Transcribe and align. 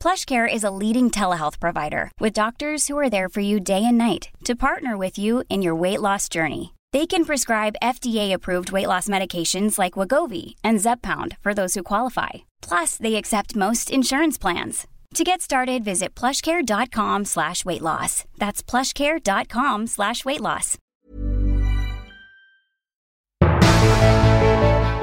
PlushCare 0.00 0.48
is 0.50 0.64
a 0.64 0.70
leading 0.70 1.10
telehealth 1.10 1.60
provider 1.60 2.10
with 2.18 2.32
doctors 2.32 2.88
who 2.88 2.96
are 2.96 3.10
there 3.10 3.28
for 3.28 3.40
you 3.40 3.60
day 3.60 3.84
and 3.84 3.98
night 3.98 4.30
to 4.44 4.56
partner 4.56 4.96
with 4.96 5.18
you 5.18 5.44
in 5.50 5.60
your 5.60 5.74
weight 5.74 6.00
loss 6.00 6.26
journey. 6.30 6.72
They 6.92 7.06
can 7.06 7.26
prescribe 7.26 7.76
FDA-approved 7.82 8.72
weight 8.72 8.86
loss 8.88 9.08
medications 9.08 9.78
like 9.78 9.98
Wagovi 9.98 10.54
and 10.64 10.80
Zepbound 10.80 11.36
for 11.42 11.52
those 11.52 11.74
who 11.74 11.82
qualify. 11.82 12.30
Plus, 12.62 12.96
they 12.96 13.16
accept 13.16 13.54
most 13.54 13.90
insurance 13.90 14.38
plans. 14.38 14.86
To 15.14 15.22
get 15.22 15.42
started, 15.42 15.84
visit 15.84 16.14
plushcare.com 16.14 17.26
slash 17.26 17.64
weight 17.66 17.82
loss. 17.82 18.24
That's 18.38 18.62
plushcare.com 18.62 19.86
slash 19.86 20.24
weight 20.24 20.40
loss. 20.40 20.78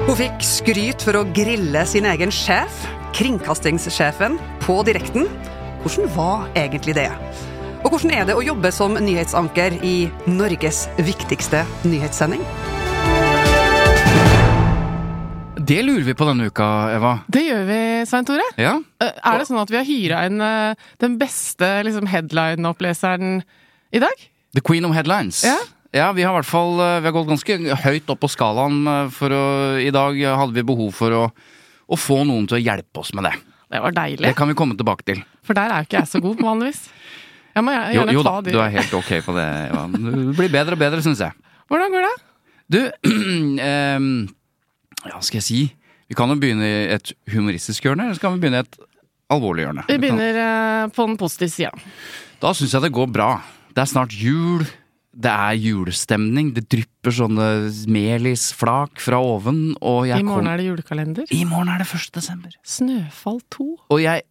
Hun 0.08 0.16
fikk 0.16 0.40
skryt 0.40 1.04
for 1.04 1.20
å 1.20 1.26
grille 1.36 1.82
sin 1.86 2.08
egen 2.08 2.32
sjef, 2.32 2.72
kringkastingssjefen, 3.12 4.38
på 4.68 4.82
direkten. 4.84 5.24
Hvordan 5.80 6.10
var 6.12 6.48
egentlig 6.58 6.92
det? 6.98 7.08
Og 7.86 7.94
hvordan 7.94 8.10
er 8.12 8.26
det 8.28 8.34
å 8.36 8.42
jobbe 8.44 8.68
som 8.74 8.98
nyhetsanker 9.00 9.78
i 9.86 10.10
Norges 10.28 10.82
viktigste 11.00 11.62
nyhetssending? 11.88 12.42
Det 15.68 15.78
lurer 15.84 16.04
vi 16.04 16.14
på 16.16 16.26
denne 16.28 16.50
uka, 16.50 16.66
Eva. 16.96 17.14
Det 17.32 17.46
gjør 17.46 17.64
vi, 17.68 17.78
Svein 18.08 18.28
Tore. 18.28 18.44
Ja. 18.60 18.74
Eh, 19.04 19.16
Er 19.24 19.40
det 19.40 19.48
sånn 19.48 19.60
at 19.60 19.72
vi 19.72 19.76
har 19.80 19.88
hyra 19.88 20.20
inn 20.28 20.40
eh, 20.44 20.86
den 21.00 21.16
beste 21.20 21.68
liksom, 21.88 22.08
headline-oppleseren 22.08 23.42
i 23.92 24.00
dag? 24.04 24.24
The 24.56 24.64
Queen 24.64 24.84
of 24.88 24.96
Headlines. 24.96 25.42
Ja. 25.48 25.56
Ja, 25.96 26.10
vi 26.12 26.24
har 26.26 26.34
i 26.34 26.36
hvert 26.42 26.48
fall 26.50 26.74
eh, 26.84 26.98
Vi 27.00 27.08
har 27.08 27.14
gått 27.16 27.30
ganske 27.30 27.54
høyt 27.86 28.10
opp 28.12 28.20
på 28.20 28.28
skalaen 28.28 28.82
for 29.08 29.32
å 29.32 29.44
I 29.80 29.88
dag 29.88 30.18
hadde 30.20 30.56
vi 30.56 30.66
behov 30.68 30.92
for 30.92 31.16
å, 31.16 31.22
å 31.88 31.96
få 31.96 32.20
noen 32.28 32.44
til 32.48 32.58
å 32.60 32.64
hjelpe 32.64 33.00
oss 33.00 33.14
med 33.16 33.24
det. 33.30 33.36
Det 33.68 33.80
var 33.84 33.92
deilig. 33.96 34.24
Det 34.24 34.36
kan 34.38 34.48
vi 34.48 34.56
komme 34.56 34.76
tilbake 34.78 35.04
til. 35.08 35.20
For 35.44 35.56
der 35.56 35.72
er 35.72 35.82
jo 35.82 35.88
ikke 35.88 35.98
jeg 36.00 36.08
så 36.08 36.20
god, 36.24 36.38
vanligvis. 36.40 36.86
Jeg 37.58 37.66
må 37.66 37.74
gjerne 37.74 37.96
Jo, 37.96 38.04
jo 38.20 38.24
da, 38.24 38.30
ta 38.30 38.40
de 38.46 38.54
du 38.54 38.60
er 38.62 38.72
helt 38.76 38.94
ok 38.96 39.10
på 39.26 39.34
det. 39.36 39.46
Eva. 39.68 39.82
Du 39.92 40.32
blir 40.38 40.52
bedre 40.52 40.76
og 40.76 40.80
bedre, 40.80 41.02
syns 41.04 41.20
jeg. 41.24 41.34
Hvordan 41.68 41.94
går 41.94 42.06
det? 42.06 42.14
Du, 42.68 42.78
ja, 45.08 45.20
skal 45.24 45.38
jeg 45.40 45.46
si 45.46 45.60
Vi 46.08 46.16
kan 46.16 46.28
jo 46.32 46.36
begynne 46.40 46.68
i 46.68 46.78
et 46.96 47.12
humoristisk 47.32 47.84
hjørne, 47.84 48.06
eller 48.08 48.16
så 48.16 48.24
kan 48.24 48.36
vi 48.36 48.42
begynne 48.44 48.62
i 48.62 48.64
et 48.64 48.78
alvorlig 49.32 49.66
hjørne? 49.66 49.84
Vi 49.90 49.98
begynner 50.00 50.38
eh, 50.40 50.84
på 50.96 51.04
den 51.10 51.18
positive 51.20 51.52
sida. 51.52 51.72
Da 52.40 52.54
syns 52.56 52.72
jeg 52.72 52.86
det 52.86 52.94
går 52.96 53.10
bra. 53.12 53.34
Det 53.76 53.82
er 53.84 53.90
snart 53.90 54.14
jul. 54.16 54.64
Det 55.18 55.30
er 55.34 55.56
julestemning. 55.58 56.52
Det 56.54 56.68
drypper 56.70 57.10
sånne 57.16 57.46
melisflak 57.90 59.00
fra 59.02 59.18
oven. 59.18 59.74
Og 59.82 60.06
jeg 60.06 60.20
I 60.20 60.22
morgen 60.26 60.44
kom- 60.44 60.52
er 60.52 60.56
det 60.60 60.66
julekalender. 60.68 61.26
I 61.34 61.44
morgen 61.44 61.68
er 61.74 61.78
det 61.82 61.88
1. 61.90 62.12
desember. 62.14 62.50
Snøfall 62.64 63.40
2. 63.50 63.68
Og 63.90 64.00
jeg 64.02 64.22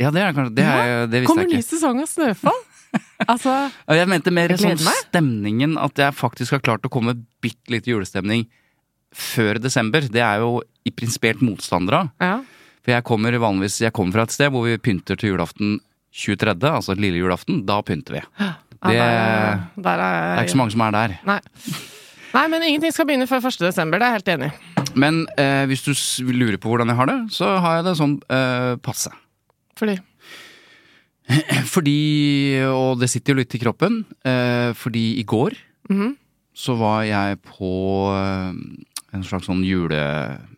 Ja, 0.00 0.10
det 0.10 0.20
er 0.22 0.32
kanskje 0.32 0.54
Det, 0.56 0.64
er, 0.64 1.06
det 1.06 1.20
visste 1.22 1.26
Kommer 1.28 1.42
jeg 1.44 1.52
ny 1.52 1.58
ikke. 1.60 1.76
sesong 1.76 2.00
av 2.00 2.08
Snøfall? 2.08 2.62
altså, 3.28 3.72
Jeg 3.88 4.08
mente 4.08 4.32
mer 4.32 4.48
Jeg 4.48 4.58
sånn 4.58 4.82
meg. 4.84 5.04
stemningen, 5.06 5.76
at 5.78 5.94
jeg 5.96 6.12
faktisk 6.14 6.50
har 6.56 6.60
klart 6.60 6.82
å 6.82 6.90
komme 6.90 7.14
bitte 7.40 7.70
litt 7.70 7.84
julestemning 7.86 8.46
før 9.14 9.60
desember. 9.60 10.00
Det 10.00 10.20
er 10.24 10.40
jo 10.40 10.62
i 10.84 10.90
prinsipielt 10.90 11.40
motstander 11.44 11.92
av. 12.00 12.10
ja. 12.20 12.40
For 12.82 12.90
jeg 12.90 13.04
kommer 13.04 13.30
vanligvis 13.38 13.78
Jeg 13.80 13.92
kommer 13.92 14.10
fra 14.12 14.22
et 14.26 14.32
sted 14.34 14.50
hvor 14.50 14.64
vi 14.66 14.76
pynter 14.76 15.14
til 15.16 15.36
julaften 15.36 15.78
23., 16.10 16.58
altså 16.66 16.96
lille 16.98 17.20
julaften. 17.20 17.64
Da 17.64 17.80
pynter 17.82 18.16
vi. 18.18 18.22
Ja, 18.82 18.88
Det, 18.90 18.98
der, 18.98 19.82
der 19.84 20.00
er, 20.02 20.20
det 20.34 20.38
er 20.38 20.42
ikke 20.46 20.54
så 20.56 20.60
mange 20.62 20.72
som 20.74 20.80
er 20.86 20.90
der. 20.96 21.16
Nei. 21.28 21.40
Nei, 22.32 22.46
men 22.48 22.62
ingenting 22.64 22.92
skal 22.96 23.06
begynne 23.06 23.26
før 23.28 23.44
1. 23.46 23.58
desember. 23.60 24.00
Det 24.00 24.06
er 24.06 24.14
jeg 24.14 24.22
helt 24.22 24.30
enig 24.34 24.48
i. 24.48 24.86
Men 24.98 25.20
eh, 25.38 25.64
hvis 25.70 25.82
du 25.84 25.92
lurer 26.32 26.56
på 26.60 26.68
hvordan 26.72 26.88
jeg 26.90 26.96
har 26.98 27.06
det, 27.10 27.18
så 27.32 27.50
har 27.62 27.76
jeg 27.78 27.84
det 27.86 27.92
sånn 28.00 28.16
eh, 28.32 28.72
passe. 28.82 29.12
Fordi 29.78 29.98
Fordi, 31.74 31.98
og 32.66 32.98
det 33.00 33.08
sitter 33.12 33.32
jo 33.34 33.38
litt 33.42 33.54
i 33.56 33.60
kroppen, 33.62 34.02
eh, 34.26 34.72
fordi 34.76 35.18
i 35.20 35.24
går 35.28 35.54
Mhm. 35.90 36.16
så 36.54 36.74
var 36.78 37.02
jeg 37.04 37.38
på 37.46 37.70
eh, 38.16 38.52
en 39.14 39.22
slags 39.24 39.46
sånn 39.46 39.62
jule... 39.64 39.98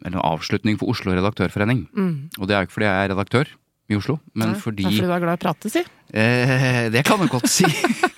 Eller 0.05 0.21
avslutning 0.23 0.79
for 0.79 0.89
Oslo 0.93 1.13
Redaktørforening. 1.15 1.87
mm. 1.95 2.39
Og 2.39 2.47
det 2.49 2.55
er 2.55 2.61
jo 2.63 2.67
ikke 2.69 2.77
fordi 2.79 2.87
jeg 2.89 3.05
er 3.05 3.13
redaktør 3.15 3.49
i 3.91 3.97
Oslo, 3.99 4.19
men 4.35 4.53
Nei, 4.53 4.59
fordi 4.61 4.83
Det 4.85 4.93
er 4.93 4.97
fordi 4.97 5.09
du 5.09 5.15
er 5.15 5.21
glad 5.25 5.33
i 5.33 5.39
å 5.39 5.43
prate, 5.45 5.71
si. 5.71 5.83
Eh, 6.15 6.89
det 6.91 7.05
kan 7.05 7.19
du 7.21 7.27
godt 7.29 7.49
si. 7.51 7.65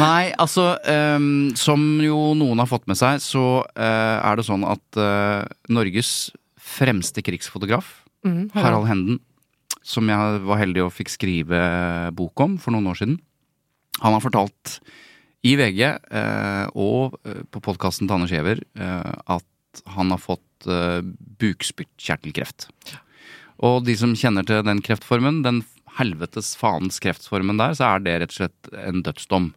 Nei, 0.00 0.30
altså 0.40 0.74
um, 0.80 1.50
Som 1.58 1.82
jo 2.04 2.32
noen 2.38 2.62
har 2.62 2.68
fått 2.70 2.88
med 2.90 2.98
seg, 2.98 3.20
så 3.22 3.62
uh, 3.64 4.16
er 4.16 4.38
det 4.38 4.46
sånn 4.48 4.64
at 4.68 5.00
uh, 5.00 5.44
Norges 5.72 6.30
fremste 6.60 7.24
krigsfotograf, 7.26 8.00
Mm, 8.20 8.50
Harald 8.52 8.84
Henden, 8.84 9.20
som 9.80 10.08
jeg 10.10 10.40
var 10.44 10.60
heldig 10.60 10.84
og 10.84 10.92
fikk 10.92 11.08
skrive 11.12 11.60
bok 12.16 12.42
om 12.44 12.58
for 12.60 12.74
noen 12.74 12.90
år 12.92 12.98
siden, 13.00 13.14
han 14.00 14.12
har 14.12 14.20
fortalt 14.20 14.74
i 15.40 15.54
VG 15.56 15.80
uh, 15.88 16.66
og 16.76 17.16
eh, 17.24 17.40
på 17.48 17.62
podkasten 17.64 18.04
til 18.04 18.12
Anders 18.12 18.32
Giæver 18.34 18.60
at 18.76 19.80
han 19.94 20.12
har 20.12 20.20
fått 20.20 20.68
uh, 20.68 21.00
bukspyttkjertelkreft. 21.40 22.68
Og 23.64 23.86
de 23.86 23.94
som 23.96 24.12
kjenner 24.12 24.44
til 24.44 24.60
den 24.66 24.82
kreftformen, 24.84 25.40
den 25.46 25.62
helvetes 25.96 26.52
faens 26.60 27.00
kreftformen 27.00 27.60
der, 27.60 27.72
så 27.76 27.94
er 27.94 28.04
det 28.04 28.18
rett 28.20 28.34
og 28.34 28.38
slett 28.42 28.70
en 28.84 29.00
dødsdom. 29.06 29.50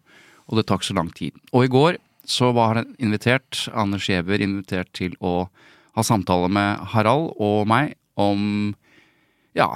Og 0.47 0.57
det 0.57 0.65
ikke 0.81 0.91
så 0.91 0.97
lang 0.97 1.11
tid. 1.15 1.37
Og 1.53 1.65
i 1.65 1.71
går 1.71 1.99
så 2.29 2.51
var 2.55 2.79
han 2.79 2.93
invitert, 3.03 3.65
Anders 3.75 4.07
Giæver 4.07 4.43
invitert 4.43 4.91
til 4.95 5.15
å 5.19 5.49
ha 5.93 6.05
samtale 6.05 6.49
med 6.51 6.79
Harald 6.93 7.33
og 7.41 7.67
meg 7.69 7.95
om 8.19 8.73
ja, 9.57 9.69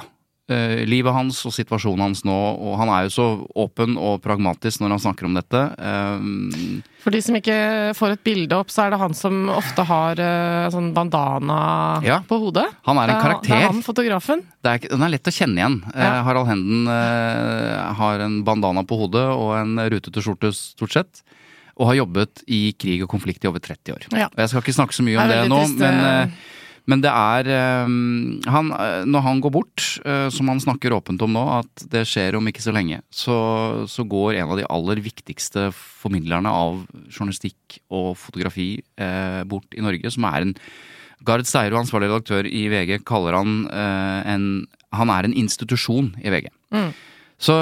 eh, 0.48 0.84
livet 0.88 1.12
hans 1.14 1.38
og 1.48 1.52
situasjonen 1.54 2.00
hans 2.08 2.24
nå. 2.26 2.34
Og 2.58 2.76
han 2.80 2.88
er 2.92 3.06
jo 3.08 3.12
så 3.14 3.26
åpen 3.64 3.96
og 4.00 4.20
pragmatisk 4.24 4.80
når 4.82 4.96
han 4.96 5.02
snakker 5.06 5.28
om 5.28 5.34
dette. 5.38 5.62
Eh, 5.78 6.82
For 7.04 7.14
de 7.14 7.20
som 7.24 7.36
ikke 7.38 7.58
får 7.96 8.16
et 8.16 8.24
bilde 8.26 8.56
opp, 8.58 8.70
så 8.74 8.86
er 8.86 8.90
det 8.94 9.00
han 9.00 9.14
som 9.16 9.48
ofte 9.54 9.84
har 9.88 10.18
eh, 10.20 10.68
sånn 10.74 10.90
bandana 10.96 11.58
Ja. 12.04 12.20
på 12.28 12.38
hodet. 12.42 12.66
han 12.84 12.98
er 12.98 13.14
en 13.14 13.22
karakter. 13.22 13.48
Det 13.54 13.62
er 13.62 13.66
han 13.72 13.82
fotografen. 13.86 14.42
Det 14.62 14.74
er, 14.74 14.88
den 14.92 15.02
er 15.06 15.14
lett 15.14 15.30
å 15.30 15.34
kjenne 15.34 15.60
igjen. 15.62 15.78
Eh, 15.94 16.22
Harald 16.28 16.48
Henden 16.50 16.86
eh, 16.88 17.94
har 18.00 18.20
en 18.26 18.40
bandana 18.44 18.84
på 18.88 18.98
hodet 19.04 19.26
og 19.32 19.54
en 19.60 19.76
rutete 19.88 20.20
skjorte, 20.24 20.52
stort 20.56 20.92
sett. 20.96 21.22
Og 21.78 21.86
har 21.92 22.00
jobbet 22.00 22.40
i 22.50 22.72
krig 22.74 23.04
og 23.04 23.08
konflikt 23.12 23.44
i 23.44 23.48
over 23.48 23.60
30 23.62 23.92
år. 23.94 24.06
Ja. 24.10 24.26
Jeg 24.34 24.50
skal 24.50 24.64
ikke 24.64 24.74
snakke 24.74 24.96
så 24.96 25.04
mye 25.06 25.14
om 25.22 25.28
Det 25.30 25.36
det, 25.44 25.48
nå, 25.52 25.58
trist, 25.62 25.78
men, 25.78 26.00
eh. 26.02 26.56
Men 26.88 27.02
det 27.04 27.10
er 27.12 27.48
eh, 27.52 27.90
han, 28.48 28.70
eh, 28.72 29.02
Når 29.08 29.24
han 29.26 29.42
går 29.44 29.52
bort, 29.52 29.84
eh, 30.08 30.28
som 30.32 30.48
han 30.48 30.62
snakker 30.62 30.94
åpent 30.96 31.20
om 31.24 31.34
nå, 31.36 31.44
at 31.60 31.84
det 31.92 32.06
skjer 32.08 32.38
om 32.38 32.48
ikke 32.48 32.64
så 32.64 32.72
lenge, 32.74 33.02
så, 33.12 33.36
så 33.90 34.06
går 34.08 34.38
en 34.38 34.54
av 34.54 34.60
de 34.60 34.68
aller 34.72 35.02
viktigste 35.04 35.68
formidlerne 35.74 36.48
av 36.48 36.80
journalistikk 37.12 37.80
og 37.92 38.14
fotografi 38.20 38.70
eh, 38.96 39.42
bort 39.48 39.76
i 39.76 39.84
Norge, 39.84 40.14
som 40.14 40.26
er 40.30 40.46
en 40.46 40.56
Gard 41.26 41.44
Steiro, 41.50 41.76
ansvarlig 41.80 42.08
redaktør 42.08 42.46
i 42.46 42.68
VG, 42.70 43.00
kaller 43.08 43.34
han 43.34 43.64
eh, 43.66 44.32
en 44.34 44.44
Han 44.94 45.10
er 45.12 45.26
en 45.26 45.34
institusjon 45.36 46.14
i 46.24 46.30
VG. 46.32 46.46
Mm. 46.72 46.92
Så 47.38 47.54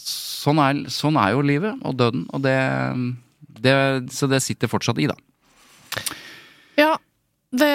sånn 0.00 0.60
er, 0.62 0.78
sånn 0.90 1.18
er 1.20 1.34
jo 1.34 1.44
livet 1.44 1.82
og 1.84 1.98
døden, 2.00 2.24
og 2.32 2.40
det, 2.46 2.56
det 3.60 3.74
Så 4.14 4.30
det 4.30 4.40
sitter 4.42 4.72
fortsatt 4.72 4.98
i, 5.02 5.10
da. 5.10 5.18
Ja, 6.80 6.94
det 7.60 7.72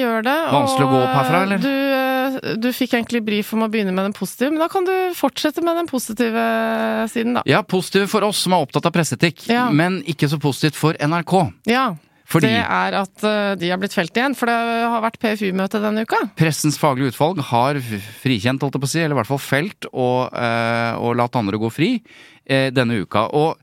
gjør 0.00 0.24
det. 0.26 0.36
Vanskelig 0.54 0.86
å 0.86 0.92
gå 0.92 1.00
opp 1.04 1.14
herfra, 1.18 1.42
eller? 1.46 1.60
Du, 1.62 1.68
eh, 1.70 2.54
du 2.60 2.68
fikk 2.74 2.96
egentlig 2.98 3.22
brief 3.26 3.52
om 3.54 3.64
å 3.66 3.68
begynne 3.72 3.92
med 3.94 4.08
den 4.08 4.16
positive, 4.16 4.50
men 4.54 4.62
da 4.64 4.68
kan 4.72 4.86
du 4.88 4.92
fortsette 5.18 5.62
med 5.64 5.76
den 5.78 5.90
positive 5.90 6.46
siden, 7.12 7.36
da. 7.38 7.42
Ja, 7.48 7.62
positive 7.62 8.08
for 8.10 8.26
oss 8.26 8.42
som 8.44 8.56
er 8.56 8.64
opptatt 8.64 8.86
av 8.90 8.94
presseetikk, 8.96 9.46
Ja. 9.52 9.68
men 9.70 10.00
ikke 10.02 10.28
så 10.30 10.40
positivt 10.42 10.74
for 10.78 10.94
NRK. 10.98 11.52
Ja, 11.70 11.94
Fordi 12.26 12.48
det 12.48 12.64
er 12.64 12.94
at 13.02 13.22
eh, 13.28 13.54
de 13.60 13.68
har 13.70 13.78
blitt 13.78 13.92
felt 13.94 14.14
igjen, 14.16 14.34
for 14.34 14.46
det 14.46 14.54
har 14.56 15.02
vært 15.04 15.18
PFU-møte 15.20 15.80
denne 15.82 16.02
uka. 16.08 16.22
Pressens 16.40 16.78
faglige 16.80 17.12
utvalg 17.12 17.38
har 17.52 17.74
frikjent, 18.22 18.62
holdt 18.64 18.74
jeg 18.78 18.80
på 18.82 18.88
å 18.88 18.94
si, 18.94 19.00
eller 19.04 19.14
i 19.14 19.20
hvert 19.20 19.28
fall 19.30 19.42
felt, 19.44 19.86
og, 19.92 20.32
eh, 20.34 20.94
og 20.96 21.16
latt 21.20 21.36
andre 21.36 21.60
gå 21.60 21.70
fri 21.70 22.02
denne 22.44 22.98
uka. 23.00 23.22
Og 23.32 23.56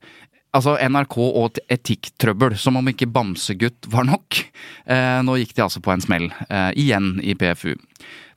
altså 0.55 0.75
NRK 0.79 1.17
og 1.21 1.47
et 1.51 1.77
etikktrøbbel, 1.77 2.57
som 2.59 2.79
om 2.79 2.91
ikke 2.91 3.09
Bamsegutt 3.11 3.89
var 3.91 4.07
nok. 4.09 4.43
Eh, 4.85 5.19
nå 5.25 5.39
gikk 5.39 5.55
de 5.57 5.65
altså 5.65 5.81
på 5.83 5.93
en 5.93 6.03
smell, 6.03 6.29
eh, 6.49 6.69
igjen 6.79 7.15
i 7.23 7.35
PFU. 7.39 7.75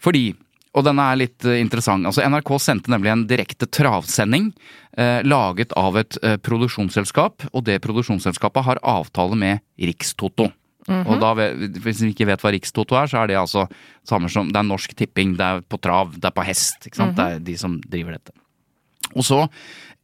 Fordi 0.02 0.32
og 0.75 0.82
denne 0.82 1.05
er 1.06 1.20
litt 1.20 1.46
eh, 1.46 1.61
interessant. 1.62 2.06
Altså, 2.08 2.25
NRK 2.26 2.50
sendte 2.62 2.93
nemlig 2.93 3.12
en 3.12 3.25
direkte 3.31 3.69
travsending 3.70 4.50
eh, 4.99 5.22
laget 5.22 5.75
av 5.78 5.99
et 6.00 6.19
eh, 6.22 6.37
produksjonsselskap, 6.43 7.46
og 7.52 7.66
det 7.69 7.81
produksjonsselskapet 7.84 8.66
har 8.66 8.82
avtale 8.82 9.38
med 9.38 9.62
Rikstoto. 9.78 10.50
Og 10.84 11.14
da, 11.16 11.31
Hvis 11.81 12.02
vi 12.02 12.11
ikke 12.12 12.26
vet 12.28 12.43
hva 12.44 12.50
Rikstoto 12.52 12.99
er, 13.00 13.08
så 13.08 13.22
er 13.22 13.31
det 13.31 13.38
altså 13.40 13.62
samme 14.05 14.28
som 14.28 14.50
Det 14.52 14.58
er 14.61 14.66
Norsk 14.69 14.93
Tipping, 14.93 15.31
det 15.38 15.46
er 15.46 15.62
på 15.64 15.78
trav, 15.81 16.11
det 16.19 16.28
er 16.28 16.34
på 16.37 16.44
hest. 16.44 16.84
ikke 16.84 16.99
sant? 16.99 17.14
Det 17.16 17.25
er 17.25 17.38
de 17.46 17.55
som 17.56 17.78
driver 17.81 18.19
dette. 18.19 18.34
Og 19.14 19.25
så, 19.25 19.38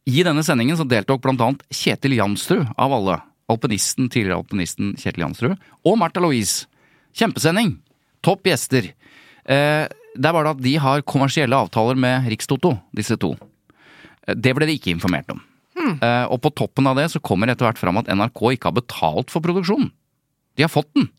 i 0.09 0.23
denne 0.25 0.43
sendingen 0.45 0.77
så 0.79 0.85
deltok 0.89 1.25
annet 1.29 1.61
Kjetil 1.69 2.15
Jansrud, 2.17 2.67
av 2.77 2.93
alle. 2.93 3.19
Alpinisten, 3.51 4.09
tidligere 4.09 4.39
alpinisten 4.41 4.95
Kjetil 4.97 5.25
Jansrud. 5.25 5.57
Og 5.85 5.97
Martha 5.99 6.21
Louise. 6.23 6.65
Kjempesending! 7.13 7.75
Topp 8.23 8.47
gjester. 8.47 8.91
Eh, 9.45 9.85
det 10.15 10.27
er 10.27 10.35
bare 10.35 10.53
at 10.53 10.61
de 10.61 10.75
har 10.81 11.03
kommersielle 11.07 11.57
avtaler 11.57 11.97
med 11.99 12.27
Rikstoto, 12.31 12.75
disse 12.95 13.17
to. 13.19 13.33
Eh, 14.27 14.35
Det 14.35 14.53
ble 14.55 14.67
de 14.69 14.77
ikke 14.77 14.93
informert 14.93 15.29
om. 15.33 15.41
Eh, 16.01 16.25
og 16.29 16.41
på 16.43 16.51
toppen 16.53 16.87
av 16.87 16.95
det 16.99 17.07
så 17.11 17.21
kommer 17.21 17.49
etter 17.49 17.65
hvert 17.65 17.79
fram 17.81 17.97
at 17.97 18.07
NRK 18.11 18.41
ikke 18.55 18.69
har 18.69 18.77
betalt 18.77 19.31
for 19.33 19.41
produksjonen. 19.41 19.91
De 20.55 20.63
har 20.63 20.69
fått 20.69 20.91
den. 20.93 21.09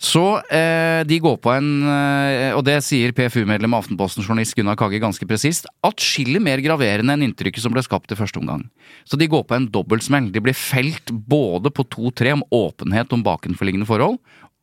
Så 0.00 0.22
eh, 0.48 1.02
de 1.04 1.18
går 1.20 1.36
på 1.44 1.50
en, 1.52 1.66
eh, 1.84 2.54
og 2.56 2.62
det 2.64 2.78
sier 2.86 3.12
PFU-medlem 3.12 3.74
av 3.76 3.82
Aftenposten-journalist 3.82 4.56
Gunnar 4.56 4.78
Kagge 4.80 4.96
ganske 5.02 5.26
presist, 5.28 5.68
atskillig 5.84 6.40
mer 6.40 6.62
graverende 6.64 7.12
enn 7.12 7.26
inntrykket 7.26 7.60
som 7.60 7.74
ble 7.74 7.84
skapt 7.84 8.14
i 8.14 8.16
første 8.16 8.40
omgang. 8.40 8.64
Så 9.04 9.20
de 9.20 9.28
går 9.28 9.44
på 9.44 9.58
en 9.58 9.68
dobbeltsmell. 9.68 10.30
De 10.32 10.40
blir 10.40 10.56
felt 10.56 11.12
både 11.12 11.68
på 11.68 11.84
2-3 11.92 12.32
om 12.38 12.46
åpenhet 12.48 13.12
om 13.12 13.26
bakenforliggende 13.26 13.88
forhold, 13.88 14.16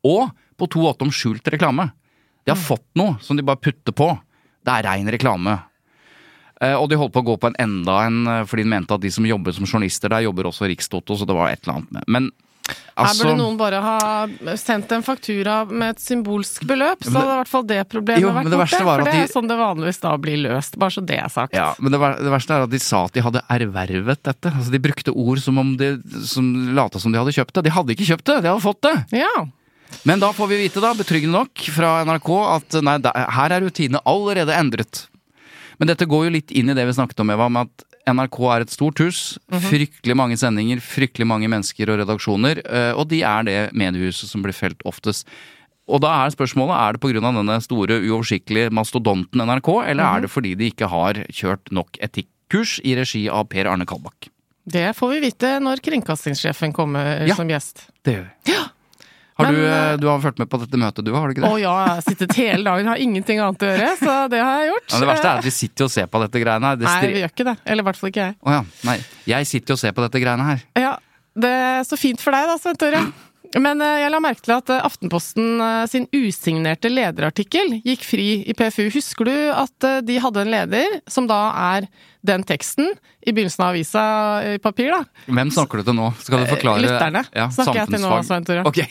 og 0.09 0.33
på 0.57 0.69
2-8 0.73 1.05
om 1.05 1.13
skjult 1.13 1.53
reklame. 1.53 1.91
De 2.41 2.55
har 2.55 2.57
fått 2.57 2.87
noe 2.97 3.19
som 3.21 3.37
de 3.37 3.45
bare 3.45 3.61
putter 3.61 3.93
på. 3.93 4.09
Det 4.65 4.73
er 4.73 4.89
rein 4.89 5.13
reklame. 5.13 5.59
Eh, 6.61 6.73
Og 6.73 6.89
de 6.89 6.97
holdt 6.97 7.13
på 7.13 7.21
å 7.21 7.29
gå 7.29 7.37
på 7.37 7.51
en 7.51 7.61
enda 7.61 8.01
en, 8.07 8.19
eh, 8.25 8.43
fordi 8.49 8.65
de 8.65 8.73
mente 8.73 8.93
at 8.93 9.01
de 9.01 9.11
som 9.13 9.25
jobber 9.25 9.53
som 9.53 9.69
journalister 9.69 10.09
der, 10.09 10.25
jobber 10.25 10.49
også 10.49 10.65
Rikstoto, 10.65 11.13
så 11.13 11.27
det 11.27 11.35
var 11.37 11.49
et 11.51 11.61
eller 11.61 11.77
annet 11.77 11.91
med. 11.91 12.03
Men 12.07 12.31
Her 12.67 13.05
altså 13.05 13.23
burde 13.27 13.37
noen 13.37 13.57
bare 13.59 13.79
ha 13.83 14.55
sendt 14.59 14.91
en 14.95 15.03
faktura 15.05 15.59
med 15.69 15.93
et 15.95 16.01
symbolsk 16.01 16.65
beløp, 16.67 17.03
så 17.05 17.13
hadde 17.13 17.33
i 17.35 17.39
hvert 17.41 17.51
fall 17.51 17.65
det 17.69 17.77
problemet 17.91 18.23
Jo, 18.25 18.31
vært 18.33 18.47
men 18.47 18.51
det 18.55 18.59
borte. 18.59 18.79
For 18.83 19.03
det 19.05 19.13
de- 19.13 19.21
er 19.23 19.31
sånn 19.31 19.47
det 19.51 19.57
vanligvis 19.59 20.01
da 20.03 20.15
blir 20.17 20.39
løst, 20.47 20.77
bare 20.81 20.95
så 20.97 21.03
det 21.05 21.19
er 21.21 21.29
sagt. 21.29 21.53
Ja, 21.55 21.67
men 21.79 21.93
det, 21.93 21.99
det 22.23 22.33
verste 22.33 22.57
er 22.57 22.65
at 22.65 22.73
de 22.73 22.79
sa 22.81 23.03
at 23.05 23.13
de 23.13 23.21
hadde 23.23 23.43
ervervet 23.53 24.23
dette. 24.25 24.51
Altså 24.51 24.73
De 24.73 24.81
brukte 24.83 25.13
ord 25.13 25.39
som 25.43 25.57
om 25.61 25.75
de 25.77 25.91
som 26.25 26.49
lata 26.75 26.99
som 26.99 27.13
de 27.13 27.21
hadde 27.21 27.35
kjøpt 27.37 27.53
det. 27.59 27.67
De 27.69 27.75
hadde 27.77 27.93
ikke 27.95 28.09
kjøpt 28.09 28.25
det, 28.31 28.39
de 28.43 28.51
hadde 28.51 28.65
fått 28.65 28.81
det! 28.87 28.95
Ja. 29.23 29.45
Men 30.03 30.19
da 30.19 30.33
får 30.35 30.49
vi 30.51 30.57
vite, 30.65 30.81
da, 30.83 30.91
betryggende 30.97 31.37
nok, 31.37 31.61
fra 31.71 32.01
NRK 32.03 32.31
at 32.57 32.81
nei, 32.83 32.97
der, 33.05 33.21
her 33.37 33.53
er 33.55 33.63
rutinene 33.63 34.01
allerede 34.03 34.51
endret. 34.57 35.05
Men 35.79 35.87
dette 35.93 36.07
går 36.09 36.25
jo 36.27 36.33
litt 36.33 36.51
inn 36.51 36.73
i 36.73 36.75
det 36.75 36.83
vi 36.89 36.95
snakket 36.97 37.21
om, 37.23 37.29
Eva, 37.31 37.45
om 37.47 37.61
at 37.61 37.85
NRK 38.07 38.37
er 38.55 38.63
et 38.65 38.71
stort 38.73 38.99
hus. 39.03 39.19
Fryktelig 39.51 40.15
mange 40.15 40.37
sendinger, 40.39 40.79
fryktelig 40.83 41.27
mange 41.27 41.49
mennesker 41.51 41.89
og 41.91 41.99
redaksjoner. 42.01 42.61
eh, 42.65 42.93
Og 42.95 43.07
de 43.11 43.21
er 43.23 43.43
det 43.43 43.73
mediehuset 43.73 44.29
som 44.29 44.41
blir 44.43 44.55
felt 44.55 44.79
oftest. 44.85 45.27
Og 45.87 46.01
da 46.03 46.25
er 46.25 46.31
spørsmålet 46.35 46.75
er 46.75 46.93
det 46.93 47.01
pga. 47.01 47.19
denne 47.21 47.61
store, 47.63 47.99
uoversiktlige 48.03 48.71
mastodonten 48.71 49.39
NRK, 49.39 49.69
eller 49.87 50.03
er 50.03 50.21
det 50.21 50.29
fordi 50.31 50.55
de 50.55 50.71
ikke 50.71 50.87
har 50.89 51.13
kjørt 51.31 51.71
nok 51.71 51.97
etikkurs 52.01 52.79
i 52.83 52.95
regi 52.95 53.29
av 53.29 53.47
Per 53.47 53.65
Arne 53.67 53.85
Kalbakk? 53.85 54.27
Det 54.67 54.95
får 54.97 55.13
vi 55.13 55.19
vite 55.29 55.59
når 55.63 55.79
kringkastingssjefen 55.79 56.73
kommer 56.73 57.25
Ja. 57.27 57.35
som 57.35 57.47
gjest. 57.47 57.87
Det 58.03 58.15
gjør 58.15 58.25
vi. 58.45 58.53
Har 59.37 59.45
Men, 59.45 59.55
du, 59.55 59.65
eh, 59.67 59.91
eh, 59.91 59.97
du 60.01 60.07
har 60.09 60.21
fulgt 60.21 60.39
med 60.41 60.49
på 60.49 60.57
dette 60.57 60.79
møtet, 60.81 61.05
du 61.05 61.11
har 61.13 61.29
du 61.29 61.35
ikke 61.35 61.43
det? 61.43 61.49
Å 61.53 61.59
ja, 61.61 61.73
jeg 61.83 61.93
har 61.93 62.05
sittet 62.07 62.31
hele 62.39 62.65
dagen, 62.65 62.87
har 62.89 63.01
ingenting 63.03 63.41
annet 63.43 63.61
å 63.61 63.69
gjøre, 63.69 63.89
så 63.99 64.15
det 64.33 64.39
har 64.41 64.63
jeg 64.63 64.71
gjort. 64.71 64.87
Ja, 64.89 65.01
det 65.03 65.09
verste 65.11 65.29
er 65.29 65.41
at 65.43 65.45
vi 65.45 65.53
sitter 65.53 65.85
og 65.85 65.93
ser 65.93 66.07
på 66.09 66.21
dette 66.23 66.41
greiene 66.41 66.71
her. 66.71 66.79
Det 66.81 66.87
Nei, 66.89 67.11
vi 67.13 67.21
gjør 67.21 67.33
ikke 67.35 67.47
det. 67.51 67.55
Eller 67.61 67.85
i 67.85 67.87
hvert 67.91 67.99
fall 68.01 68.09
ikke 68.09 68.25
jeg. 68.25 68.37
Å 68.41 68.55
ja. 68.57 68.63
Nei. 68.89 68.97
Jeg 69.29 69.49
sitter 69.51 69.77
og 69.77 69.81
ser 69.83 69.93
på 69.93 70.05
dette 70.07 70.23
greiene 70.23 70.49
her. 70.49 70.65
Ja, 70.81 70.95
det 71.37 71.53
er 71.67 71.85
så 71.85 72.01
fint 72.01 72.23
for 72.23 72.33
deg 72.33 72.49
da, 72.49 72.57
Svein 72.63 72.81
Tore. 72.81 73.05
Men 73.61 73.85
eh, 73.85 73.99
jeg 74.01 74.11
la 74.11 74.23
merke 74.25 74.41
til 74.43 74.57
at 74.57 74.73
Aftenposten 74.79 75.61
sin 75.93 76.09
usignerte 76.17 76.89
lederartikkel 76.89 77.77
gikk 77.85 78.09
fri 78.09 78.27
i 78.41 78.57
PFU. 78.57 78.87
Husker 78.97 79.29
du 79.29 79.35
at 79.53 79.91
de 80.09 80.17
hadde 80.23 80.47
en 80.47 80.53
leder 80.57 80.97
som 81.05 81.29
da 81.29 81.43
er 81.77 81.91
den 82.25 82.41
teksten 82.41 82.89
i 83.21 83.31
begynnelsen 83.37 83.69
av 83.69 83.75
avisa 83.75 84.03
i 84.55 84.57
papir, 84.57 84.97
da? 84.97 85.05
Hvem 85.29 85.53
snakker 85.53 85.79
du 85.83 85.91
til 85.91 86.01
nå? 86.01 86.09
Skal 86.25 86.41
du 86.41 86.49
forklare 86.49 86.83
Lytterne 86.89 87.27
ja, 87.29 87.51
snakker 87.53 87.85
jeg 87.85 87.93
til 87.93 88.01
nå. 88.01 88.15
Svein 88.25 88.49
Tore. 88.49 88.65
Ok. 88.65 88.81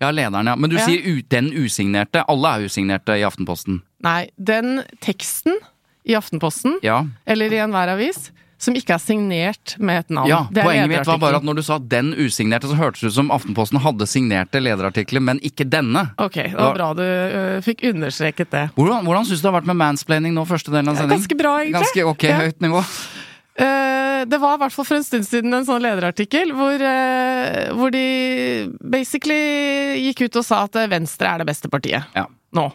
Ja, 0.00 0.10
lederen, 0.10 0.46
ja. 0.46 0.56
Men 0.56 0.70
du 0.70 0.76
Ja. 0.76 0.86
sier 0.86 1.00
u 1.04 1.20
den 1.28 1.50
usignerte. 1.52 2.24
Alle 2.28 2.48
er 2.56 2.64
usignerte 2.68 3.12
i 3.18 3.22
Aftenposten. 3.26 3.82
Nei, 4.02 4.30
den 4.38 4.82
teksten 5.00 5.58
i 6.08 6.14
Aftenposten, 6.16 6.78
Ja. 6.82 7.04
eller 7.26 7.52
i 7.52 7.58
enhver 7.60 7.88
avis, 7.92 8.30
som 8.60 8.74
ikke 8.74 8.92
er 8.94 8.98
signert 8.98 9.78
med 9.78 10.00
et 10.00 10.08
navn. 10.10 10.28
ja 10.28 10.46
Det 10.52 10.62
poenget 10.64 10.88
mitt 10.88 11.06
var 11.06 11.18
bare 11.18 11.36
at 11.36 11.42
når 11.44 11.54
du 11.56 11.62
sa 11.62 11.78
den 11.78 12.12
usignerte, 12.14 12.64
så 12.68 12.76
hørtes 12.76 13.00
det 13.00 13.06
ut 13.08 13.14
som 13.14 13.30
Aftenposten 13.30 13.78
hadde 13.80 14.06
signerte 14.08 14.60
lederartikler, 14.60 15.20
men 15.20 15.38
ikke 15.40 15.64
denne. 15.68 16.10
Ok, 16.18 16.34
det 16.34 16.54
var 16.56 16.74
bra 16.74 16.92
du 16.94 17.02
uh, 17.02 17.60
fikk 17.60 17.84
understreket 17.92 18.50
det. 18.50 18.70
Hvordan, 18.76 19.04
hvordan 19.04 19.24
syns 19.24 19.40
du 19.40 19.48
det 19.48 19.52
har 19.52 19.60
vært 19.60 19.66
med 19.66 19.76
mansplaining 19.76 20.32
nå, 20.34 20.46
første 20.46 20.70
delen 20.72 20.88
av 20.88 20.96
sendingen? 20.96 21.20
ganske 21.20 21.36
bra, 21.38 21.58
egentlig. 21.60 21.80
Ganske 21.80 22.04
ok, 22.06 22.22
Ja. 22.24 22.38
høyt 22.40 22.60
nivå. 22.60 22.84
Eh, 23.60 24.24
det 24.30 24.38
var 24.40 24.56
i 24.56 24.60
hvert 24.62 24.72
fall 24.72 24.86
for 24.88 24.96
en 25.00 25.04
stund 25.04 25.26
siden 25.28 25.52
en 25.56 25.66
sånn 25.68 25.82
lederartikkel 25.84 26.52
hvor, 26.56 26.80
eh, 26.80 27.70
hvor 27.76 27.92
de 27.92 28.04
basically 28.80 29.40
gikk 30.06 30.26
ut 30.28 30.40
og 30.40 30.46
sa 30.46 30.62
at 30.64 30.78
Venstre 30.92 31.28
er 31.28 31.42
det 31.42 31.48
beste 31.50 31.68
partiet 31.72 32.06
Ja. 32.16 32.26
nå. 32.56 32.70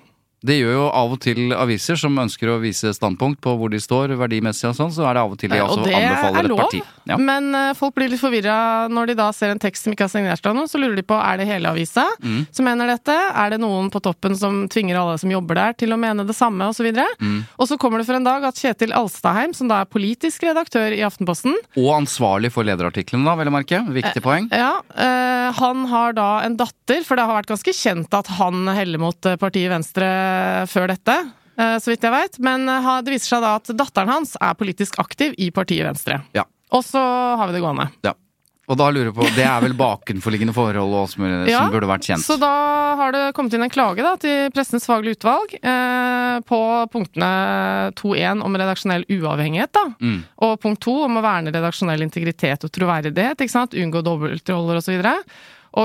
Det 0.46 0.60
gjør 0.60 0.74
jo 0.78 0.84
av 0.94 1.14
og 1.16 1.20
til 1.26 1.54
aviser 1.58 1.98
som 2.00 2.16
ønsker 2.22 2.52
å 2.54 2.60
vise 2.62 2.92
standpunkt 2.94 3.40
på 3.44 3.56
hvor 3.58 3.72
de 3.74 3.80
står 3.82 4.14
verdimessig 4.20 4.68
og 4.70 4.76
sånn, 4.78 4.92
så 4.94 5.08
er 5.10 5.18
det 5.18 5.24
av 5.26 5.32
og 5.34 5.40
til 5.42 5.50
de 5.50 5.58
Eh, 5.58 5.64
også 5.66 5.80
og 5.82 5.86
det 5.88 5.96
anbefaler 5.98 6.40
er 6.40 6.52
et 6.52 6.60
parti. 6.60 6.82
Ja. 7.06 7.18
men 7.22 7.54
eh, 7.56 7.74
folk 7.78 7.94
blir 7.96 8.10
litt 8.10 8.20
forvirra 8.22 8.88
når 8.90 9.08
de 9.12 9.16
da 9.20 9.28
ser 9.34 9.52
en 9.54 9.60
tekst 9.62 9.86
som 9.86 9.94
ikke 9.94 10.06
har 10.08 10.14
signert 10.14 10.46
av 10.50 10.56
noen. 10.58 10.70
Så 10.70 10.80
lurer 10.82 10.96
de 11.00 11.04
på 11.06 11.18
er 11.18 11.38
det 11.42 11.48
hele 11.50 11.70
avisa 11.74 12.06
Mm. 12.22 12.46
som 12.52 12.66
mener 12.66 12.88
dette. 12.88 13.14
Er 13.36 13.50
det 13.52 13.60
noen 13.62 13.90
på 13.92 14.00
toppen 14.02 14.36
som 14.38 14.68
tvinger 14.70 14.98
alle 15.00 15.18
som 15.22 15.30
jobber 15.32 15.56
der 15.56 15.74
til 15.74 15.90
å 15.94 15.98
mene 16.00 16.26
det 16.26 16.36
samme, 16.36 16.70
osv. 16.70 16.86
Og, 16.94 17.18
Mm. 17.22 17.44
og 17.60 17.68
så 17.68 17.78
kommer 17.78 18.00
det 18.00 18.06
for 18.08 18.16
en 18.16 18.24
dag 18.24 18.44
at 18.44 18.56
Kjetil 18.56 18.94
Alstadheim, 18.94 19.54
som 19.56 19.68
da 19.68 19.82
er 19.82 19.86
politisk 19.86 20.44
redaktør 20.44 20.94
i 20.96 21.02
Aftenposten, 21.06 21.54
Og 21.78 21.90
ansvarlig 21.98 22.52
for 22.52 22.64
lederartiklene, 22.64 23.26
da, 23.26 23.36
vel 23.36 23.48
å 23.48 23.56
merke. 23.56 23.82
Viktig 23.94 24.22
poeng. 24.24 24.50
Ja, 24.52 24.82
eh, 24.96 25.52
han 25.52 25.86
har 25.88 26.14
da 26.14 26.40
en 26.46 26.56
datter, 26.58 27.04
for 27.04 27.16
det 27.16 27.26
har 27.26 27.42
vært 27.42 27.52
ganske 27.54 27.74
kjent 27.74 28.14
at 28.14 28.28
han 28.40 28.66
heller 28.68 28.98
mot 29.00 29.26
eh, 29.26 29.36
partiet 29.38 29.70
Venstre 29.70 30.06
før 30.72 30.88
dette. 30.94 31.16
eh, 31.58 31.78
Så 31.80 31.92
vidt 31.94 32.04
jeg 32.08 32.12
veit. 32.16 32.40
Men 32.40 32.68
eh, 32.70 32.92
det 33.06 33.16
viser 33.16 33.36
seg 33.36 33.42
da 33.46 33.56
at 33.62 33.72
datteren 33.78 34.10
hans 34.12 34.36
er 34.42 34.54
politisk 34.60 35.00
aktiv 35.00 35.34
i 35.38 35.52
partiet 35.56 35.86
Venstre. 35.88 36.22
Ja. 36.36 36.44
Og 36.76 36.84
så 36.84 37.00
har 37.38 37.48
vi 37.48 37.54
det 37.58 37.62
gående. 37.64 37.90
Ja. 38.04 38.14
Og 38.66 38.80
da 38.80 38.88
lurer 38.90 39.12
jeg 39.12 39.14
på, 39.14 39.22
Det 39.36 39.44
er 39.46 39.60
vel 39.62 39.76
bakenforliggende 39.78 40.54
forhold 40.56 40.90
også, 40.98 41.20
som, 41.20 41.26
Ja, 41.46 41.68
burde 41.70 41.86
vært 41.86 42.08
kjent. 42.08 42.24
Så 42.26 42.34
da 42.42 42.50
har 42.98 43.12
det 43.14 43.36
kommet 43.38 43.54
inn 43.54 43.62
en 43.62 43.70
klage 43.70 44.02
da, 44.02 44.16
til 44.18 44.50
Pressens 44.56 44.88
faglige 44.90 45.20
utvalg 45.20 45.54
eh, 45.62 46.40
på 46.50 46.58
punktene 46.90 47.30
2.1 47.94 48.42
om 48.42 48.58
redaksjonell 48.58 49.06
uavhengighet. 49.06 49.72
da, 49.72 49.86
Mm. 50.02 50.24
Og 50.42 50.60
punkt 50.62 50.82
2 50.82 50.96
om 51.06 51.18
å 51.18 51.22
verne 51.22 51.54
redaksjonell 51.54 52.02
integritet 52.02 52.64
og 52.66 52.72
troverdighet. 52.74 53.38
ikke 53.38 53.54
sant, 53.54 53.74
Unngå 53.78 54.02
dobbeltroller 54.04 54.78
osv. 54.82 54.98
Og 54.98 55.24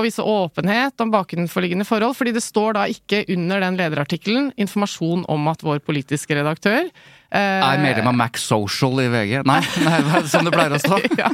vise 0.05 0.23
åpenhet 0.23 1.03
om 1.03 1.11
bakenforliggende 1.11 1.83
forhold. 1.87 2.15
fordi 2.15 2.31
det 2.37 2.43
står 2.43 2.77
da 2.79 2.85
ikke 2.87 3.25
under 3.35 3.59
den 3.59 3.75
lederartikkelen 3.79 4.51
informasjon 4.55 5.25
om 5.27 5.47
at 5.51 5.63
vår 5.67 5.83
politiske 5.83 6.35
redaktør 6.37 6.87
eh, 6.87 7.59
Er 7.59 7.83
medlem 7.83 8.07
av 8.07 8.15
Max 8.15 8.47
Social 8.47 9.03
i 9.03 9.09
VG? 9.11 9.41
Nei, 9.43 9.59
nei 9.85 9.97
er 9.99 10.07
sånn 10.23 10.31
som 10.31 10.47
det 10.47 10.55
pleier 10.55 10.77
å 10.77 10.79
stå. 10.79 11.01
ja. 11.21 11.33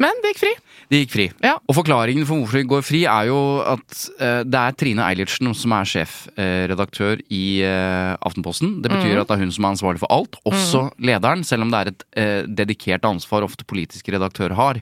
Men 0.00 0.16
det 0.24 0.32
gikk 0.32 0.40
fri. 0.40 0.52
Det 0.90 0.98
gikk 1.02 1.12
fri. 1.12 1.24
Ja. 1.44 1.58
Og 1.68 1.76
forklaringen 1.76 2.24
for 2.26 2.40
hvorfor 2.40 2.56
de 2.56 2.68
går 2.70 2.82
fri, 2.82 3.02
er 3.04 3.28
jo 3.28 3.36
at 3.68 3.98
eh, 4.16 4.40
det 4.48 4.58
er 4.62 4.76
Trine 4.80 5.04
Eilertsen 5.04 5.52
som 5.54 5.74
er 5.76 5.90
sjefredaktør 5.90 7.20
i 7.28 7.60
eh, 7.66 8.14
Aftenposten. 8.26 8.78
Det 8.80 8.88
betyr 8.90 9.10
Mm. 9.10 9.20
at 9.20 9.28
det 9.28 9.36
er 9.36 9.42
hun 9.44 9.52
som 9.52 9.64
er 9.66 9.72
ansvarlig 9.74 10.00
for 10.00 10.12
alt, 10.14 10.36
også 10.48 10.82
lederen. 11.02 11.44
Selv 11.44 11.66
om 11.66 11.70
det 11.70 11.78
er 11.80 11.90
et 11.92 12.04
eh, 12.16 12.42
dedikert 12.46 13.04
ansvar 13.04 13.44
ofte 13.44 13.66
politiske 13.68 14.12
redaktører 14.14 14.56
har. 14.56 14.80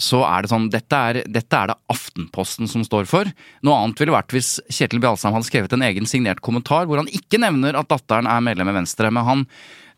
Så 0.00 0.24
er 0.26 0.42
det 0.42 0.50
sånn, 0.50 0.66
dette 0.72 0.98
er, 0.98 1.20
dette 1.30 1.58
er 1.58 1.70
det 1.70 1.78
Aftenposten 1.92 2.70
som 2.70 2.82
står 2.86 3.06
for. 3.06 3.30
Noe 3.62 3.78
annet 3.78 4.00
ville 4.02 4.14
vært 4.16 4.34
hvis 4.34 4.56
Kjetil 4.66 5.02
Bjalsheim 5.04 5.36
hadde 5.36 5.46
skrevet 5.46 5.76
en 5.76 5.86
egen 5.86 6.08
signert 6.10 6.42
kommentar 6.44 6.88
hvor 6.90 6.98
han 6.98 7.10
ikke 7.14 7.38
nevner 7.42 7.78
at 7.78 7.90
datteren 7.92 8.28
er 8.30 8.42
medlem 8.42 8.72
i 8.72 8.78
Venstre, 8.80 9.12
men 9.14 9.28
han 9.28 9.46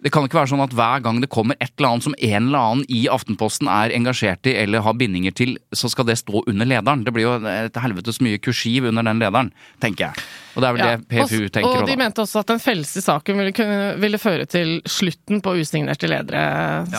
det 0.06 0.12
kan 0.14 0.22
ikke 0.22 0.38
være 0.38 0.52
sånn 0.52 0.62
at 0.62 0.74
hver 0.76 1.02
gang 1.02 1.18
det 1.18 1.26
kommer 1.34 1.58
et 1.58 1.72
eller 1.74 1.96
annet 1.96 2.06
som 2.06 2.14
en 2.14 2.36
eller 2.44 2.62
annen 2.62 2.86
i 2.94 3.00
Aftenposten 3.10 3.66
er 3.66 3.90
engasjert 3.96 4.46
i 4.46 4.54
eller 4.62 4.84
har 4.86 4.94
bindinger 4.94 5.34
til, 5.34 5.56
så 5.74 5.90
skal 5.90 6.06
det 6.06 6.20
stå 6.20 6.44
under 6.46 6.68
lederen. 6.68 7.02
Det 7.02 7.10
blir 7.16 7.26
jo 7.26 7.32
et 7.50 7.80
helvetes 7.82 8.22
mye 8.22 8.38
kursiv 8.38 8.86
under 8.86 9.02
den 9.02 9.18
lederen, 9.24 9.50
tenker 9.82 10.06
jeg. 10.06 10.28
Og 10.54 10.62
det 10.62 10.68
er 10.68 10.76
vel 10.76 10.82
Ja, 10.84 10.92
det 10.94 11.08
PFU 11.10 11.48
tenker 11.52 11.66
tenker 11.66 11.82
Og 11.82 11.88
de 11.88 11.96
da. 11.96 12.00
mente 12.00 12.22
også 12.22 12.40
at 12.40 12.50
den 12.52 12.62
felleste 12.62 13.02
saken 13.04 13.40
ville, 13.40 13.52
kunne, 13.56 13.96
ville 14.00 14.20
føre 14.20 14.46
til 14.48 14.78
slutten 14.88 15.42
på 15.44 15.56
usignerte 15.58 16.08
ledere. 16.08 16.44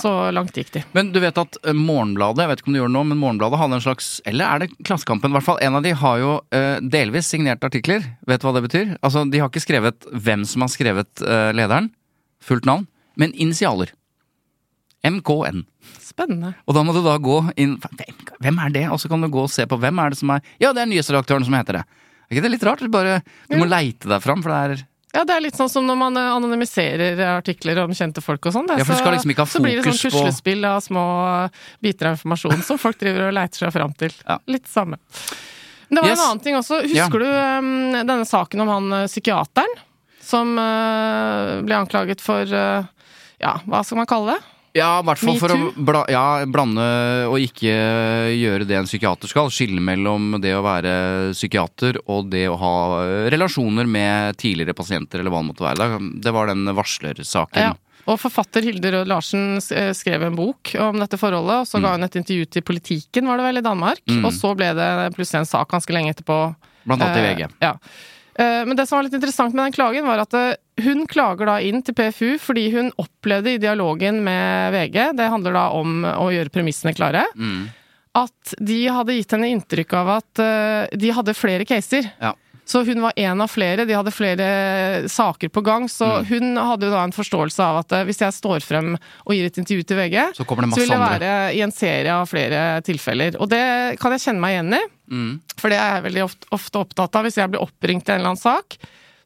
Så 0.02 0.12
langt 0.36 0.58
gikk 0.58 0.74
de. 0.76 0.84
Men 0.98 1.14
du 1.16 1.22
vet 1.24 1.40
at 1.42 1.58
eh, 1.64 1.78
Morgenbladet 1.78 2.44
jeg 2.44 2.52
vet 2.52 2.62
ikke 2.62 2.72
om 2.72 2.78
de 2.78 2.82
gjør 2.82 2.92
det 2.92 2.98
nå, 2.98 3.06
men 3.14 3.22
Morgenbladet 3.22 3.62
hadde 3.62 3.80
en 3.80 3.86
slags 3.88 4.10
Eller 4.30 4.46
er 4.52 4.66
det 4.66 4.70
Klassekampen? 4.84 5.32
I 5.32 5.40
hvert 5.40 5.48
fall 5.48 5.64
en 5.64 5.80
av 5.80 5.86
de 5.86 5.96
har 5.98 6.20
jo 6.22 6.36
uh, 6.44 6.78
delvis 6.84 7.32
signert 7.32 7.64
artikler. 7.66 8.06
Vet 8.28 8.44
du 8.44 8.50
hva 8.50 8.54
det 8.58 8.66
betyr? 8.68 8.94
Altså, 9.02 9.26
De 9.26 9.42
har 9.42 9.50
ikke 9.50 9.64
skrevet 9.64 10.12
hvem 10.12 10.46
som 10.48 10.66
har 10.66 10.74
skrevet 10.74 11.26
uh, 11.26 11.50
lederen, 11.56 11.90
fullt 12.44 12.68
navn, 12.70 12.86
men 13.18 13.34
initialer. 13.34 13.94
MKN. 15.08 15.64
Spennende. 16.02 16.54
Og 16.66 16.76
da 16.76 16.84
må 16.84 16.94
du 16.96 17.00
da 17.06 17.14
gå 17.22 17.38
inn 17.62 17.78
Hvem 18.42 18.58
er 18.64 18.72
det? 18.74 18.88
Og 18.92 18.98
så 19.00 19.08
kan 19.12 19.22
du 19.22 19.30
gå 19.32 19.44
og 19.46 19.52
se 19.54 19.68
på 19.70 19.78
hvem 19.80 20.00
er 20.02 20.12
det 20.12 20.18
som 20.20 20.32
er 20.34 20.42
Ja, 20.60 20.72
det 20.76 20.82
er 20.84 20.90
nyhetsredaktøren 20.90 21.46
som 21.46 21.56
heter 21.56 21.80
det. 21.80 21.84
Er 22.28 22.36
ikke 22.36 22.44
det 22.48 22.52
litt 22.56 22.66
rart? 22.68 22.82
Du, 22.84 22.90
bare, 22.92 23.20
du 23.48 23.56
må 23.62 23.68
leite 23.70 24.10
deg 24.10 24.24
fram, 24.26 24.42
for 24.44 24.52
det 24.52 24.58
er 24.58 24.82
Ja, 25.16 25.24
det 25.24 25.36
er 25.38 25.44
litt 25.46 25.60
sånn 25.60 25.70
som 25.72 25.86
når 25.88 26.00
man 26.02 26.18
eh, 26.20 26.32
anonymiserer 26.34 27.22
artikler 27.38 27.80
om 27.86 27.94
kjente 27.96 28.24
folk 28.26 28.50
og 28.50 28.58
sånn. 28.58 28.68
Ja, 28.74 28.84
for 28.84 28.98
du 28.98 29.04
skal 29.04 29.16
liksom 29.16 29.32
ikke 29.34 29.46
ha 29.46 29.52
Så 29.54 29.62
blir 29.64 29.78
det 29.78 29.86
sånn 29.86 29.96
fokus 30.02 30.18
puslespill 30.18 30.68
av 30.68 30.82
små 30.84 31.06
biter 31.86 32.10
av 32.10 32.18
informasjon 32.18 32.66
som 32.68 32.82
folk 32.82 33.00
driver 33.00 33.30
og 33.30 33.38
leiter 33.38 33.64
seg 33.64 33.74
fram 33.78 33.96
til. 34.02 34.18
Ja. 34.26 34.42
Litt 34.52 34.68
samme. 34.72 35.00
Men 35.88 35.96
det 35.96 36.02
var 36.04 36.10
Yes. 36.10 36.20
en 36.20 36.26
annen 36.26 36.44
ting 36.44 36.58
også. 36.60 36.82
Ja. 36.92 37.06
Husker 37.06 37.24
du 37.24 37.30
um, 37.32 37.72
denne 38.02 38.26
saken 38.28 38.66
om 38.66 38.74
han 38.74 38.94
eh, 38.98 39.08
psykiateren 39.08 39.78
som 40.28 40.58
uh, 40.60 41.62
ble 41.64 41.78
anklaget 41.80 42.20
for 42.20 42.44
eh, 42.44 42.90
ja, 43.42 43.58
hva 43.66 43.84
skal 43.86 44.02
man 44.02 44.10
kalle 44.10 44.36
det? 44.36 44.54
Ja, 44.78 45.00
i 45.02 45.06
hvert 45.08 45.22
fall 45.24 45.40
for 45.42 45.54
å 45.56 45.72
bla, 45.74 46.04
ja, 46.12 46.44
blande 46.46 46.84
og 47.32 47.40
ikke 47.42 47.72
gjøre 48.38 48.68
det 48.70 48.76
en 48.78 48.86
psykiater 48.90 49.32
skal. 49.32 49.50
Skille 49.54 49.82
mellom 49.82 50.36
det 50.44 50.52
å 50.54 50.62
være 50.66 50.92
psykiater 51.34 51.98
og 52.06 52.30
det 52.30 52.44
å 52.52 52.60
ha 52.62 52.76
relasjoner 53.34 53.90
med 53.90 54.38
tidligere 54.38 54.78
pasienter, 54.78 55.24
eller 55.24 55.34
hva 55.34 55.42
det 55.42 55.50
måtte 55.50 55.66
være. 55.66 55.88
Det 56.22 56.34
var 56.36 56.52
den 56.52 56.70
varslersaken. 56.78 57.72
Ja. 57.72 57.74
Og 58.08 58.20
forfatter 58.22 58.64
Hilde 58.64 58.92
Rød 58.94 59.10
Larsen 59.12 59.58
eh, 59.76 59.90
skrev 59.98 60.24
en 60.24 60.38
bok 60.38 60.72
om 60.80 61.02
dette 61.02 61.18
forholdet, 61.20 61.64
og 61.64 61.68
så 61.68 61.82
ga 61.84 61.96
hun 61.98 62.08
et 62.08 62.20
intervju 62.22 62.46
til 62.56 62.64
Politiken, 62.64 63.28
var 63.28 63.42
det 63.42 63.48
vel, 63.50 63.60
i 63.60 63.66
Danmark. 63.66 64.04
Mm. 64.08 64.22
Og 64.30 64.32
så 64.36 64.54
ble 64.56 64.70
det 64.78 64.92
plutselig 65.18 65.42
en 65.42 65.50
sak 65.50 65.74
ganske 65.74 65.96
lenge 65.96 66.14
etterpå. 66.16 66.38
Blant 66.88 67.04
annet 67.04 67.20
i 67.20 67.26
Eh, 67.26 67.34
VG. 67.34 67.58
Ja. 67.66 67.74
Eh, 68.40 68.62
Men 68.70 68.78
det 68.78 68.88
som 68.88 69.00
var 69.00 69.10
litt 69.10 69.18
interessant 69.18 69.54
med 69.58 69.66
den 69.66 69.76
klagen, 69.76 70.08
var 70.08 70.24
at 70.24 70.38
eh, 70.40 70.56
hun 70.84 71.06
klager 71.10 71.46
da 71.50 71.58
inn 71.64 71.82
til 71.82 71.96
PFU 71.98 72.38
fordi 72.42 72.68
hun 72.76 72.92
opplevde 73.02 73.56
i 73.56 73.62
dialogen 73.62 74.22
med 74.24 74.74
VG, 74.76 75.12
det 75.18 75.30
handler 75.34 75.54
da 75.58 75.66
om 75.78 76.04
å 76.06 76.28
gjøre 76.34 76.54
premissene 76.54 76.94
klare, 76.98 77.26
Mm. 77.36 77.70
at 78.16 78.54
de 78.60 78.88
hadde 78.88 79.14
gitt 79.18 79.32
henne 79.32 79.50
inntrykk 79.54 79.94
av 79.94 80.10
at 80.18 80.40
eh, 80.40 80.98
de 80.98 81.12
hadde 81.14 81.34
flere 81.38 81.66
caser. 81.66 82.12
Ja. 82.22 82.34
Så 82.68 82.82
hun 82.84 83.00
var 83.00 83.14
en 83.16 83.40
av 83.40 83.48
flere, 83.48 83.86
de 83.88 83.94
hadde 83.96 84.12
flere 84.12 85.08
saker 85.08 85.48
på 85.56 85.62
gang. 85.64 85.86
Så 85.88 86.04
Mm. 86.20 86.26
hun 86.28 86.58
hadde 86.58 86.84
jo 86.84 86.92
da 86.92 87.04
en 87.06 87.14
forståelse 87.16 87.60
av 87.64 87.78
at 87.80 87.92
eh, 87.94 88.04
hvis 88.04 88.20
jeg 88.20 88.34
står 88.36 88.60
frem 88.62 88.90
og 88.98 89.32
gir 89.34 89.46
et 89.46 89.56
intervju 89.58 89.86
til 89.88 89.96
VG, 89.98 90.18
Så 90.36 90.44
så 90.44 90.56
vil 90.76 90.90
det 90.90 90.98
andre. 90.98 91.20
være 91.20 91.56
i 91.56 91.62
en 91.62 91.72
serie 91.72 92.12
av 92.12 92.28
flere 92.28 92.82
tilfeller. 92.84 93.38
Og 93.40 93.48
det 93.48 93.98
kan 94.02 94.12
jeg 94.12 94.20
kjenne 94.20 94.40
meg 94.44 94.58
igjen 94.58 94.74
i. 94.76 94.84
Mm. 95.10 95.40
For 95.58 95.70
det 95.70 95.78
er 95.80 96.02
jeg 96.02 96.12
veldig 96.12 96.24
ofte, 96.26 96.48
ofte 96.52 96.76
opptatt 96.84 97.16
av. 97.16 97.24
Hvis 97.24 97.36
jeg 97.40 97.50
blir 97.52 97.62
oppringt 97.64 98.10
i 98.10 98.12
en 98.12 98.20
eller 98.20 98.34
annen 98.36 98.42
sak, 98.44 98.76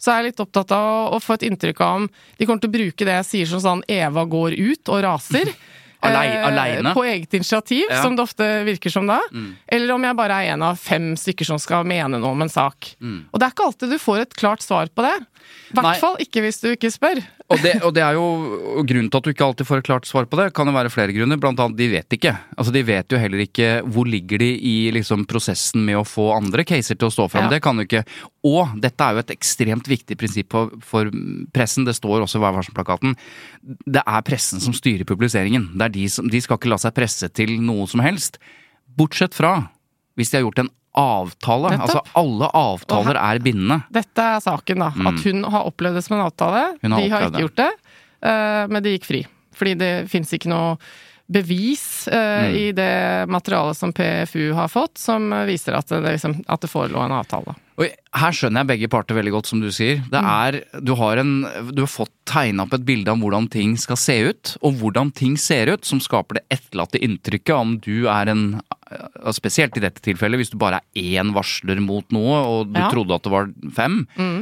så 0.02 0.12
er 0.12 0.22
jeg 0.24 0.32
litt 0.32 0.42
opptatt 0.44 0.74
av 0.74 0.88
å, 0.88 1.02
å 1.16 1.20
få 1.22 1.38
et 1.38 1.46
inntrykk 1.52 1.84
av 1.86 2.00
om 2.02 2.08
de 2.10 2.48
kommer 2.48 2.64
til 2.64 2.72
å 2.72 2.78
bruke 2.80 3.06
det 3.06 3.20
jeg 3.20 3.30
sier 3.30 3.52
som 3.52 3.62
sånn 3.62 3.84
Eva 3.92 4.26
går 4.26 4.58
ut 4.58 4.92
og 4.94 5.04
raser. 5.06 5.54
Eh, 6.02 6.48
aleine? 6.48 6.96
På 6.98 7.04
eget 7.06 7.34
initiativ, 7.38 7.84
Ja. 7.92 8.02
som 8.02 8.16
det 8.16 8.24
ofte 8.24 8.46
virker 8.66 8.90
som 8.90 9.06
da. 9.06 9.20
Mm. 9.32 9.52
Eller 9.68 9.94
om 9.94 10.02
jeg 10.08 10.18
bare 10.18 10.34
er 10.42 10.54
en 10.56 10.64
av 10.66 10.80
fem 10.82 11.12
stykker 11.14 11.46
som 11.46 11.60
skal 11.62 11.86
mene 11.86 12.18
noe 12.18 12.32
om 12.34 12.42
en 12.42 12.50
sak. 12.50 12.96
Mm. 12.98 13.28
Og 13.30 13.38
det 13.38 13.46
er 13.46 13.54
ikke 13.54 13.68
alltid 13.68 13.94
du 13.94 14.00
får 14.02 14.24
et 14.24 14.34
klart 14.34 14.66
svar 14.66 14.90
på 14.90 15.06
det. 15.06 15.14
I 15.70 15.78
hvert 15.78 16.02
fall 16.02 16.18
ikke 16.18 16.42
hvis 16.42 16.58
du 16.64 16.72
ikke 16.72 16.90
spør. 16.90 17.22
Og 17.52 17.64
det, 17.64 17.74
og 17.86 17.94
det 17.96 18.04
er 18.06 18.16
jo 18.18 18.26
grunnen 18.88 19.10
til 19.12 19.20
at 19.20 19.28
du 19.28 19.32
ikke 19.34 19.48
alltid 19.48 19.68
får 19.68 19.82
et 19.82 19.88
klart 19.90 20.08
svar 20.10 20.28
på 20.30 20.40
det, 20.40 20.48
kan 20.56 20.70
jo 20.70 20.76
være 20.76 20.92
flere 20.94 21.16
grunner. 21.16 21.40
Blant 21.42 21.60
annet, 21.62 21.78
de 21.80 21.90
vet 21.92 22.16
ikke. 22.18 22.34
Altså, 22.56 22.74
De 22.76 22.84
vet 22.88 23.12
jo 23.12 23.20
heller 23.22 23.44
ikke 23.44 23.70
hvor 23.92 24.08
ligger 24.10 24.42
de 24.42 24.50
i 24.56 24.76
liksom, 24.96 25.26
prosessen 25.30 25.84
med 25.88 26.00
å 26.00 26.06
få 26.08 26.30
andre 26.36 26.66
caser 26.68 27.00
til 27.00 27.10
å 27.10 27.14
stå 27.14 27.28
fram. 27.32 27.50
Ja. 27.50 27.56
Det 27.56 27.62
kan 27.66 27.80
jo 27.80 27.88
ikke. 27.88 28.06
Og 28.48 28.78
dette 28.82 29.06
er 29.06 29.18
jo 29.18 29.24
et 29.26 29.36
ekstremt 29.36 29.92
viktig 29.92 30.18
prinsipp 30.20 30.56
for, 30.56 30.72
for 30.86 31.12
pressen. 31.54 31.88
Det 31.88 31.98
står 31.98 32.26
også 32.26 32.40
i 32.40 32.46
Vær 32.46 32.56
varsom-plakaten. 32.58 33.18
Det 33.62 34.06
er 34.06 34.26
pressen 34.28 34.64
som 34.64 34.76
styrer 34.76 35.08
publiseringen. 35.10 35.70
Det 35.76 35.90
er 35.90 35.96
de, 36.00 36.08
som, 36.12 36.32
de 36.32 36.42
skal 36.42 36.60
ikke 36.60 36.72
la 36.72 36.80
seg 36.82 36.96
presse 36.98 37.30
til 37.36 37.58
noe 37.62 37.86
som 37.92 38.04
helst. 38.06 38.42
Bortsett 38.98 39.38
fra 39.38 39.58
hvis 40.20 40.32
de 40.32 40.40
har 40.40 40.46
gjort 40.46 40.64
en 40.64 40.72
avtale. 40.98 41.72
Nettopp. 41.72 41.86
Altså 41.88 42.20
alle 42.20 42.50
avtaler 42.62 43.20
er 43.22 43.44
bindende. 43.44 43.78
Dette 43.96 44.26
er 44.36 44.42
saken, 44.44 44.84
da. 44.84 44.90
At 45.12 45.22
hun 45.28 45.46
har 45.54 45.70
opplevd 45.70 46.00
det 46.00 46.04
som 46.08 46.18
en 46.18 46.26
avtale. 46.26 46.66
Mm. 46.74 46.82
Hun 46.82 46.96
har 46.96 47.02
de 47.06 47.14
har 47.14 47.28
ikke 47.28 47.36
det. 47.38 47.46
gjort 47.46 47.62
det, 47.62 47.70
eh, 48.32 48.66
men 48.74 48.84
de 48.84 48.98
gikk 48.98 49.08
fri. 49.08 49.22
Fordi 49.56 49.78
det 49.80 49.94
fins 50.12 50.34
ikke 50.36 50.52
noe 50.52 50.76
bevis 51.32 52.08
eh, 52.08 52.20
Mm. 52.42 52.56
i 52.58 52.72
det 52.76 53.28
materialet 53.30 53.78
som 53.78 53.92
PFU 53.94 54.54
har 54.58 54.68
fått, 54.72 54.98
som 54.98 55.30
viser 55.48 55.76
at 55.78 55.88
det, 55.92 56.02
liksom, 56.04 56.40
at 56.48 56.62
det 56.64 56.70
forelå 56.72 57.04
en 57.06 57.12
avtale. 57.20 57.54
Og 57.82 57.88
her 58.14 58.34
skjønner 58.36 58.62
jeg 58.62 58.70
begge 58.72 58.90
parter 58.94 59.16
veldig 59.18 59.32
godt, 59.34 59.48
som 59.50 59.62
du 59.64 59.70
sier. 59.74 60.02
Det 60.12 60.20
er, 60.22 60.58
du, 60.86 60.92
har 61.00 61.18
en, 61.22 61.32
du 61.72 61.82
har 61.82 61.90
fått 61.90 62.12
tegna 62.30 62.66
opp 62.68 62.74
et 62.78 62.84
bilde 62.86 63.10
av 63.14 63.18
hvordan 63.22 63.48
ting 63.50 63.78
skal 63.80 63.98
se 63.98 64.18
ut, 64.30 64.56
og 64.62 64.76
hvordan 64.82 65.12
ting 65.18 65.38
ser 65.40 65.72
ut, 65.74 65.86
som 65.88 66.02
skaper 66.04 66.40
det 66.40 66.44
etterlatte 66.58 67.02
inntrykket 67.02 67.56
om 67.58 67.78
du 67.82 68.08
er 68.12 68.34
en 68.34 68.46
Spesielt 69.32 69.78
i 69.80 69.82
dette 69.86 70.02
tilfellet, 70.04 70.36
hvis 70.42 70.50
du 70.52 70.58
bare 70.60 70.82
er 70.92 71.22
én 71.22 71.30
varsler 71.32 71.80
mot 71.80 72.04
noe, 72.12 72.42
og 72.44 72.74
du 72.74 72.80
Ja. 72.82 72.90
trodde 72.92 73.16
at 73.16 73.24
det 73.24 73.32
var 73.32 73.46
fem, 73.72 74.02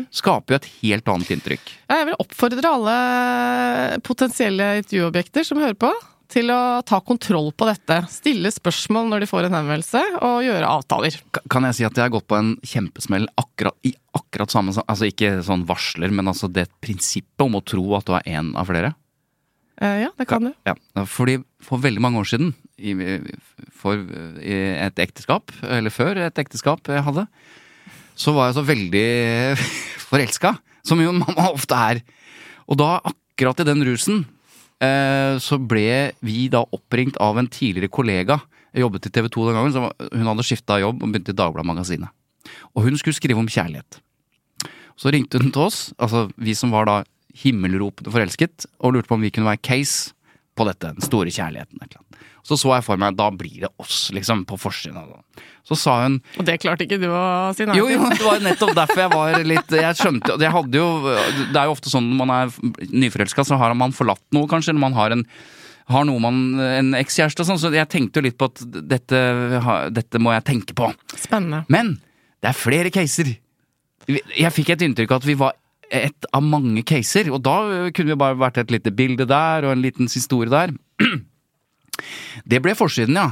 skaper 0.10 0.56
jo 0.56 0.58
et 0.58 0.70
helt 0.82 1.06
annet 1.14 1.30
inntrykk. 1.36 1.70
Jeg 1.88 2.06
vil 2.08 2.16
oppfordre 2.18 2.66
alle 2.66 4.00
potensielle 4.02 4.72
intervjuobjekter 4.82 5.46
som 5.46 5.60
hører 5.62 5.78
på, 5.78 5.92
til 6.30 6.52
å 6.54 6.82
ta 6.86 7.00
kontroll 7.06 7.50
på 7.58 7.68
dette. 7.70 8.00
Stille 8.14 8.52
spørsmål 8.54 9.10
når 9.10 9.24
de 9.24 9.30
får 9.32 9.48
en 9.48 9.58
henvendelse, 9.58 10.02
og 10.22 10.44
gjøre 10.46 10.70
avtaler. 10.70 11.18
Kan 11.50 11.66
jeg 11.68 11.80
si 11.80 11.88
at 11.88 11.98
jeg 11.98 12.06
har 12.06 12.14
gått 12.14 12.28
på 12.30 12.38
en 12.38 12.54
kjempesmell 12.62 13.28
akkurat, 13.40 13.78
i 13.88 13.96
akkurat 14.18 14.54
samme 14.54 14.74
Altså 14.86 15.10
ikke 15.10 15.40
sånn 15.46 15.66
varsler, 15.70 16.14
men 16.14 16.30
altså 16.30 16.50
det 16.52 16.68
prinsippet 16.84 17.46
om 17.46 17.58
å 17.58 17.66
tro 17.66 17.86
at 17.98 18.08
du 18.08 18.16
er 18.20 18.30
én 18.38 18.54
av 18.60 18.70
flere. 18.70 18.94
Eh, 19.82 20.04
ja, 20.06 20.12
det 20.20 20.28
kan 20.30 20.44
du. 20.44 20.54
Ja, 20.68 20.76
fordi 21.08 21.40
for 21.64 21.82
veldig 21.82 22.04
mange 22.04 22.22
år 22.22 22.30
siden, 22.30 22.54
i, 22.78 22.94
for 23.76 24.00
i 24.44 24.58
et 24.80 25.00
ekteskap, 25.02 25.54
eller 25.66 25.94
før 25.94 26.20
et 26.28 26.42
ekteskap 26.42 26.88
jeg 26.92 27.06
hadde, 27.06 27.26
så 28.20 28.36
var 28.36 28.50
jeg 28.50 28.60
så 28.60 28.66
veldig 28.68 29.08
forelska, 30.10 30.58
som 30.86 31.02
jo 31.02 31.16
mamma 31.16 31.50
ofte 31.54 31.80
er. 31.94 32.04
Og 32.70 32.78
da, 32.80 32.98
akkurat 33.02 33.64
i 33.64 33.68
den 33.72 33.88
rusen, 33.88 34.28
så 34.80 35.58
ble 35.60 36.14
vi 36.24 36.48
da 36.52 36.62
oppringt 36.72 37.18
av 37.20 37.38
en 37.40 37.50
tidligere 37.52 37.92
kollega. 37.92 38.38
Jeg 38.72 38.86
jobbet 38.86 39.10
i 39.10 39.12
TV 39.12 39.28
2 39.28 39.48
den 39.50 39.58
gangen, 39.58 39.74
så 39.76 40.12
hun 40.14 40.30
hadde 40.30 40.46
skifta 40.48 40.78
jobb 40.80 41.02
og 41.04 41.10
begynte 41.12 41.34
i 41.34 41.38
Dagbladet 41.40 41.68
Magasinet. 41.68 42.14
Og 42.78 42.86
hun 42.86 42.96
skulle 43.00 43.18
skrive 43.18 43.42
om 43.42 43.50
kjærlighet. 43.50 44.00
Så 45.00 45.12
ringte 45.12 45.40
hun 45.42 45.52
til 45.52 45.66
oss, 45.66 45.80
altså 46.00 46.28
vi 46.40 46.56
som 46.56 46.72
var 46.76 46.88
da 46.88 47.02
himmelropende 47.44 48.12
forelsket, 48.14 48.68
og 48.80 48.96
lurte 48.96 49.10
på 49.10 49.18
om 49.18 49.24
vi 49.24 49.32
kunne 49.34 49.50
være 49.50 49.64
case 49.64 50.14
på 50.56 50.68
dette, 50.68 50.92
den 50.96 51.06
store 51.06 51.32
kjærligheten. 51.32 51.80
Så 52.50 52.58
så 52.58 52.72
jeg 52.74 52.86
for 52.88 52.98
meg, 52.98 53.14
da 53.20 53.28
blir 53.30 53.68
det 53.68 53.70
oss, 53.78 54.08
liksom, 54.16 54.42
på 54.50 54.58
forsiden. 54.58 55.12
Så 55.68 55.78
sa 55.78 56.00
hun 56.08 56.16
Og 56.40 56.48
det 56.48 56.56
klarte 56.64 56.88
ikke 56.88 56.98
du 56.98 57.06
å 57.14 57.22
si 57.54 57.68
nei 57.68 57.76
til. 57.78 57.94
jo, 57.94 58.10
det 58.10 58.26
var 58.26 58.42
nettopp 58.42 58.74
derfor 58.74 59.04
jeg 59.04 59.12
var 59.14 59.44
litt 59.46 59.76
Jeg 59.76 60.00
skjønte 60.00 60.38
jeg 60.42 60.54
hadde 60.56 60.80
jo, 60.80 60.88
Det 61.52 61.60
er 61.60 61.68
jo 61.70 61.76
ofte 61.76 61.92
sånn 61.94 62.08
når 62.10 62.20
man 62.24 62.34
er 62.40 62.56
nyforelska, 62.90 63.46
så 63.46 63.60
har 63.62 63.76
man 63.78 63.94
forlatt 63.94 64.24
noe, 64.34 64.50
kanskje. 64.50 64.74
Eller 64.74 64.88
man 64.88 64.98
har 64.98 65.14
en 65.14 65.26
har 65.90 66.06
noe 66.06 66.22
man, 66.22 66.36
en 66.62 66.92
ekskjæreste 66.98 67.42
og 67.42 67.48
sånn, 67.50 67.58
så 67.62 67.72
jeg 67.74 67.90
tenkte 67.90 68.22
jo 68.22 68.28
litt 68.28 68.38
på 68.38 68.46
at 68.52 68.62
dette, 68.92 69.22
dette 69.90 70.22
må 70.22 70.36
jeg 70.36 70.46
tenke 70.46 70.76
på. 70.78 70.92
Spennende. 71.18 71.64
Men 71.74 71.96
det 72.44 72.52
er 72.52 72.58
flere 72.58 72.92
caser. 72.94 73.32
Jeg 74.10 74.54
fikk 74.54 74.70
et 74.76 74.86
inntrykk 74.86 75.16
av 75.16 75.24
at 75.24 75.26
vi 75.30 75.38
var 75.40 75.58
et 75.90 76.30
av 76.30 76.46
mange 76.46 76.84
caser, 76.86 77.32
og 77.34 77.42
da 77.46 77.90
kunne 77.90 78.14
vi 78.14 78.20
bare 78.22 78.38
vært 78.38 78.62
et 78.62 78.74
lite 78.74 78.94
bilde 78.94 79.26
der 79.30 79.66
og 79.66 79.74
en 79.74 79.82
liten 79.82 80.10
historie 80.12 80.52
der. 80.54 80.76
Det 82.46 82.62
ble 82.64 82.76
forsiden, 82.78 83.18
ja. 83.20 83.32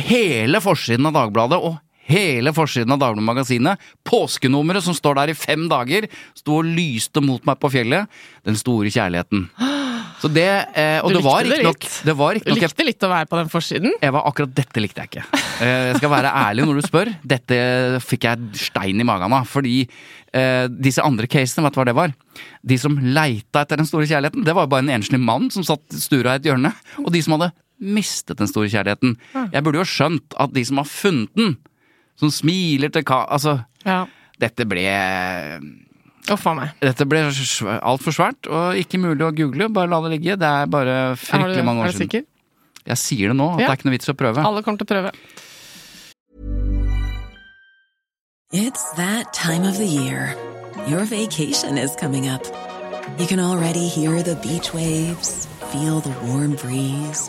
Hele 0.00 0.60
forsiden 0.64 1.08
av 1.10 1.16
Dagbladet 1.16 1.60
og 1.60 1.78
hele 2.06 2.52
forsiden 2.54 2.94
av 2.94 3.00
Dagbladet 3.02 3.26
Magasinet. 3.26 3.86
Påskenummeret 4.06 4.84
som 4.86 4.94
står 4.96 5.20
der 5.20 5.32
i 5.32 5.38
fem 5.38 5.66
dager, 5.70 6.06
sto 6.38 6.60
og 6.60 6.68
lyste 6.68 7.22
mot 7.24 7.42
meg 7.48 7.58
på 7.62 7.72
fjellet. 7.74 8.06
Den 8.46 8.58
store 8.58 8.92
kjærligheten. 8.94 9.48
Så 10.16 10.30
det, 10.32 10.48
eh, 10.74 10.98
og 11.04 11.10
Du 11.12 11.18
det 11.18 11.24
var 11.24 11.44
riktignok 11.44 11.82
litt. 11.82 11.96
Du 12.06 12.12
jeg, 12.16 12.56
likte 12.62 12.84
litt 12.86 13.04
å 13.04 13.10
være 13.10 13.28
på 13.28 13.36
den 13.36 13.50
forsiden. 13.52 13.92
Eva, 14.00 14.22
akkurat 14.24 14.54
dette 14.56 14.80
likte 14.80 15.02
jeg 15.04 15.10
ikke. 15.10 15.24
Eh, 15.60 15.92
Jeg 15.92 15.98
skal 16.00 16.10
være 16.10 16.32
ærlig 16.32 16.64
når 16.64 16.80
du 16.80 16.86
spør. 16.86 17.10
Dette 17.22 18.00
fikk 18.00 18.24
jeg 18.24 18.38
stein 18.54 19.00
i 19.00 19.04
magen 19.04 19.32
av. 19.36 19.44
Fordi 19.46 19.82
eh, 20.32 20.68
disse 20.72 21.04
andre 21.04 21.28
casene, 21.28 21.66
vet 21.66 21.76
du 21.76 21.80
hva 21.80 21.86
det 21.90 21.96
var? 21.98 22.14
De 22.64 22.78
som 22.80 22.96
leita 22.96 23.66
etter 23.66 23.76
den 23.76 23.88
store 23.88 24.08
kjærligheten, 24.08 24.44
det 24.46 24.54
var 24.56 24.64
jo 24.64 24.72
bare 24.72 24.86
en 24.86 24.94
enslig 24.96 25.20
mann 25.20 25.50
som 25.52 25.66
satt 25.66 25.84
stura 26.00 26.36
i 26.36 26.40
et 26.40 26.48
hjørne. 26.48 26.72
Og 27.04 27.12
de 27.12 27.20
som 27.22 27.36
hadde 27.36 27.52
mistet 27.80 28.38
den 28.38 28.48
store 28.48 28.68
kjærligheten. 28.72 29.16
Jeg 29.52 29.62
burde 29.64 29.78
jo 29.82 29.84
skjønt 29.88 30.34
at 30.40 30.52
de 30.54 30.64
som 30.64 30.76
har 30.80 30.88
funnet 30.88 31.32
den, 31.36 31.56
som 32.16 32.30
smiler 32.30 32.88
til 32.94 33.04
ka... 33.04 33.24
Altså, 33.30 33.58
Ja. 33.84 34.04
dette 34.40 34.64
ble 34.68 34.82
Uff 36.32 36.44
meg. 36.56 36.72
dette 36.80 37.04
ble 37.06 37.20
altfor 37.80 38.12
svært 38.12 38.48
og 38.50 38.74
ikke 38.80 38.98
mulig 38.98 39.22
å 39.22 39.30
google. 39.36 39.68
Bare 39.68 39.86
la 39.88 40.00
det 40.02 40.10
ligge. 40.18 40.36
Det 40.36 40.48
er 40.48 40.66
bare 40.66 41.14
fryktelig 41.16 41.62
mange 41.62 41.62
fryktelig 41.62 41.64
mange 41.64 41.80
er 41.80 41.84
år 41.84 41.92
du 41.92 41.96
siden. 41.98 42.10
sikker? 42.10 42.24
Jeg 42.86 42.96
sier 42.98 43.28
det 43.28 43.36
nå, 43.36 43.46
at 43.54 43.60
Ja. 43.60 43.66
det 43.66 43.70
er 43.70 43.76
ikke 43.76 43.86
noe 43.90 43.96
vits 43.98 44.08
å 44.08 44.14
prøve. 44.14 44.44
Alle 44.46 44.62
kommer 44.62 44.78
til 44.78 44.86
å 44.86 44.92
prøve. 44.94 45.12
It's 48.52 48.84
that 48.96 49.32
time 49.32 49.64
of 49.64 49.76
the 49.76 49.86
year. 49.86 50.34
Your 50.88 51.04
vacation 51.04 51.76
is 51.78 51.94
coming 51.96 52.28
up. 52.28 52.42
You 53.18 53.26
can 53.26 53.40
already 53.40 53.88
hear 53.88 54.22
the 54.22 54.36
beach 54.36 54.72
waves, 54.74 55.46
feel 55.72 56.00
the 56.00 56.14
warm 56.26 56.52
breeze, 56.56 57.28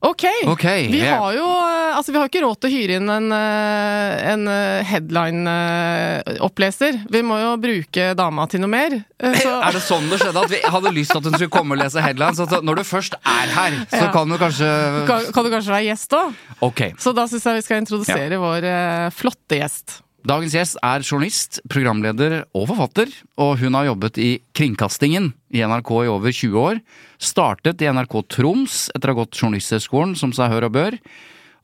Ok, 0.00 0.22
okay 0.46 0.86
vi 0.92 0.98
yeah. 1.02 1.18
har 1.18 1.32
jo 1.34 1.42
eh, 1.44 1.96
Altså, 1.98 2.12
vi 2.14 2.18
har 2.20 2.28
ikke 2.28 2.42
råd 2.44 2.58
til 2.62 2.68
å 2.68 2.70
hyre 2.70 2.94
inn 3.00 3.08
en, 3.10 3.32
eh, 3.34 4.30
en 4.30 4.44
headline-oppleser. 4.86 7.00
Vi 7.10 7.22
må 7.26 7.34
jo 7.42 7.56
bruke 7.58 8.12
dama 8.18 8.44
til 8.50 8.60
noe 8.62 8.70
mer. 8.70 8.94
eh, 9.18 9.34
Så, 9.40 9.50
Er 9.66 9.72
det 9.74 9.82
sånn 9.82 10.06
det 10.12 10.18
skjedde? 10.22 10.38
At 10.44 10.50
vi 10.52 10.60
hadde 10.62 10.92
lyst 10.94 11.10
til 11.14 11.18
at 11.18 11.24
hun 11.26 11.34
skulle 11.34 11.50
komme 11.56 11.72
og 11.74 11.80
lese 11.82 11.98
headlines? 12.04 12.38
At 12.44 12.52
når 12.62 12.74
du 12.78 12.84
først 12.86 13.14
er 13.18 13.46
her, 13.56 13.72
så 13.90 14.02
Ja. 14.06 14.12
kan 14.14 14.26
du 14.30 14.36
kanskje 14.38 14.68
kan, 15.08 15.18
kan 15.34 15.42
du 15.44 15.50
kanskje 15.56 15.72
være 15.74 15.86
gjest 15.90 16.10
òg? 16.18 16.28
Okay. 16.70 16.90
Så 16.98 17.08
da 17.16 17.22
syns 17.30 17.44
jeg 17.50 17.54
vi 17.58 17.62
skal 17.66 17.78
introdusere 17.82 18.36
vår 18.38 18.62
eh, 18.70 19.08
flotte 19.18 19.54
gjest. 19.58 19.86
Dagens 20.26 20.54
gjest 20.56 20.78
er 20.82 21.04
journalist, 21.06 21.60
programleder 21.70 22.40
og 22.50 22.66
forfatter, 22.72 23.12
og 23.38 23.52
hun 23.60 23.76
har 23.78 23.86
jobbet 23.86 24.18
i 24.18 24.30
kringkastingen 24.56 25.30
i 25.54 25.62
NRK 25.62 25.92
i 26.02 26.10
over 26.10 26.34
20 26.34 26.58
år. 26.58 26.80
Startet 27.22 27.84
i 27.84 27.90
NRK 27.94 28.16
Troms 28.34 28.88
etter 28.96 29.12
å 29.12 29.14
ha 29.14 29.20
gått 29.20 29.38
Journalisthøgskolen, 29.38 30.16
som 30.18 30.34
seg 30.34 30.50
hør 30.50 30.66
og 30.66 30.74
bør. 30.74 30.98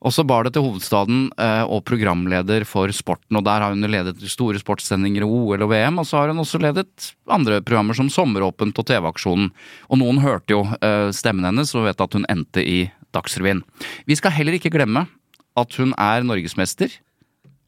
Og 0.05 0.15
så 0.15 0.23
bar 0.27 0.47
det 0.47 0.53
til 0.55 0.63
hovedstaden 0.63 1.27
eh, 1.41 1.67
og 1.67 1.83
programleder 1.89 2.63
for 2.69 2.91
sporten, 2.95 3.35
og 3.35 3.43
der 3.43 3.63
har 3.63 3.75
hun 3.75 3.91
ledet 3.91 4.23
store 4.31 4.59
sportssendinger 4.61 5.27
OL 5.27 5.65
og 5.65 5.71
VM, 5.73 5.99
og 5.99 6.07
så 6.07 6.21
har 6.21 6.31
hun 6.31 6.39
også 6.43 6.61
ledet 6.63 7.11
andre 7.27 7.59
programmer 7.65 7.97
som 7.97 8.11
Sommeråpent 8.13 8.79
og 8.79 8.87
TV-aksjonen. 8.87 9.49
Og 9.89 9.99
noen 9.99 10.21
hørte 10.23 10.55
jo 10.55 10.63
eh, 10.79 11.09
stemmen 11.15 11.47
hennes 11.49 11.75
og 11.75 11.89
vet 11.89 12.07
at 12.07 12.15
hun 12.15 12.27
endte 12.31 12.63
i 12.63 12.85
Dagsrevyen. 13.15 13.65
Vi 14.07 14.15
skal 14.15 14.35
heller 14.37 14.55
ikke 14.55 14.71
glemme 14.71 15.09
at 15.59 15.79
hun 15.79 15.91
er 15.99 16.23
norgesmester 16.27 17.01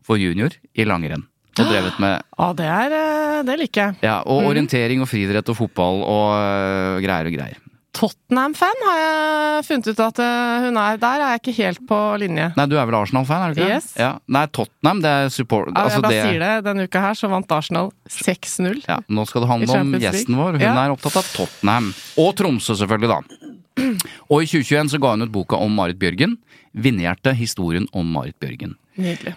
for 0.08 0.18
junior 0.22 0.56
i 0.74 0.88
langrenn. 0.88 1.28
Og 1.58 1.66
drevet 1.72 1.96
med 2.00 2.20
Ja, 2.40 2.52
det 2.54 2.68
er 2.70 2.94
eh, 2.98 3.38
Det 3.48 3.56
liker 3.60 3.82
jeg. 3.90 3.96
ja, 4.06 4.18
og 4.30 4.46
orientering 4.52 5.02
og 5.04 5.10
friidrett 5.12 5.50
og 5.54 5.58
fotball 5.60 6.04
og 6.06 6.28
øh, 6.38 7.00
greier 7.06 7.30
og 7.32 7.34
greier. 7.38 7.64
Tottenham-fan 7.98 8.82
har 8.86 8.98
jeg 9.02 9.64
funnet 9.66 9.88
ut 9.90 10.02
at 10.06 10.20
eh, 10.22 10.66
hun 10.68 10.76
er. 10.78 11.00
Der 11.02 11.22
er 11.24 11.32
jeg 11.34 11.40
ikke 11.42 11.54
helt 11.64 11.80
på 11.90 11.98
linje. 12.22 12.52
Nei, 12.60 12.66
du 12.70 12.76
er 12.78 12.86
vel 12.86 12.98
Arsenal-fan, 13.00 13.42
er 13.48 13.56
du 13.58 13.62
ikke? 13.64 13.70
Yes. 13.80 13.88
Ja. 13.98 14.12
Nei, 14.30 14.44
Tottenham, 14.54 15.00
det 15.02 15.14
er 15.24 15.32
support... 15.34 15.72
Ja, 15.74 15.88
altså 15.88 15.98
jeg 15.98 16.06
bare 16.06 16.14
det, 16.14 16.28
sier 16.28 16.44
det. 16.44 16.52
Denne 16.68 16.86
uka 16.86 17.02
her 17.08 17.18
så 17.18 17.30
vant 17.32 17.56
Arsenal 17.58 17.90
6-0. 18.14 18.84
Ja, 18.86 19.00
nå 19.10 19.26
skal 19.26 19.42
det 19.48 19.50
handle 19.50 19.80
om 19.82 19.96
gjesten 20.04 20.38
vår. 20.38 20.60
Hun 20.60 20.62
Ja. 20.68 20.76
er 20.84 20.94
opptatt 20.94 21.18
av 21.24 21.32
Tottenham. 21.34 21.90
Og 22.22 22.30
Tromsø, 22.38 22.78
selvfølgelig, 22.78 23.10
da. 23.16 23.50
Og 24.34 24.46
i 24.46 24.52
2021 24.54 24.94
så 24.94 25.02
ga 25.02 25.16
hun 25.16 25.26
ut 25.26 25.34
boka 25.34 25.58
om 25.66 25.74
Marit 25.82 25.98
Bjørgen. 26.02 26.38
'Vinnerhjerte 26.78 27.34
historien 27.34 27.88
om 27.98 28.06
Marit 28.14 28.38
Bjørgen'. 28.38 28.76
Nydelig. 29.02 29.34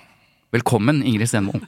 Velkommen, 0.51 1.03
Ingrid 1.07 1.29
Stenvold. 1.31 1.63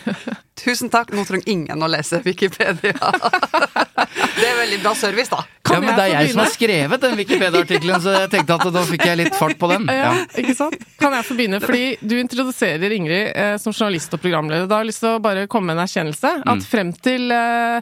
Tusen 0.64 0.90
takk. 0.92 1.12
Nå 1.16 1.22
trenger 1.24 1.48
ingen 1.48 1.80
å 1.82 1.86
lese 1.88 2.18
Wikipedia. 2.24 2.92
det 2.92 4.44
er 4.44 4.58
veldig 4.58 4.80
bra 4.82 4.92
service, 4.98 5.30
da. 5.32 5.44
Ja, 5.68 5.78
men 5.80 5.94
det 5.96 6.02
er 6.04 6.12
jeg 6.12 6.32
som 6.34 6.42
har 6.42 6.50
skrevet 6.52 7.00
den 7.06 7.16
Wikipedia-artikkelen, 7.16 8.02
så 8.04 8.12
jeg 8.18 8.30
tenkte 8.34 8.58
at 8.58 8.66
da 8.74 8.82
fikk 8.88 9.06
jeg 9.08 9.20
litt 9.22 9.38
fart 9.38 9.56
på 9.60 9.70
den. 9.72 9.88
Ja, 9.88 10.10
Ja. 10.10 10.26
ikke 10.42 10.56
sant? 10.58 10.76
Kan 11.00 11.16
jeg 11.16 11.24
få 11.28 11.38
begynne? 11.38 11.62
Fordi 11.64 11.96
du 12.02 12.18
introduserer 12.18 12.94
Ingrid 12.98 13.32
eh, 13.32 13.54
som 13.62 13.72
journalist 13.72 14.12
og 14.18 14.20
programleder. 14.24 14.68
Da 14.68 14.76
har 14.80 14.84
jeg 14.84 14.92
lyst 14.92 15.04
til 15.06 15.14
å 15.16 15.24
bare 15.24 15.46
komme 15.48 15.70
med 15.72 15.78
en 15.78 15.86
erkjennelse. 15.86 16.34
Mm. 16.42 16.52
At 16.52 16.68
frem 16.68 16.92
til 17.08 17.32
eh, 17.32 17.80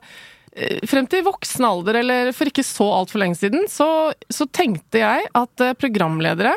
eh, 0.55 0.79
Frem 0.87 1.11
til 1.11 1.27
voksen 1.27 1.67
alder, 1.67 2.03
eller 2.05 2.31
for 2.37 2.53
ikke 2.53 2.63
så 2.67 2.87
altfor 3.01 3.25
lenge 3.25 3.41
siden, 3.43 3.67
så, 3.73 3.91
så 4.31 4.47
tenkte 4.47 5.03
jeg 5.03 5.27
at 5.35 5.67
eh, 5.67 5.75
programledere 5.79 6.55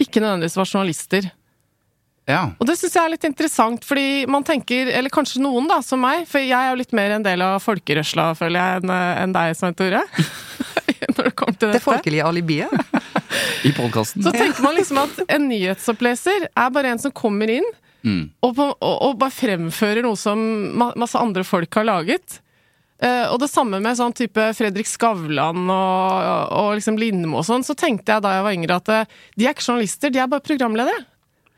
ikke 0.00 0.20
nødvendigvis 0.24 0.56
var 0.60 0.68
journalister. 0.74 1.32
Ja. 2.30 2.42
Og 2.62 2.68
det 2.70 2.76
syns 2.78 2.94
jeg 2.96 3.02
er 3.02 3.12
litt 3.16 3.26
interessant, 3.28 3.84
fordi 3.86 4.24
man 4.30 4.44
tenker, 4.46 4.88
eller 4.94 5.10
kanskje 5.12 5.42
noen 5.42 5.66
da, 5.70 5.80
som 5.84 6.00
meg, 6.04 6.24
for 6.30 6.40
jeg 6.42 6.54
er 6.54 6.70
jo 6.72 6.78
litt 6.80 6.94
mer 6.96 7.16
en 7.18 7.26
del 7.26 7.42
av 7.44 7.58
folkerørsla, 7.64 8.30
føler 8.38 8.60
jeg, 8.62 8.82
enn 8.84 8.94
en 9.26 9.34
deg, 9.36 9.54
Svein 9.58 9.76
Tore. 9.78 10.04
Når 11.10 11.26
det 11.26 11.32
kommer 11.36 11.56
til 11.56 11.66
Det 11.68 11.74
dette. 11.74 11.84
folkelige 11.84 12.26
alibiet. 12.28 12.72
I 13.68 13.72
podkasten. 13.76 14.22
Så 14.24 14.32
tenker 14.34 14.62
man 14.64 14.76
liksom 14.78 15.00
at 15.02 15.20
en 15.26 15.48
nyhetsoppleser 15.50 16.46
er 16.50 16.70
bare 16.74 16.94
en 16.94 17.02
som 17.02 17.12
kommer 17.14 17.50
inn 17.60 17.66
Mm. 18.00 18.30
og, 18.40 18.54
på, 18.56 18.64
og, 18.80 18.94
og 19.04 19.18
bare 19.20 19.34
fremfører 19.36 20.00
noe 20.06 20.16
som 20.16 20.40
masse 20.96 21.20
andre 21.20 21.42
folk 21.44 21.76
har 21.76 21.84
laget. 21.84 22.38
Uh, 22.96 23.26
og 23.34 23.42
det 23.42 23.50
samme 23.52 23.76
med 23.84 23.98
sånn 23.98 24.14
type 24.16 24.46
Fredrik 24.56 24.88
Skavlan 24.88 25.66
og, 25.68 26.54
og 26.56 26.70
liksom 26.78 26.96
Lindmo 26.96 27.42
og 27.42 27.44
sånn. 27.44 27.60
Så 27.64 27.76
tenkte 27.76 28.14
jeg 28.16 28.24
da 28.24 28.32
jeg 28.38 28.46
var 28.46 28.56
yngre 28.56 28.78
at 28.80 28.88
uh, 28.88 29.18
de 29.36 29.44
er 29.44 29.52
ikke 29.52 29.66
journalister, 29.68 30.12
de 30.16 30.22
er 30.24 30.32
bare 30.32 30.44
programledere. 30.48 31.02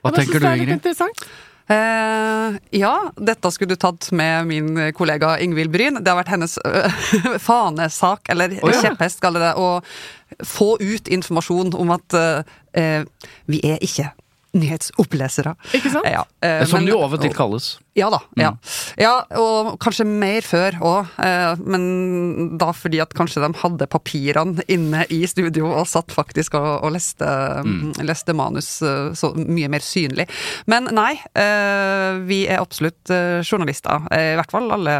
Hva 0.02 0.12
Jeg 0.12 0.26
tenker 0.26 0.40
du, 0.40 0.46
det 0.46 0.52
Ingrid? 0.58 0.76
interessant. 0.80 1.26
Eh, 1.70 2.56
ja, 2.74 2.94
dette 3.16 3.50
skulle 3.54 3.76
du 3.76 3.80
tatt 3.80 4.10
med 4.12 4.48
min 4.50 4.80
kollega 4.98 5.36
Ingvild 5.40 5.70
Bryn. 5.72 6.00
Det 6.02 6.10
har 6.10 6.18
vært 6.18 6.32
hennes 6.34 6.58
øh, 6.66 7.04
fanesak, 7.48 8.26
eller 8.34 8.58
oh, 8.60 8.72
ja. 8.72 8.80
kjepphest, 8.88 9.22
kaller 9.22 9.46
det, 9.46 9.52
å 9.54 10.42
få 10.48 10.74
ut 10.80 11.08
informasjon 11.12 11.74
om 11.78 11.94
at 11.94 12.18
eh, 12.18 13.06
vi 13.46 13.62
er 13.68 13.78
ikke 13.84 14.10
nyhetsopplesere. 14.56 15.54
Ikke 15.76 15.90
sant? 15.92 16.08
Ja, 16.08 16.24
eh, 16.44 16.64
Som 16.68 16.84
det 16.84 16.92
jo 16.92 17.00
av 17.04 17.14
og 17.16 17.22
til 17.22 17.32
kalles. 17.36 17.78
Ja 17.96 18.06
da. 18.08 18.22
Ja. 18.40 18.54
ja, 18.96 19.12
og 19.36 19.74
kanskje 19.82 20.06
mer 20.08 20.40
før 20.46 20.78
òg, 20.80 21.10
eh, 21.20 21.60
men 21.60 22.56
da 22.60 22.70
fordi 22.72 23.02
at 23.04 23.12
kanskje 23.16 23.42
de 23.44 23.50
hadde 23.60 23.88
papirene 23.92 24.64
inne 24.72 25.02
i 25.12 25.18
studio 25.28 25.68
og 25.68 25.84
satt 25.90 26.12
faktisk 26.14 26.56
og, 26.56 26.70
og 26.86 26.94
leste, 26.94 27.28
leste 28.00 28.32
manus 28.36 28.70
eh, 28.80 29.12
så 29.18 29.34
mye 29.36 29.68
mer 29.72 29.84
synlig. 29.84 30.28
Men 30.72 30.88
nei, 30.96 31.18
eh, 31.36 32.22
vi 32.28 32.46
er 32.48 32.62
absolutt 32.64 33.12
eh, 33.12 33.40
journalister. 33.44 34.08
eh, 34.12 34.32
I 34.32 34.38
hvert 34.40 34.52
fall 34.56 34.72
alle 34.72 34.96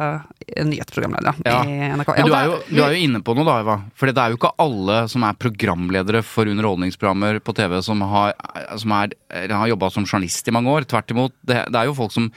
nyhetsprogramledere 0.57 1.35
Ja. 1.47 1.61
i 1.65 1.91
NRK. 1.97 2.11
Men 2.17 2.27
du 2.29 2.35
er, 2.37 2.45
jo, 2.51 2.57
du 2.69 2.81
er 2.85 2.95
jo 2.97 3.03
inne 3.09 3.21
på 3.25 3.35
noe 3.39 3.45
da, 3.49 3.59
Eva. 3.65 3.77
For 3.99 4.11
det 4.11 4.19
er 4.23 4.33
jo 4.35 4.39
ikke 4.41 4.53
alle 4.63 4.97
som 5.13 5.25
er 5.29 5.39
programledere 5.41 6.23
for 6.27 6.51
underholdningsprogrammer 6.51 7.41
på 7.45 7.55
TV 7.59 7.79
som 7.83 8.01
har, 8.13 8.35
som 8.81 8.95
er, 8.99 9.15
har 9.51 9.71
jobba 9.73 9.91
som 9.95 10.05
journalist 10.09 10.49
i 10.49 10.55
mange 10.55 10.71
år. 10.73 10.85
Tvert 10.91 11.11
imot. 11.15 11.35
Det, 11.43 11.63
det 11.73 11.81
er 11.83 11.89
jo 11.91 11.97
folk 11.99 12.13
som 12.15 12.31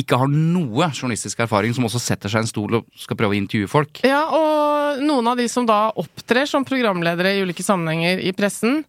ikke 0.00 0.16
har 0.16 0.30
noe 0.32 0.86
journalistisk 0.96 1.42
erfaring, 1.44 1.74
som 1.76 1.84
også 1.84 2.00
setter 2.00 2.30
seg 2.32 2.40
i 2.40 2.46
en 2.46 2.48
stol 2.48 2.78
og 2.78 2.86
skal 2.96 3.18
prøve 3.20 3.34
å 3.34 3.40
intervjue 3.40 3.68
folk. 3.68 4.00
Ja, 4.06 4.22
og 4.32 5.02
noen 5.04 5.26
av 5.28 5.36
de 5.36 5.44
som 5.50 5.66
da 5.68 5.90
opptrer 6.00 6.48
som 6.48 6.64
programledere 6.64 7.34
i 7.36 7.42
ulike 7.44 7.64
sammenhenger 7.66 8.22
i 8.24 8.32
pressen, 8.36 8.80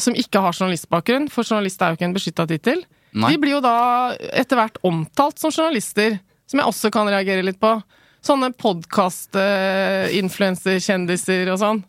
som 0.00 0.16
ikke 0.16 0.40
har 0.44 0.52
journalistbakgrunn, 0.56 1.30
for 1.32 1.44
journalist 1.46 1.80
er 1.84 1.92
jo 1.92 1.98
ikke 2.00 2.08
en 2.10 2.16
beskytta 2.16 2.46
tittel, 2.50 2.84
De 3.12 3.36
blir 3.36 3.52
jo 3.52 3.60
da 3.60 4.12
etter 4.32 4.56
hvert 4.56 4.78
omtalt 4.88 5.36
som 5.40 5.52
journalister, 5.52 6.14
som 6.48 6.60
jeg 6.62 6.68
også 6.70 6.88
kan 6.94 7.08
reagere 7.12 7.44
litt 7.44 7.58
på. 7.60 7.74
Sånne 8.22 8.52
podkast-influenserkjendiser 8.54 11.48
og 11.52 11.58
sånn. 11.58 11.82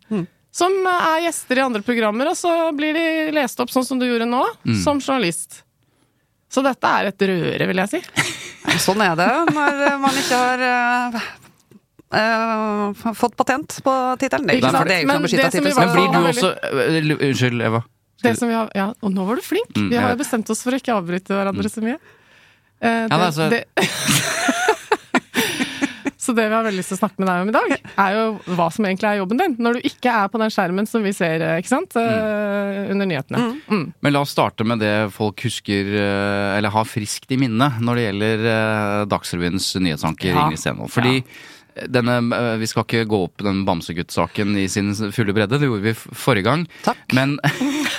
Som 0.53 0.73
er 0.89 1.21
gjester 1.27 1.57
i 1.57 1.61
andre 1.65 1.81
programmer, 1.85 2.27
og 2.31 2.35
så 2.37 2.71
blir 2.77 2.93
de 2.97 3.05
lest 3.33 3.59
opp 3.61 3.69
sånn 3.73 3.85
som 3.85 3.99
du 4.01 4.05
gjorde 4.07 4.25
nå, 4.29 4.43
som 4.83 4.99
journalist. 5.01 5.63
Så 6.53 6.61
dette 6.65 6.85
er 6.85 7.03
et 7.09 7.21
røre, 7.29 7.67
vil 7.69 7.77
jeg 7.81 7.89
si. 7.95 8.01
Sånn 8.85 9.01
er 9.03 9.13
det 9.17 9.27
når 9.53 9.73
man 9.99 10.13
ikke 10.21 10.37
har 10.39 10.59
uh, 10.63 11.11
uh, 12.15 12.93
fått 13.17 13.35
patent 13.37 13.69
på 13.83 13.93
tittelen. 14.21 14.47
Det 14.47 14.53
er 14.53 14.57
Ikke 14.61 14.69
ikke 14.69 14.83
det 14.85 14.93
er 14.93 14.97
jo 15.01 15.01
ikke 15.01 15.09
Men 15.09 15.15
noe 15.17 15.23
beskyttet 15.25 15.43
det 15.43 15.51
tittel. 15.57 15.73
Men 15.79 15.89
blir 15.97 16.07
du 16.13 16.17
også 16.29 16.49
uh, 16.53 16.57
Unnskyld, 17.27 17.59
Eva. 17.69 17.81
Det 18.23 18.33
som 18.39 18.47
vi 18.47 18.55
har, 18.55 18.67
ja, 18.77 18.85
og 19.03 19.09
nå 19.11 19.21
var 19.27 19.35
du 19.35 19.41
flink! 19.43 19.73
Mm, 19.75 19.89
vi 19.91 19.97
har 19.99 20.09
jo 20.13 20.19
bestemt 20.21 20.47
oss 20.53 20.61
for 20.63 20.71
å 20.71 20.77
ikke 20.79 20.93
avbryte 20.95 21.33
hverandre 21.35 21.67
så 21.73 21.81
mye. 21.83 21.97
Det, 22.79 22.93
Ja, 22.93 23.17
det 23.17 23.25
er 23.25 23.31
så- 23.35 23.49
det, 23.51 23.67
så 26.33 26.39
det 26.39 26.47
vi 26.49 26.55
har 26.57 26.65
veldig 26.65 26.81
lyst 26.81 26.93
til 26.93 26.97
å 26.97 27.01
snakke 27.03 27.21
med 27.21 27.29
deg 27.29 27.43
om 27.43 27.51
i 27.51 27.55
dag, 27.55 27.73
er 28.03 28.17
jo 28.17 28.25
hva 28.57 28.67
som 28.73 28.87
egentlig 28.89 29.09
er 29.09 29.19
jobben 29.21 29.41
din. 29.43 29.55
Når 29.61 29.77
du 29.77 29.87
ikke 29.91 30.15
er 30.23 30.31
på 30.33 30.41
den 30.41 30.53
skjermen 30.53 30.89
som 30.89 31.05
vi 31.05 31.13
ser 31.15 31.45
eh, 31.45 31.59
ikke 31.61 31.73
sant? 31.75 31.93
mm. 31.93 32.91
under 32.95 33.09
nyhetene. 33.09 33.43
Mm. 33.69 33.85
Men 34.01 34.15
la 34.15 34.23
oss 34.25 34.33
starte 34.33 34.65
med 34.67 34.81
det 34.81 34.93
folk 35.13 35.45
husker, 35.45 35.93
øh, 35.93 36.57
eller 36.57 36.73
har 36.73 36.89
friskt 36.89 37.31
i 37.33 37.39
minne, 37.39 37.69
når 37.83 37.99
det 37.99 38.05
gjelder 38.07 38.45
Dagsrevyens 39.11 39.73
nyhetsanker 39.77 40.31
Ja. 40.33 40.47
Ingrid 40.47 40.61
Stenvold. 40.61 40.91
Fordi 40.93 41.21
denne, 41.89 42.19
øh, 42.35 42.59
Vi 42.61 42.69
skal 42.69 42.85
ikke 42.85 43.07
gå 43.09 43.19
opp 43.27 43.43
den 43.43 43.63
Bamsegutt-saken 43.67 44.55
i 44.59 44.67
sin 44.71 44.93
fulle 44.93 45.35
bredde, 45.35 45.59
det 45.59 45.69
gjorde 45.69 45.87
vi 45.87 45.93
forrige 45.95 46.47
gang. 46.47 46.67
Takk. 46.85 47.01
Men, 47.17 47.37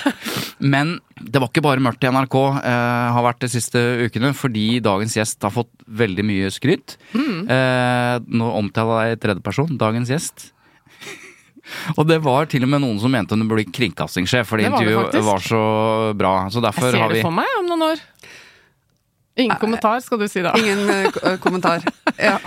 men 0.73 0.97
det 1.19 1.41
var 1.41 1.51
ikke 1.51 1.65
bare 1.65 1.83
mørkt 1.83 2.05
i 2.05 2.11
NRK, 2.11 2.37
eh, 2.63 3.13
har 3.17 3.27
vært 3.27 3.43
de 3.45 3.51
siste 3.51 3.81
ukene, 4.05 4.33
fordi 4.37 4.79
dagens 4.83 5.17
gjest 5.17 5.43
har 5.45 5.53
fått 5.55 5.71
veldig 5.85 6.25
mye 6.27 6.51
skryt. 6.53 6.97
Eh, 7.15 8.15
nå 8.25 8.51
omtaler 8.61 9.09
jeg 9.09 9.17
i 9.17 9.23
tredjeperson, 9.25 9.77
dagens 9.81 10.11
gjest. 10.13 10.51
Og 11.97 12.05
det 12.07 12.19
var 12.21 12.45
til 12.49 12.65
og 12.65 12.69
med 12.69 12.83
noen 12.83 12.99
som 13.01 13.13
mente 13.13 13.33
hun 13.33 13.47
burde 13.49 13.63
bli 13.63 13.73
kringkastingssjef, 13.73 14.47
fordi 14.47 14.67
intervjuet 14.69 15.15
var 15.25 15.41
så 15.41 15.61
bra. 16.17 16.33
Så 16.53 16.61
derfor 16.61 16.89
Jeg 16.89 16.97
ser 16.97 17.01
har 17.01 17.13
vi 17.13 17.19
det 17.19 17.25
for 17.25 17.33
meg 17.35 17.55
om 17.59 17.71
noen 17.71 17.87
år. 17.91 18.03
Ingen 19.35 19.57
kommentar, 19.59 19.99
skal 19.99 20.19
du 20.19 20.27
si 20.31 20.41
da. 20.45 20.53
Ingen 20.55 20.89
eh, 20.89 21.05
eh, 21.23 21.37
kommentar. 21.43 21.83
Ja. 22.17 22.37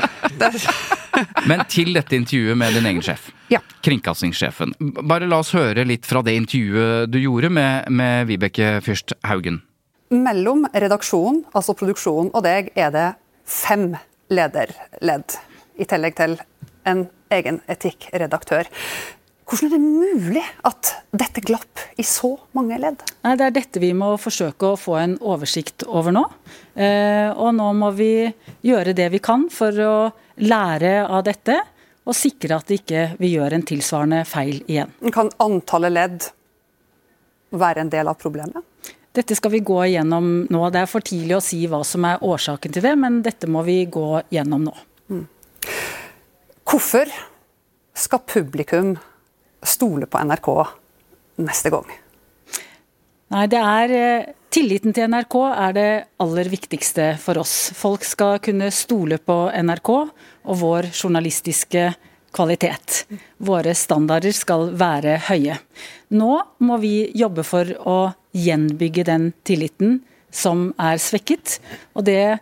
Men 1.50 1.64
til 1.68 1.92
dette 1.96 2.16
intervjuet 2.16 2.56
med 2.56 2.72
din 2.78 2.88
egen 2.88 3.02
sjef. 3.04 3.28
Ja. 3.52 3.60
Kringkastingssjefen. 3.84 4.72
Bare 5.02 5.28
la 5.28 5.42
oss 5.42 5.52
høre 5.56 5.84
litt 5.88 6.08
fra 6.08 6.22
det 6.24 6.36
intervjuet 6.38 7.10
du 7.12 7.18
gjorde 7.20 7.50
med, 7.52 7.90
med 7.92 8.28
Vibeke 8.30 8.78
Fyrst 8.84 9.16
Haugen. 9.28 9.62
mellom 10.08 10.64
redaksjonen, 10.72 11.42
altså 11.52 11.74
produksjonen, 11.76 12.30
og 12.32 12.40
deg 12.46 12.70
er 12.80 12.92
det 12.94 13.08
fem 13.44 13.90
lederledd, 14.32 15.34
i 15.76 15.84
tillegg 15.84 16.16
til 16.16 16.38
en 16.88 17.02
egen 17.36 17.60
etikkredaktør. 17.68 18.70
Hvordan 19.48 19.70
er 19.70 19.78
det 19.78 19.80
mulig 19.80 20.42
at 20.68 20.90
dette 21.16 21.40
glapp 21.40 21.80
i 21.96 22.04
så 22.04 22.34
mange 22.52 22.76
ledd? 22.80 23.00
Nei, 23.24 23.32
Det 23.40 23.46
er 23.46 23.54
dette 23.56 23.80
vi 23.80 23.94
må 23.96 24.10
forsøke 24.20 24.74
å 24.74 24.76
få 24.76 24.98
en 25.00 25.16
oversikt 25.24 25.86
over 25.88 26.12
nå. 26.12 26.26
Eh, 26.76 27.32
og 27.32 27.54
nå 27.56 27.70
må 27.78 27.88
vi 27.96 28.28
gjøre 28.68 28.92
det 28.92 29.08
vi 29.16 29.22
kan 29.24 29.46
for 29.48 29.72
å 29.72 29.96
lære 30.44 31.08
av 31.08 31.24
dette, 31.24 31.56
og 32.04 32.16
sikre 32.16 32.60
at 32.60 32.70
ikke 32.72 33.14
vi 33.20 33.32
gjør 33.34 33.56
en 33.56 33.64
tilsvarende 33.68 34.20
feil 34.28 34.60
igjen. 34.66 34.92
Kan 35.12 35.32
antallet 35.40 35.96
ledd 35.96 36.28
være 37.56 37.86
en 37.86 37.92
del 37.92 38.08
av 38.08 38.20
problemet? 38.20 38.64
Dette 39.16 39.34
skal 39.34 39.52
vi 39.56 39.64
gå 39.64 39.80
igjennom 39.86 40.46
nå. 40.52 40.62
Det 40.70 40.84
er 40.84 40.88
for 40.92 41.04
tidlig 41.04 41.38
å 41.38 41.42
si 41.42 41.64
hva 41.68 41.80
som 41.88 42.04
er 42.04 42.20
årsaken 42.24 42.76
til 42.76 42.84
det, 42.84 42.94
men 43.00 43.22
dette 43.24 43.48
må 43.48 43.64
vi 43.66 43.80
gå 43.88 44.22
gjennom 44.32 44.68
nå. 44.68 44.76
Hvorfor 46.68 47.08
skal 47.96 48.26
publikum 48.28 48.98
stole 49.62 50.06
på 50.06 50.20
NRK 50.24 50.50
neste 51.44 51.72
gang? 51.74 51.88
Nei, 53.28 53.46
det 53.52 53.60
er 53.60 53.94
eh, 53.94 54.34
Tilliten 54.48 54.94
til 54.96 55.10
NRK 55.12 55.34
er 55.44 55.72
det 55.76 55.88
aller 56.24 56.48
viktigste 56.48 57.10
for 57.20 57.36
oss. 57.42 57.68
Folk 57.76 58.06
skal 58.08 58.38
kunne 58.40 58.70
stole 58.72 59.18
på 59.20 59.36
NRK 59.52 59.90
og 59.92 60.54
vår 60.62 60.88
journalistiske 60.88 61.90
kvalitet. 62.32 63.02
Våre 63.44 63.74
standarder 63.76 64.32
skal 64.32 64.70
være 64.80 65.18
høye. 65.28 65.58
Nå 66.16 66.30
må 66.64 66.78
vi 66.80 67.10
jobbe 67.12 67.44
for 67.44 67.68
å 67.84 67.98
gjenbygge 68.32 69.04
den 69.10 69.28
tilliten 69.44 69.98
som 70.32 70.70
er 70.80 70.96
svekket. 70.96 71.58
Og 71.92 72.08
det 72.08 72.38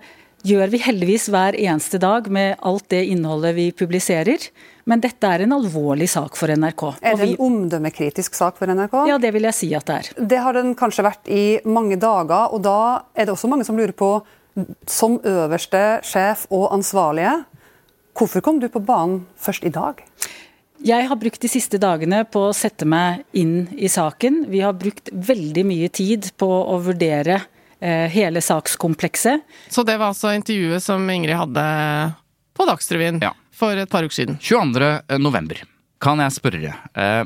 gjør 0.47 0.71
vi 0.71 0.83
heldigvis 0.87 1.27
hver 1.35 1.59
eneste 1.59 1.99
dag 2.03 2.31
med 2.31 2.55
alt 2.63 2.87
det 2.95 3.03
innholdet 3.11 3.57
vi 3.59 3.73
publiserer. 3.75 4.47
Men 4.87 5.03
dette 5.03 5.27
er 5.27 5.43
en 5.43 5.55
alvorlig 5.57 6.07
sak 6.13 6.37
for 6.39 6.53
NRK. 6.55 6.83
Er 7.03 7.17
det 7.19 7.27
en 7.33 7.41
omdømmekritisk 7.49 8.37
sak 8.39 8.59
for 8.61 8.71
NRK? 8.71 8.95
ja, 9.11 9.19
det 9.19 9.33
vil 9.35 9.49
jeg 9.49 9.59
si 9.59 9.69
at 9.75 9.87
det 9.89 9.97
er. 9.97 10.11
Det 10.35 10.39
har 10.45 10.55
den 10.55 10.77
kanskje 10.79 11.05
vært 11.07 11.27
i 11.33 11.59
mange 11.67 11.99
dager, 11.99 12.53
og 12.55 12.63
da 12.63 12.79
er 13.15 13.27
det 13.27 13.35
også 13.35 13.51
mange 13.51 13.67
som 13.67 13.79
lurer 13.79 13.97
på, 13.99 14.13
som 14.89 15.19
øverste 15.27 15.83
sjef 16.07 16.47
og 16.55 16.71
ansvarlige, 16.77 17.35
hvorfor 18.17 18.45
kom 18.47 18.61
du 18.63 18.69
på 18.73 18.81
banen 18.81 19.25
først 19.43 19.67
i 19.67 19.75
dag? 19.75 19.99
Jeg 20.87 21.09
har 21.09 21.19
brukt 21.19 21.41
de 21.43 21.49
siste 21.51 21.81
dagene 21.81 22.23
på 22.29 22.47
å 22.51 22.55
sette 22.57 22.87
meg 22.89 23.25
inn 23.37 23.67
i 23.75 23.89
saken. 23.91 24.45
Vi 24.53 24.61
har 24.63 24.77
brukt 24.77 25.11
veldig 25.11 25.65
mye 25.67 25.89
tid 25.89 26.31
på 26.39 26.47
å 26.47 26.77
vurdere 26.85 27.41
eh, 27.81 28.07
hele 28.13 28.43
sakskomplekset. 28.45 29.43
Så 29.73 29.83
det 29.89 29.97
var 29.97 30.13
altså 30.13 30.35
intervjuet 30.37 30.85
som 30.85 31.03
Ingrid 31.11 31.37
hadde 31.41 31.67
på 32.57 32.69
Dagsrevyen 32.69 33.21
Ja. 33.25 33.33
For 33.57 33.79
et 33.81 33.91
par 33.91 34.07
uker 34.07 34.19
siden. 34.19 34.39
22. 34.43 35.19
november. 35.23 35.63
Kan 36.03 36.21
jeg 36.21 36.35
spørre 36.37 36.75
eh, 36.93 37.25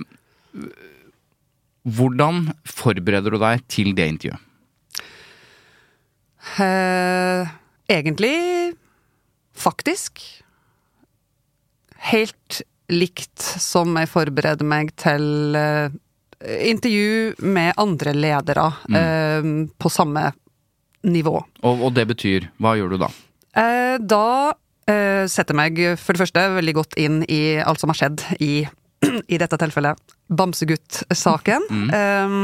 Hvordan 1.90 2.44
forbereder 2.68 3.34
du 3.34 3.40
deg 3.40 3.64
til 3.72 3.94
det 3.98 4.06
intervjuet? 4.12 4.46
Eh, 6.60 7.48
egentlig, 7.90 8.36
faktisk, 9.56 10.20
helt 12.10 12.60
likt 12.90 13.40
som 13.40 13.96
jeg 13.98 14.10
forbereder 14.10 14.66
meg 14.66 14.92
til 14.98 15.56
eh, 15.56 15.92
intervju 16.70 17.34
med 17.44 17.74
andre 17.80 18.14
ledere 18.16 18.68
eh, 18.90 19.50
på 19.78 19.92
samme 19.92 20.30
nivå. 21.06 21.36
Og, 21.64 21.84
og 21.86 21.92
det 21.96 22.06
betyr 22.10 22.50
Hva 22.60 22.74
gjør 22.76 22.94
du 22.94 23.00
da? 23.04 23.10
Eh, 23.60 23.96
da 24.00 24.52
eh, 24.90 25.24
setter 25.30 25.56
meg 25.56 25.78
for 26.00 26.14
det 26.16 26.24
første 26.24 26.46
veldig 26.58 26.76
godt 26.76 26.98
inn 27.00 27.22
i 27.30 27.58
alt 27.62 27.82
som 27.82 27.92
har 27.92 28.00
skjedd 28.02 28.24
i, 28.42 28.64
i 29.32 29.40
dette 29.40 29.60
tilfellet 29.60 30.16
Bamsegutt-saken. 30.30 31.68
Eh, 31.94 32.40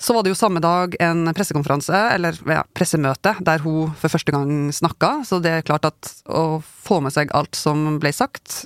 så 0.00 0.14
var 0.16 0.24
det 0.24 0.32
jo 0.32 0.38
samme 0.38 0.62
dag 0.64 0.94
en 1.04 1.28
pressekonferanse, 1.36 1.98
eller 2.14 2.38
ja, 2.48 2.62
pressemøte, 2.72 3.34
der 3.44 3.60
hun 3.60 3.90
for 4.00 4.08
første 4.08 4.32
gang 4.32 4.70
snakka. 4.72 5.18
Så 5.28 5.42
det 5.44 5.52
er 5.58 5.66
klart 5.66 5.84
at 5.90 6.12
å 6.24 6.62
få 6.64 7.02
med 7.04 7.12
seg 7.12 7.32
alt 7.36 7.58
som 7.58 7.98
ble 8.00 8.12
sagt, 8.16 8.62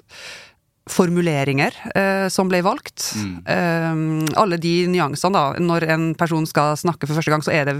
formuleringer 0.90 1.72
eh, 1.96 2.26
som 2.28 2.50
ble 2.50 2.60
valgt, 2.64 3.14
eh, 3.48 4.00
alle 4.36 4.58
de 4.60 4.74
nyansene, 4.92 5.32
da. 5.32 5.44
Når 5.62 5.86
en 5.94 6.06
person 6.18 6.44
skal 6.48 6.76
snakke 6.76 7.08
for 7.08 7.16
første 7.16 7.32
gang, 7.32 7.44
så 7.44 7.54
er 7.56 7.70
det, 7.70 7.76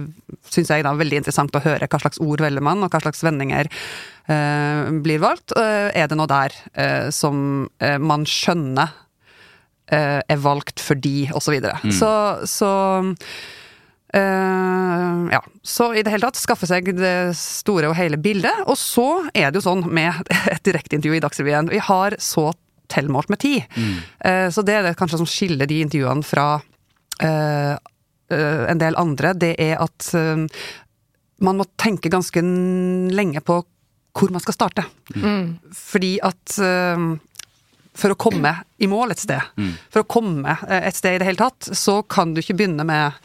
syns 0.49 0.73
jeg, 0.73 0.87
da, 0.87 0.95
veldig 0.97 1.21
interessant 1.21 1.55
å 1.57 1.63
høre 1.65 1.89
hva 1.91 2.01
slags 2.01 2.21
ord 2.25 2.45
velger 2.45 2.65
man, 2.65 2.85
og 2.85 2.95
hva 2.95 3.03
slags 3.05 3.21
vendinger 3.27 3.69
eh, 3.69 4.93
blir 5.05 5.21
valgt. 5.25 5.53
Eh, 5.59 5.91
er 5.93 6.09
det 6.09 6.19
noe 6.21 6.31
der 6.31 6.57
eh, 6.73 7.11
som 7.13 7.69
eh, 7.85 7.99
man 8.01 8.25
skjønner 8.29 8.97
eh, 9.93 10.23
er 10.25 10.41
valgt 10.41 10.81
fordi, 10.81 11.29
og 11.35 11.45
så 11.45 11.55
videre. 11.57 11.77
Så, 11.93 12.15
så 12.49 12.73
Uh, 14.15 15.27
ja. 15.33 15.41
Så 15.67 15.89
i 15.99 16.03
det 16.07 16.13
hele 16.13 16.29
tatt 16.29 16.39
skaffe 16.39 16.69
seg 16.71 16.87
det 16.95 17.35
store 17.35 17.89
og 17.91 17.97
hele 17.99 18.15
bildet. 18.15 18.63
Og 18.71 18.79
så 18.79 19.25
er 19.35 19.51
det 19.51 19.59
jo 19.59 19.65
sånn 19.65 19.83
med 19.91 20.31
et 20.55 20.63
direkteintervju 20.63 21.19
i 21.19 21.23
Dagsrevyen. 21.25 21.73
Vi 21.73 21.81
har 21.83 22.15
så 22.23 22.53
tilmålt 22.93 23.31
med 23.33 23.41
tid. 23.43 23.63
Eh, 24.21 24.49
så 24.51 24.65
det 24.67 24.79
er 24.79 24.89
det 24.89 24.97
kanskje 24.99 25.21
som 25.23 25.29
skiller 25.29 25.69
de 25.71 25.83
intervjuene 25.85 26.27
fra 26.27 26.49
uh, 26.59 27.77
en 28.35 28.81
del 28.81 28.97
andre. 28.99 29.35
Det 29.39 29.53
er 29.61 29.79
at 29.85 30.09
man 31.45 31.59
må 31.61 31.67
tenke 31.79 32.11
ganske 32.11 32.41
lenge 33.15 33.43
på 33.45 33.59
hvor 34.15 34.33
man 34.33 34.43
skal 34.43 34.57
starte. 34.57 34.85
Fordi 35.77 36.17
at 36.25 36.57
for 37.95 38.15
å 38.15 38.19
komme 38.19 38.55
i 38.83 38.89
mål 38.91 39.13
et 39.15 39.23
sted, 39.23 39.53
for 39.93 40.03
å 40.03 40.09
komme 40.09 40.57
et 40.67 40.97
sted 40.97 41.19
i 41.19 41.21
det 41.23 41.29
hele 41.29 41.43
tatt, 41.45 41.69
så 41.77 42.01
kan 42.03 42.33
du 42.35 42.41
ikke 42.43 42.57
begynne 42.59 42.87
med 42.89 43.21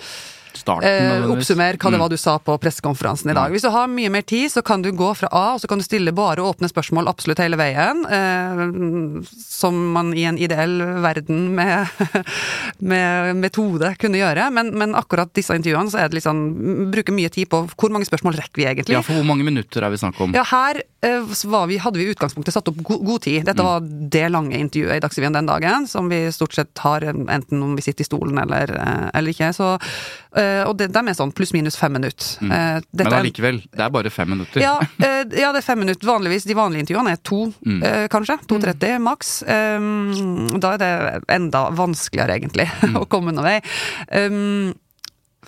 Starten, 0.54 0.88
Eh, 0.90 1.30
oppsummer 1.30 1.78
hva 1.78 1.92
det 1.92 1.98
Mm. 1.98 2.00
var 2.00 2.10
du 2.10 2.18
sa 2.18 2.38
på 2.40 2.58
pressekonferansen 2.60 3.30
i 3.32 3.34
dag. 3.34 3.52
Hvis 3.52 3.62
du 3.62 3.70
har 3.70 3.88
mye 3.88 4.10
mer 4.10 4.22
tid, 4.22 4.50
så 4.52 4.64
kan 4.64 4.82
du 4.82 4.92
gå 4.92 5.16
fra 5.16 5.28
A, 5.32 5.54
og 5.54 5.60
så 5.62 5.68
kan 5.68 5.78
du 5.78 5.84
stille 5.84 6.12
bare 6.12 6.38
åpne 6.42 6.70
spørsmål 6.70 7.08
absolutt 7.08 7.38
hele 7.40 7.56
veien. 7.58 8.06
Eh, 8.06 9.24
som 9.40 9.92
man 9.94 10.14
i 10.18 10.24
en 10.24 10.38
ideell 10.38 10.80
verden 11.02 11.56
med, 11.56 11.88
med 12.80 13.36
metode 13.40 13.94
kunne 14.00 14.20
gjøre. 14.20 14.50
Men, 14.54 14.72
men 14.78 14.96
akkurat 14.98 15.32
disse 15.38 15.56
intervjuene 15.56 15.92
så 15.92 16.00
er 16.04 16.10
det 16.10 16.24
sånn 16.24 16.90
Bruker 16.92 17.14
mye 17.16 17.30
tid 17.32 17.50
på 17.52 17.64
hvor 17.80 17.92
mange 17.94 18.08
spørsmål 18.10 18.38
rekker 18.40 18.62
vi 18.62 18.66
egentlig. 18.70 18.96
Ja, 18.98 19.02
for 19.06 19.14
hvor 19.20 19.28
mange 19.28 19.46
minutter 19.48 19.84
er 19.86 19.90
vi 19.94 19.98
snakk 20.02 20.20
om? 20.24 20.34
Ja, 20.36 20.44
her 20.50 20.82
eh, 21.06 21.22
var 21.46 21.68
vi, 21.68 21.78
hadde 21.82 22.00
vi 22.02 22.08
i 22.10 22.14
utgangspunktet 22.14 22.54
satt 22.56 22.68
opp 22.72 22.80
god, 22.84 23.04
god 23.06 23.22
tid. 23.28 23.42
Mm. 23.44 23.46
Dette 23.52 23.66
var 23.66 23.80
det 23.84 24.26
lange 24.32 24.58
intervjuet 24.60 24.98
i 24.98 25.04
Dagsrevyen 25.04 25.34
den 25.38 25.50
dagen, 25.50 25.88
som 25.88 26.10
vi 26.12 26.26
stort 26.36 26.54
sett 26.58 26.78
har 26.84 27.06
enten 27.10 27.62
om 27.64 27.76
vi 27.78 27.86
sitter 27.86 28.02
i 28.06 28.10
stolen 28.10 28.40
eller, 28.42 28.74
eller 29.14 29.32
ikke. 29.36 29.52
Så, 29.56 29.76
og 30.70 30.76
det, 30.78 30.92
de 30.94 31.00
er 31.10 31.16
sånn 31.18 31.32
pluss-minus 31.34 31.76
fem 31.80 31.94
minutter. 31.94 32.36
Eh, 32.42 32.46
Mm. 32.46 32.50
Men 32.50 32.84
dette 32.94 33.08
er- 33.14 33.20
allikevel, 33.24 33.62
det 33.72 33.80
er 33.86 33.90
bare 33.90 34.10
fem 34.14 34.30
minutter. 34.30 34.62
ja, 34.62 34.76
eh, 35.00 35.24
ja, 35.40 35.52
det 35.52 35.64
er 35.64 35.66
fem 35.66 35.80
minutter. 35.80 36.06
Vanligvis, 36.08 36.46
de 36.46 36.54
vanlige 36.54 36.86
intervjuene 36.86 37.12
er 37.16 37.24
to, 37.24 37.54
Mm. 37.66 37.84
eh, 37.84 38.08
kanskje. 38.08 38.38
2.30 38.48 39.00
maks. 39.02 39.42
Um, 39.48 40.60
da 40.60 40.74
er 40.74 40.78
det 40.78 41.24
enda 41.30 41.70
vanskeligere, 41.72 42.38
egentlig, 42.40 42.68
Mm. 42.84 42.96
å 43.02 43.08
komme 43.08 43.32
noen 43.34 43.44
vei. 43.44 43.62
Um, 44.12 44.74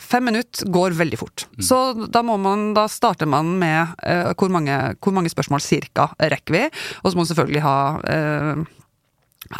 Fem 0.01 0.23
minutter 0.23 0.65
går 0.71 0.95
veldig 0.97 1.17
fort. 1.19 1.43
Mm. 1.59 1.63
Så 1.67 2.09
da, 2.09 2.21
man, 2.23 2.73
da 2.73 2.87
starter 2.89 3.27
man 3.27 3.51
med 3.59 3.91
uh, 4.07 4.31
hvor, 4.33 4.49
mange, 4.49 4.95
hvor 5.03 5.13
mange 5.13 5.29
spørsmål 5.29 5.61
cirka 5.61 6.07
rekker 6.17 6.55
vi, 6.55 6.61
og 7.03 7.11
så 7.11 7.13
må 7.13 7.21
man 7.21 7.29
selvfølgelig 7.29 7.61
ha 7.61 7.75
eh, 8.09 8.63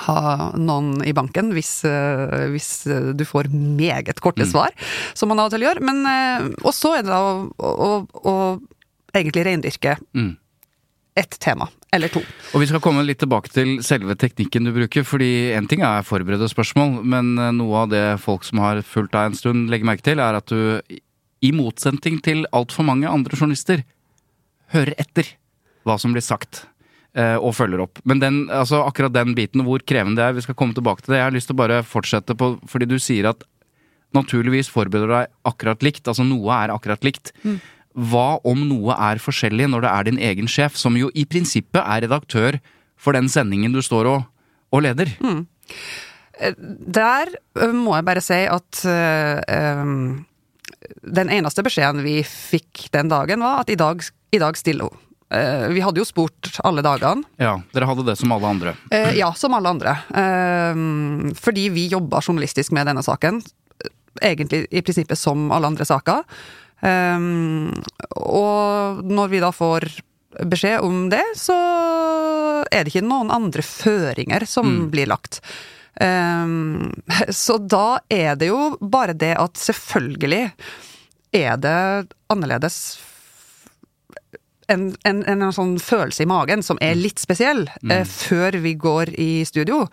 ha 0.07 0.51
noen 0.57 1.01
i 1.05 1.13
banken 1.13 1.51
hvis, 1.55 1.83
eh, 1.85 2.47
hvis 2.53 2.87
eh, 2.87 3.11
du 3.13 3.23
får 3.25 3.49
meget 3.51 4.19
korte 4.21 4.45
Mm. 4.45 4.51
svar, 4.51 4.71
som 5.13 5.29
man 5.29 5.39
av 5.39 5.45
og 5.45 5.51
til 5.51 5.61
gjør. 5.67 5.81
Men, 5.81 6.05
eh, 6.05 6.49
og 6.63 6.73
så 6.73 6.97
er 6.97 7.03
det 7.03 7.11
da 7.11 7.21
å, 7.21 7.47
å, 7.59 8.07
å 8.23 8.61
egentlig 9.13 9.45
reindyrke 9.45 9.97
Mm. 10.15 10.37
ett 11.15 11.37
tema, 11.39 11.67
eller 11.91 12.07
to. 12.07 12.21
Og 12.53 12.61
vi 12.61 12.67
skal 12.67 12.79
komme 12.79 13.03
litt 13.05 13.19
tilbake 13.19 13.51
til 13.51 13.79
selve 13.83 14.15
teknikken 14.15 14.63
du 14.63 14.71
bruker, 14.71 15.03
fordi 15.03 15.51
en 15.53 15.67
ting 15.67 15.81
er 15.83 16.01
forberedte 16.07 16.47
spørsmål, 16.49 17.03
men 17.03 17.35
noe 17.57 17.75
av 17.83 17.89
det 17.89 18.19
folk 18.23 18.43
som 18.47 18.59
har 18.59 18.81
fulgt 18.81 19.11
deg 19.11 19.25
en 19.31 19.35
stund 19.35 19.69
legger 19.69 19.85
merke 19.85 20.01
til, 20.07 20.19
er 20.19 20.35
at 20.39 20.47
du, 20.47 20.79
i 21.43 21.51
motsetning 21.51 22.21
til 22.23 22.45
altfor 22.53 22.85
mange 22.85 23.09
andre 23.09 23.35
journalister, 23.35 23.83
hører 24.71 24.93
etter 24.97 25.25
hva 25.83 25.97
som 25.99 26.13
blir 26.13 26.21
sagt. 26.23 26.65
Eh, 27.15 27.37
Og 27.37 27.55
følger 27.57 27.83
opp. 27.83 28.01
Men 28.07 28.21
den, 28.21 28.41
altså 28.49 28.83
akkurat 28.85 29.13
den 29.15 29.35
biten, 29.37 29.63
hvor 29.67 29.83
krevende 29.83 30.19
det 30.21 30.27
er, 30.27 30.37
vi 30.37 30.45
skal 30.45 30.57
komme 30.57 30.77
tilbake 30.77 31.03
til 31.03 31.13
det. 31.13 31.21
Jeg 31.21 31.27
har 31.29 31.35
lyst 31.35 31.51
til 31.51 31.57
å 31.57 31.61
bare 31.63 31.81
fortsette 31.87 32.37
på, 32.37 32.53
fordi 32.71 32.89
du 32.89 32.97
sier 32.99 33.29
at 33.31 33.43
naturligvis 34.15 34.67
forbereder 34.71 35.11
deg 35.13 35.31
akkurat 35.47 35.83
likt, 35.85 36.03
altså 36.07 36.25
noe 36.27 36.51
er 36.51 36.73
akkurat 36.73 37.03
likt. 37.07 37.31
Hva 37.95 38.39
om 38.47 38.65
noe 38.67 38.95
er 38.95 39.21
forskjellig 39.23 39.69
når 39.71 39.85
det 39.85 39.91
er 39.91 40.07
din 40.07 40.19
egen 40.31 40.47
sjef, 40.51 40.75
som 40.79 40.97
jo 40.99 41.09
i 41.15 41.23
prinsippet 41.27 41.79
er 41.81 42.03
redaktør 42.05 42.59
for 42.99 43.15
den 43.15 43.29
sendingen 43.31 43.71
du 43.75 43.81
står 43.83 44.09
og, 44.11 44.25
og 44.71 44.83
leder? 44.83 45.13
Der 46.41 47.31
må 47.75 47.95
jeg 47.95 48.07
bare 48.07 48.23
si 48.25 48.41
at 48.49 48.81
ø, 48.87 48.95
øm, 49.55 50.25
den 51.19 51.31
eneste 51.31 51.63
beskjeden 51.65 52.03
vi 52.05 52.19
fikk 52.25 52.87
den 52.95 53.11
dagen, 53.11 53.43
var 53.43 53.61
at 53.63 53.71
i 53.71 53.79
dag, 53.79 54.01
i 54.33 54.39
dag 54.41 54.57
stiller 54.59 54.89
hun. 54.89 55.03
Eh, 55.31 55.67
vi 55.67 55.81
hadde 55.81 56.01
jo 56.01 56.05
spurt 56.07 56.57
alle 56.67 56.83
dagene. 56.83 57.23
Ja, 57.39 57.55
dere 57.71 57.87
hadde 57.87 58.03
det 58.09 58.17
som 58.19 58.33
alle 58.35 58.49
andre. 58.51 58.75
Eh, 58.91 59.13
ja, 59.15 59.31
som 59.33 59.55
alle 59.55 59.71
andre. 59.71 59.95
Eh, 60.11 60.75
fordi 61.39 61.69
vi 61.71 61.87
jobba 61.91 62.19
journalistisk 62.21 62.73
med 62.75 62.89
denne 62.89 63.03
saken. 63.05 63.39
Egentlig 64.21 64.65
i 64.71 64.81
prinsippet 64.83 65.19
som 65.19 65.51
alle 65.55 65.71
andre 65.71 65.87
saker. 65.87 66.25
Og 68.17 69.03
når 69.05 69.27
vi 69.29 69.39
da 69.39 69.51
får 69.53 69.85
beskjed 70.49 70.81
om 70.83 71.05
det, 71.13 71.21
så 71.37 71.55
er 72.65 72.83
det 72.83 72.91
ikke 72.91 73.05
noen 73.05 73.29
andre 73.31 73.63
føringer 73.63 74.47
som 74.49 74.89
blir 74.91 75.07
lagt. 75.11 75.39
Så 77.29 77.57
da 77.61 78.01
er 78.09 78.33
det 78.41 78.49
jo 78.49 78.73
bare 78.81 79.13
det 79.13 79.35
at 79.37 79.61
selvfølgelig 79.61 80.43
er 81.37 81.61
det 81.61 81.79
annerledes 82.33 82.81
en, 84.71 84.87
en, 85.07 85.21
en 85.29 85.45
sånn 85.55 85.75
følelse 85.81 86.25
i 86.25 86.29
magen 86.29 86.63
som 86.65 86.79
er 86.83 86.97
litt 86.99 87.21
spesiell, 87.21 87.65
eh, 87.89 88.03
før 88.07 88.57
vi 88.63 88.73
går 88.79 89.13
i 89.21 89.29
studio. 89.47 89.83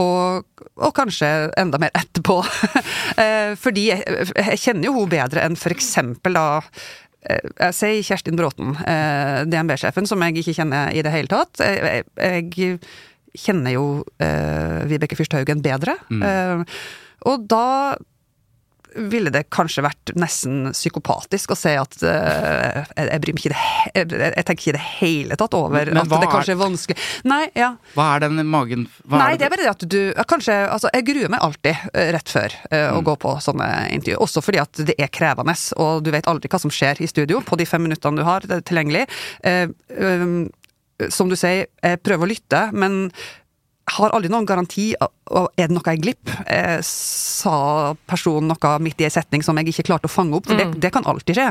Og, 0.00 0.44
og 0.74 0.92
kanskje 0.96 1.30
enda 1.60 1.80
mer 1.82 1.94
etterpå. 1.96 2.40
eh, 3.22 3.54
fordi 3.60 3.88
jeg, 3.92 4.28
jeg 4.34 4.60
kjenner 4.66 4.90
jo 4.90 4.98
hun 4.98 5.10
bedre 5.12 5.46
enn 5.46 5.58
for 5.58 5.74
eksempel 5.74 6.38
da 6.38 6.46
eh, 7.28 7.50
jeg 7.68 7.78
sier 7.78 8.06
Kjerstin 8.10 8.38
Bråten, 8.38 8.76
eh, 8.84 9.42
DNB-sjefen, 9.48 10.08
som 10.10 10.22
jeg 10.26 10.42
ikke 10.42 10.58
kjenner 10.60 10.94
i 10.94 11.04
det 11.04 11.14
hele 11.14 11.30
tatt. 11.32 11.62
Jeg, 11.64 12.06
jeg, 12.18 12.78
kjenner 13.34 13.72
jo 13.74 13.86
eh, 14.22 14.84
Vibeke 14.86 15.16
Fyrsthaugen 15.18 15.62
bedre. 15.64 15.96
Eh, 16.06 16.60
og 17.26 17.46
da 17.50 17.96
ville 18.96 19.30
det 19.34 19.44
kanskje 19.54 19.82
vært 19.84 20.12
nesten 20.18 20.68
psykopatisk 20.74 21.50
å 21.54 21.56
se 21.58 21.72
at 21.80 21.96
uh, 22.06 22.84
jeg, 22.94 23.20
bryr 23.24 23.34
meg 23.34 23.42
ikke 23.44 23.52
det 23.54 23.64
jeg, 23.94 24.32
jeg 24.36 24.44
tenker 24.46 24.60
ikke 24.62 24.72
i 24.72 24.76
det 24.76 24.84
hele 25.00 25.38
tatt 25.40 25.56
over 25.58 25.90
Men 25.90 26.02
at 26.04 26.12
det 26.12 26.20
er- 26.20 26.32
kanskje 26.32 26.54
er 26.54 26.60
vanskelig 26.60 26.98
Nei, 27.30 27.40
ja. 27.58 27.72
Hva 27.96 28.06
er 28.16 28.24
den 28.26 28.40
magen 28.48 28.86
hva 29.04 29.20
Nei, 29.24 29.30
det 29.40 29.48
er 29.48 29.52
bare 29.54 29.66
det 29.66 29.72
at 29.74 29.86
du 29.90 29.98
Kanskje 30.30 30.56
Altså, 30.70 30.90
jeg 30.94 31.06
gruer 31.08 31.32
meg 31.32 31.42
alltid 31.44 31.74
eh, 31.92 32.10
rett 32.14 32.30
før 32.32 32.54
uh, 32.70 32.82
Mm. 32.84 32.98
å 32.98 33.04
gå 33.06 33.14
på 33.22 33.30
sånne 33.42 33.68
intervju. 33.94 34.18
Også 34.22 34.42
fordi 34.44 34.58
at 34.60 34.80
det 34.86 34.94
er 35.00 35.08
krevende, 35.14 35.54
og 35.80 36.02
du 36.04 36.10
vet 36.14 36.26
aldri 36.30 36.50
hva 36.52 36.58
som 36.60 36.70
skjer 36.74 37.00
i 37.02 37.08
studio 37.10 37.40
på 37.44 37.56
de 37.58 37.66
fem 37.66 37.82
minuttene 37.82 38.20
du 38.20 38.24
har 38.26 38.44
det 38.46 38.58
er 38.60 38.64
tilgjengelig. 38.68 39.06
Uh, 39.46 39.72
um, 39.98 40.34
som 41.10 41.30
du 41.30 41.34
sier, 41.38 41.66
jeg 41.82 42.00
prøver 42.06 42.26
å 42.28 42.30
lytte, 42.30 42.60
men 42.76 43.08
har 43.92 44.14
aldri 44.16 44.30
noen 44.32 44.46
garanti. 44.48 44.92
Og 45.34 45.48
er 45.60 45.68
det 45.68 45.76
noe 45.76 45.92
jeg 45.92 46.02
glipp? 46.04 46.30
Eh, 46.50 46.78
sa 46.84 47.94
personen 48.08 48.50
noe 48.52 48.72
midt 48.84 49.00
i 49.00 49.08
en 49.08 49.14
setning 49.14 49.44
som 49.44 49.56
jeg 49.60 49.72
ikke 49.72 49.86
klarte 49.90 50.08
å 50.08 50.12
fange 50.12 50.36
opp? 50.38 50.48
For 50.48 50.60
det, 50.60 50.80
det 50.82 50.92
kan 50.94 51.06
alltid 51.08 51.38
skje. 51.38 51.48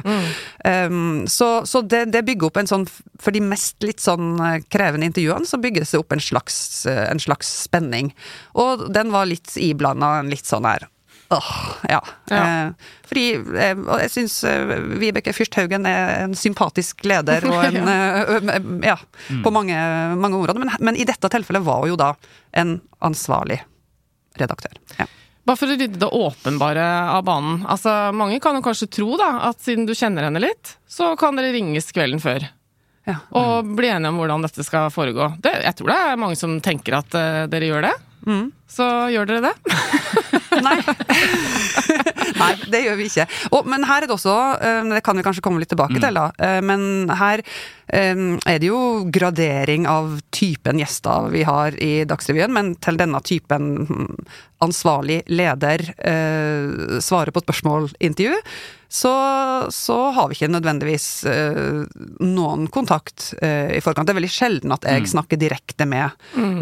Um, 0.65 1.25
så 1.29 1.51
så 1.69 1.83
det, 1.85 2.05
det 2.13 2.23
bygger 2.27 2.49
opp 2.49 2.59
en 2.61 2.69
sånn 2.69 2.85
For 3.21 3.33
de 3.33 3.41
mest 3.43 3.83
litt 3.85 4.01
sånn 4.03 4.37
eh, 4.43 4.61
krevende 4.71 5.07
intervjuene 5.09 5.47
så 5.47 5.59
bygger 5.61 5.85
det 5.85 5.89
seg 5.89 6.03
opp 6.03 6.15
en 6.15 6.23
slags, 6.23 6.57
eh, 6.89 7.05
en 7.09 7.21
slags 7.21 7.49
spenning. 7.67 8.13
Og 8.59 8.87
den 8.93 9.13
var 9.13 9.29
litt 9.29 9.53
iblanda 9.61 10.17
en 10.19 10.33
litt 10.33 10.49
sånn 10.49 10.67
her 10.67 10.87
Åh, 11.33 11.51
ja. 11.89 11.99
Ja. 12.29 12.41
Eh, 12.43 12.91
fordi 13.09 13.25
eh, 13.35 13.83
jeg 14.03 14.11
syns 14.13 14.37
eh, 14.47 14.73
Vibeke 15.01 15.33
Fyrsthaugen 15.33 15.87
er 15.89 16.23
en 16.23 16.35
sympatisk 16.37 17.03
leder 17.09 17.45
og 17.49 17.63
en 17.65 18.83
Ja, 18.91 18.97
på 19.43 19.53
mange, 19.53 19.77
mange 20.19 20.37
områder. 20.37 20.61
Men, 20.61 20.73
men 20.79 20.99
i 20.99 21.07
dette 21.09 21.31
tilfellet 21.33 21.65
var 21.65 21.83
hun 21.83 21.93
jo 21.93 21.99
da 21.99 22.13
en 22.51 22.77
ansvarlig 23.03 23.63
redaktør. 24.39 24.77
Ja. 24.99 25.09
Bare 25.43 25.59
for 25.59 25.67
å 25.67 25.75
rydde 25.75 25.99
det 25.99 26.07
åpenbare 26.07 26.83
av 27.17 27.25
banen. 27.27 27.63
Altså, 27.67 27.91
mange 28.15 28.39
kan 28.43 28.55
jo 28.55 28.63
kanskje 28.63 28.87
tro 28.99 29.17
da, 29.19 29.49
at 29.49 29.59
siden 29.63 29.87
du 29.89 29.91
kjenner 29.97 30.29
henne 30.29 30.39
litt, 30.39 30.77
så 30.87 31.13
kan 31.19 31.35
dere 31.35 31.51
ringes 31.55 31.91
kvelden 31.91 32.23
før. 32.23 32.45
Ja. 33.03 33.17
Og 33.35 33.73
bli 33.75 33.89
enige 33.91 34.13
om 34.13 34.21
hvordan 34.21 34.45
dette 34.45 34.63
skal 34.63 34.87
foregå. 34.93 35.33
Det, 35.43 35.51
jeg 35.65 35.75
tror 35.75 35.91
det 35.91 35.97
er 35.99 36.21
mange 36.21 36.39
som 36.39 36.55
tenker 36.63 36.95
at 37.01 37.17
uh, 37.17 37.43
dere 37.51 37.67
gjør 37.67 37.89
det. 37.89 37.93
Så 38.69 38.85
gjør 39.13 39.29
dere 39.29 39.51
det. 39.51 39.53
Nei. 40.65 40.77
Nei, 42.41 42.51
det 42.71 42.83
gjør 42.85 42.97
vi 42.99 43.07
ikke. 43.09 43.25
Og, 43.51 43.67
men 43.69 43.85
her 43.87 44.03
er 44.03 44.09
det 44.09 44.15
også, 44.15 44.35
eh, 44.63 44.81
det 44.93 45.03
kan 45.05 45.17
vi 45.17 45.25
kanskje 45.25 45.43
komme 45.45 45.61
litt 45.61 45.71
tilbake 45.73 45.99
til, 46.01 46.17
da, 46.17 46.29
eh, 46.41 46.59
men 46.65 47.11
her 47.19 47.43
eh, 47.43 48.23
er 48.49 48.61
det 48.61 48.69
jo 48.69 48.79
gradering 49.13 49.87
av 49.89 50.17
typen 50.33 50.81
gjester 50.81 51.29
vi 51.33 51.43
har 51.47 51.77
i 51.81 51.93
Dagsrevyen, 52.09 52.53
men 52.55 52.73
til 52.83 52.99
denne 52.99 53.21
typen 53.25 53.73
hm, 53.89 54.15
ansvarlig 54.63 55.21
leder 55.31 55.83
eh, 55.97 56.99
svarer 57.03 57.33
på 57.35 57.43
spørsmål-intervju, 57.43 58.39
så, 58.93 59.11
så 59.73 59.97
har 60.13 60.27
vi 60.29 60.37
ikke 60.37 60.51
nødvendigvis 60.53 61.07
eh, 61.25 61.79
noen 62.21 62.67
kontakt 62.73 63.31
eh, 63.41 63.71
i 63.73 63.81
forkant. 63.81 64.05
Det 64.05 64.13
er 64.13 64.19
veldig 64.19 64.29
sjelden 64.29 64.75
at 64.75 64.85
jeg 64.85 65.09
snakker 65.09 65.39
direkte 65.41 65.87
med 65.89 66.13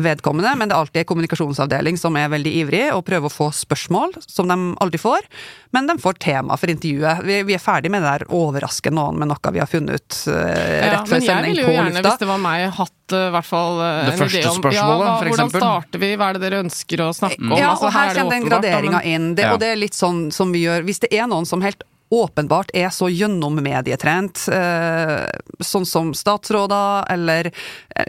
vedkommende, 0.05 0.53
men 0.55 0.71
det 0.71 0.77
er 0.77 0.85
alltid 0.85 1.01
en 1.03 1.09
kommunikasjonsavdeling 1.11 1.90
som 1.99 2.15
er 2.19 2.30
veldig 2.32 2.51
ivrig 2.62 2.84
og 2.95 3.04
prøver 3.08 3.27
å 3.27 3.34
få 3.34 3.49
spørsmål, 3.56 4.15
som 4.23 4.49
de 4.51 4.58
aldri 4.84 4.99
får. 5.01 5.27
Men 5.75 5.88
de 5.88 5.95
får 6.01 6.19
tema 6.23 6.58
for 6.60 6.71
intervjuet. 6.71 7.23
Vi, 7.27 7.38
vi 7.47 7.56
er 7.56 7.63
ferdig 7.63 7.91
med 7.93 8.04
det 8.04 8.12
der 8.12 8.25
overraske 8.36 8.91
noen 8.93 9.19
med 9.21 9.32
noe 9.32 9.54
vi 9.56 9.62
har 9.63 9.69
funnet 9.71 9.99
ut 10.01 10.19
Ja, 10.27 10.97
rett 10.97 11.10
før 11.10 11.17
men 11.17 11.27
jeg 11.27 11.45
ville 11.47 11.65
jo 11.65 11.75
gjerne, 11.75 11.93
lufta. 11.95 12.10
hvis 12.10 12.23
det 12.23 12.30
var 12.32 12.41
meg, 12.43 12.65
hatt 12.80 13.15
uh, 13.15 13.27
hvert 13.36 13.47
fall 13.47 13.80
uh, 13.80 13.86
Det 13.88 14.12
en 14.13 14.21
første 14.23 14.41
idé 14.41 14.51
om 14.51 14.67
ja, 14.75 14.88
hva, 14.89 15.13
hvordan 15.27 15.54
starter 15.56 16.04
vi, 16.04 16.12
hva 16.19 16.32
er 16.32 16.38
det 16.39 16.43
dere 16.45 16.63
ønsker 16.65 17.06
å 17.06 17.12
snakke 17.15 17.39
om? 17.41 17.56
Ja, 17.56 17.71
Altså, 17.71 17.88
og 17.88 17.95
her 17.95 18.12
er 18.12 18.19
kommer 18.19 18.36
den 18.38 18.49
graderinga 18.49 19.06
inn. 19.08 19.32
Det, 19.36 19.47
Ja. 19.47 19.56
Og 19.56 19.63
det 19.63 19.71
er 19.73 19.80
litt 19.80 19.97
sånn 19.97 20.27
som 20.36 20.51
vi 20.54 20.65
gjør 20.65 20.84
Hvis 20.88 21.01
det 21.04 21.10
er 21.15 21.25
noen 21.32 21.47
som 21.49 21.63
helt 21.63 21.84
åpenbart 22.12 22.73
er 22.75 22.89
så 22.91 23.08
gjennommedietrent, 23.08 24.43
eh, 24.51 25.30
sånn 25.63 25.86
som 25.88 26.12
statsråder 26.13 27.08
eller 27.13 27.51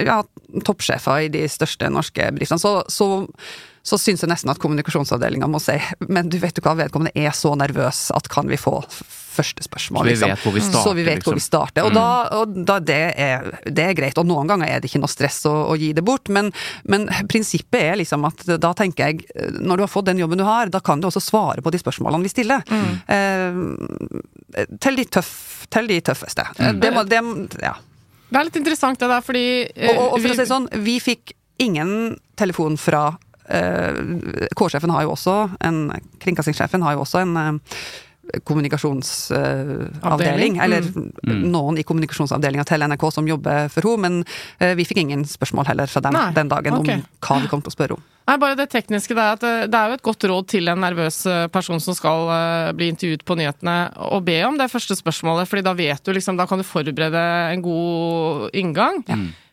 ja, 0.03 0.17
toppsjefer 0.67 1.29
i 1.29 1.29
de 1.31 1.45
største 1.51 1.87
norske 1.93 2.27
bedriftene, 2.35 2.59
så, 2.59 2.81
så, 2.91 3.07
så 3.83 3.99
syns 3.99 4.23
jeg 4.23 4.31
nesten 4.31 4.51
at 4.53 4.61
kommunikasjonsavdelinga 4.63 5.49
må 5.51 5.59
si 5.63 5.75
men 6.07 6.29
du 6.31 6.37
vet 6.39 6.55
jo 6.55 6.63
hva, 6.63 6.77
vedkommende 6.79 7.11
er 7.19 7.33
så 7.35 7.51
nervøs 7.59 8.11
at 8.15 8.29
kan 8.31 8.47
vi 8.47 8.57
få 8.61 8.77
første 9.33 9.65
spørsmål, 9.65 10.05
Så 10.05 10.05
vi 10.05 10.13
liksom. 10.13 10.29
vet 10.31 10.43
hvor 10.45 10.53
vi 10.53 10.61
starter, 10.61 10.83
Så 10.85 10.93
vi 10.95 11.03
vet 11.07 11.23
hvor 11.25 11.33
liksom. 11.33 11.39
vi 11.41 11.45
starter. 11.47 11.87
Og, 11.89 11.95
da, 11.97 12.07
og 12.37 12.57
da 12.69 12.75
det, 12.85 12.99
er, 13.17 13.47
det 13.65 13.87
er 13.89 13.95
greit. 13.97 14.19
Og 14.21 14.27
noen 14.29 14.47
ganger 14.51 14.69
er 14.69 14.83
det 14.83 14.91
ikke 14.91 15.01
noe 15.01 15.09
stress 15.09 15.39
å, 15.49 15.55
å 15.73 15.77
gi 15.81 15.89
det 15.97 16.05
bort, 16.05 16.29
men, 16.29 16.51
men 16.85 17.07
prinsippet 17.33 17.81
er 17.81 17.97
liksom 18.03 18.27
at 18.29 18.45
da 18.61 18.75
tenker 18.77 19.09
jeg 19.09 19.25
Når 19.65 19.81
du 19.81 19.85
har 19.87 19.89
fått 19.91 20.11
den 20.11 20.21
jobben 20.21 20.37
du 20.39 20.45
har, 20.45 20.69
da 20.69 20.83
kan 20.85 21.01
du 21.01 21.09
også 21.09 21.23
svare 21.25 21.65
på 21.65 21.73
de 21.73 21.81
spørsmålene 21.81 22.29
vi 22.29 22.33
stiller. 22.35 22.61
Eh, 23.09 23.57
til, 24.85 25.01
de 25.01 25.05
tøff, 25.17 25.33
til 25.73 25.89
de 25.91 25.99
tøffeste. 26.05 26.45
Mm. 26.61 26.81
Det 26.85 26.93
må, 26.95 27.05
det, 27.09 27.23
ja. 27.65 27.75
Det 28.33 28.41
er 28.41 28.49
litt 28.49 28.61
interessant 28.61 29.01
det 29.01 29.09
der, 29.13 29.25
fordi 29.25 29.47
eh, 29.73 29.89
Og, 29.91 29.97
og, 29.97 30.07
og 30.13 30.19
for 30.21 30.29
vi- 30.29 30.35
å 30.37 30.41
si 30.45 30.49
sånn, 30.53 30.69
vi 30.85 30.99
fikk 31.03 31.35
ingen 31.63 32.19
telefon 32.41 32.77
fra 32.81 33.07
K-sjefen 33.53 34.95
har 34.95 35.03
jo 35.07 35.11
også 35.17 35.37
en 35.69 35.79
Kringkastingssjefen 36.23 36.83
har 36.87 36.93
jo 36.97 37.01
også 37.05 37.19
en 37.23 37.33
uh, 37.37 37.43
kommunikasjonsavdeling. 38.49 40.53
uh, 40.59 40.65
eller 40.65 40.83
Mm. 41.23 41.53
noen 41.53 41.79
i 41.79 41.83
kommunikasjonsavdelinga 41.83 42.65
til 42.65 42.81
NRK 42.83 43.13
som 43.13 43.29
jobber 43.29 43.69
for 43.69 43.83
henne, 43.83 44.03
men 44.03 44.25
uh, 44.63 44.75
vi 44.79 44.85
fikk 44.85 44.99
ingen 45.05 45.25
spørsmål 45.25 45.67
heller 45.67 45.87
fra 45.87 46.01
den, 46.01 46.35
den 46.35 46.49
dagen 46.49 46.75
okay. 46.75 46.95
om 46.95 47.03
hva 47.21 47.41
vi 47.43 47.49
kom 47.49 47.63
til 47.63 47.69
å 47.71 47.77
spørre 47.77 47.93
om. 47.99 48.03
Nei, 48.23 48.37
bare 48.39 48.55
det 48.55 48.69
tekniske 48.71 49.17
det 49.19 49.23
er 49.23 49.35
at 49.35 49.45
eh, 49.47 49.65
det 49.71 49.79
er 49.79 49.91
jo 49.91 49.99
et 49.99 50.05
godt 50.07 50.25
råd 50.31 50.49
til 50.53 50.71
en 50.71 50.79
nervøs 50.79 51.25
eh, 51.27 51.49
person 51.51 51.81
som 51.83 51.97
skal 51.97 52.29
uh, 52.31 52.71
bli 52.77 52.93
intervjuet 52.93 53.25
på 53.27 53.35
nyhetene, 53.39 53.77
å 54.15 54.21
be 54.23 54.37
om 54.47 54.59
det 54.61 54.71
første 54.71 54.95
spørsmålet, 54.99 55.51
fordi 55.51 55.65
da 55.67 55.75
vet 55.75 56.05
du 56.07 56.13
liksom, 56.15 56.39
da 56.39 56.47
kan 56.47 56.63
du 56.63 56.67
forberede 56.67 57.23
en 57.51 57.65
god 57.65 58.55
inngang. 58.55 59.03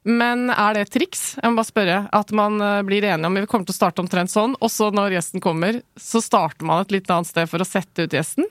Men 0.08 0.48
er 0.54 0.76
det 0.76 0.86
et 0.86 0.94
triks? 0.96 1.24
Jeg 1.40 1.52
må 1.52 1.60
bare 1.60 1.68
spørre. 1.68 1.98
At 2.16 2.32
man 2.36 2.62
eh, 2.64 2.80
blir 2.88 3.04
enige 3.04 3.28
om 3.28 3.36
vi 3.36 3.48
kommer 3.50 3.68
til 3.68 3.76
å 3.76 3.80
starte 3.80 4.04
omtrent 4.04 4.32
sånn, 4.32 4.56
og 4.60 4.72
så 4.72 4.88
når 4.96 5.18
gjesten 5.18 5.44
kommer, 5.44 5.82
så 6.00 6.22
starter 6.24 6.68
man 6.68 6.86
et 6.86 6.96
litt 6.96 7.12
annet 7.12 7.30
sted 7.30 7.50
for 7.52 7.62
å 7.62 7.68
sette 7.68 8.08
ut 8.08 8.16
gjesten? 8.16 8.48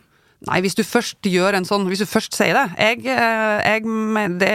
Nei, 0.47 0.61
hvis 0.63 0.77
du 0.79 0.85
først 0.87 1.27
gjør 1.27 1.57
en 1.59 1.65
sånn 1.67 1.89
Hvis 1.91 2.05
du 2.05 2.07
først 2.07 2.37
sier 2.39 2.55
det 2.55 2.67
Jeg, 2.79 3.01
eh, 3.11 3.57
jeg 3.67 4.37
det, 4.39 4.53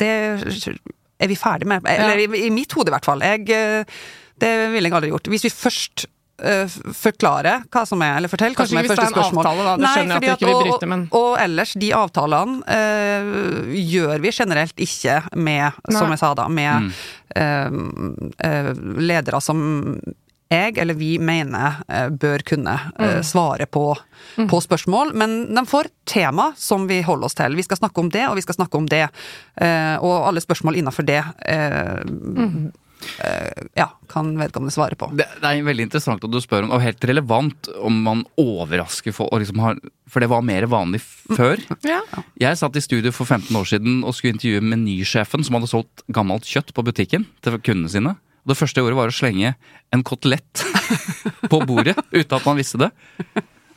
det 0.00 0.14
er 1.20 1.28
vi 1.28 1.36
ferdig 1.36 1.68
med. 1.68 1.84
Eller 1.84 2.22
i, 2.22 2.28
i 2.46 2.54
mitt 2.54 2.72
hode, 2.72 2.88
i 2.88 2.94
hvert 2.94 3.08
fall. 3.08 3.20
Jeg, 3.20 3.44
eh, 3.52 4.00
det 4.40 4.52
ville 4.72 4.88
jeg 4.88 4.96
aldri 4.96 5.12
gjort. 5.12 5.28
Hvis 5.32 5.44
vi 5.44 5.52
først 5.52 6.06
eh, 6.42 6.66
forklare 6.96 7.54
hva 7.70 7.82
som 7.88 8.02
er, 8.02 8.16
eller 8.20 8.28
fortell 8.32 8.54
hva 8.54 8.62
Kanskje 8.64 8.74
som 8.74 8.78
er 8.80 8.86
hvis 8.88 8.96
det 8.96 9.04
er 9.04 9.10
en 9.10 9.40
avtale, 9.40 9.64
da. 9.66 9.76
Det 9.76 9.92
skjønner 9.94 10.14
jeg 10.26 10.32
at 10.34 10.40
du 10.40 10.46
ikke 10.46 10.50
vil 10.50 10.70
bryte, 10.70 10.88
men- 10.88 11.06
Og, 11.12 11.28
og 11.32 11.38
ellers, 11.44 11.72
de 11.80 11.92
avtalene 11.96 12.62
uh, 12.66 13.74
gjør 13.76 14.20
vi 14.24 14.30
generelt 14.32 14.76
ikke 14.86 15.18
med, 15.36 15.72
som 15.90 16.10
jeg 16.10 16.18
sa 16.22 16.32
da, 16.34 16.48
med 16.48 16.90
eh, 17.36 17.70
uh, 17.70 18.72
ledere 19.00 19.40
som 19.44 19.62
jeg 20.50 20.78
eller 20.82 20.96
vi 20.98 21.12
mener 21.22 21.76
bør 22.18 22.42
kunne 22.42 22.72
eh, 22.98 23.20
svare 23.22 23.68
på, 23.70 23.84
på 24.50 24.58
spørsmål, 24.64 25.12
men 25.14 25.36
de 25.54 25.62
får 25.70 25.86
tema 26.10 26.48
som 26.58 26.88
vi 26.90 26.96
holder 27.06 27.28
oss 27.28 27.38
til. 27.38 27.54
Vi 27.54 27.62
skal 27.62 27.78
snakke 27.78 28.02
om 28.02 28.08
det, 28.10 28.24
og 28.26 28.34
vi 28.34 28.42
skal 28.42 28.58
snakke 28.58 28.80
om 28.80 28.88
det. 28.90 29.04
Eh, 29.62 29.94
og 30.02 30.26
alle 30.26 30.42
spørsmål 30.42 30.80
innafor 30.82 31.06
det 31.06 31.20
eh, 31.46 32.02
ja, 33.76 33.86
kan 34.10 34.32
vedkommende 34.38 34.74
svare 34.74 34.96
på. 34.98 35.10
Det, 35.16 35.26
det 35.40 35.50
er 35.50 35.64
veldig 35.66 35.86
interessant 35.88 36.24
at 36.24 36.32
du 36.32 36.38
spør 36.42 36.66
om, 36.66 36.74
og 36.76 36.82
helt 36.84 37.04
relevant 37.08 37.70
om 37.80 38.00
man 38.04 38.24
overrasker 38.40 39.14
folk. 39.16 39.32
Liksom 39.40 39.62
har, 39.64 39.78
for 40.10 40.24
det 40.24 40.30
var 40.32 40.44
mer 40.46 40.66
vanlig 40.70 41.02
før. 41.04 41.60
Ja. 41.86 42.00
Jeg 42.40 42.60
satt 42.60 42.76
i 42.76 42.84
studio 42.84 43.12
for 43.14 43.28
15 43.28 43.56
år 43.56 43.68
siden 43.72 44.00
og 44.04 44.16
skulle 44.16 44.36
intervjue 44.36 44.64
menysjefen 44.64 45.46
som 45.46 45.58
hadde 45.58 45.70
solgt 45.70 46.04
gammelt 46.12 46.48
kjøtt 46.48 46.74
på 46.76 46.84
butikken 46.86 47.28
til 47.44 47.60
kundene 47.60 47.92
sine. 47.92 48.16
Og 48.44 48.52
det 48.52 48.58
første 48.58 48.80
jeg 48.80 48.86
gjorde, 48.86 49.00
var 49.00 49.12
å 49.12 49.14
slenge 49.14 49.54
en 49.92 50.04
kotelett 50.06 50.64
på 51.52 51.60
bordet 51.68 51.96
uten 52.12 52.36
at 52.36 52.46
man 52.48 52.60
visste 52.60 52.80
det. 52.80 52.90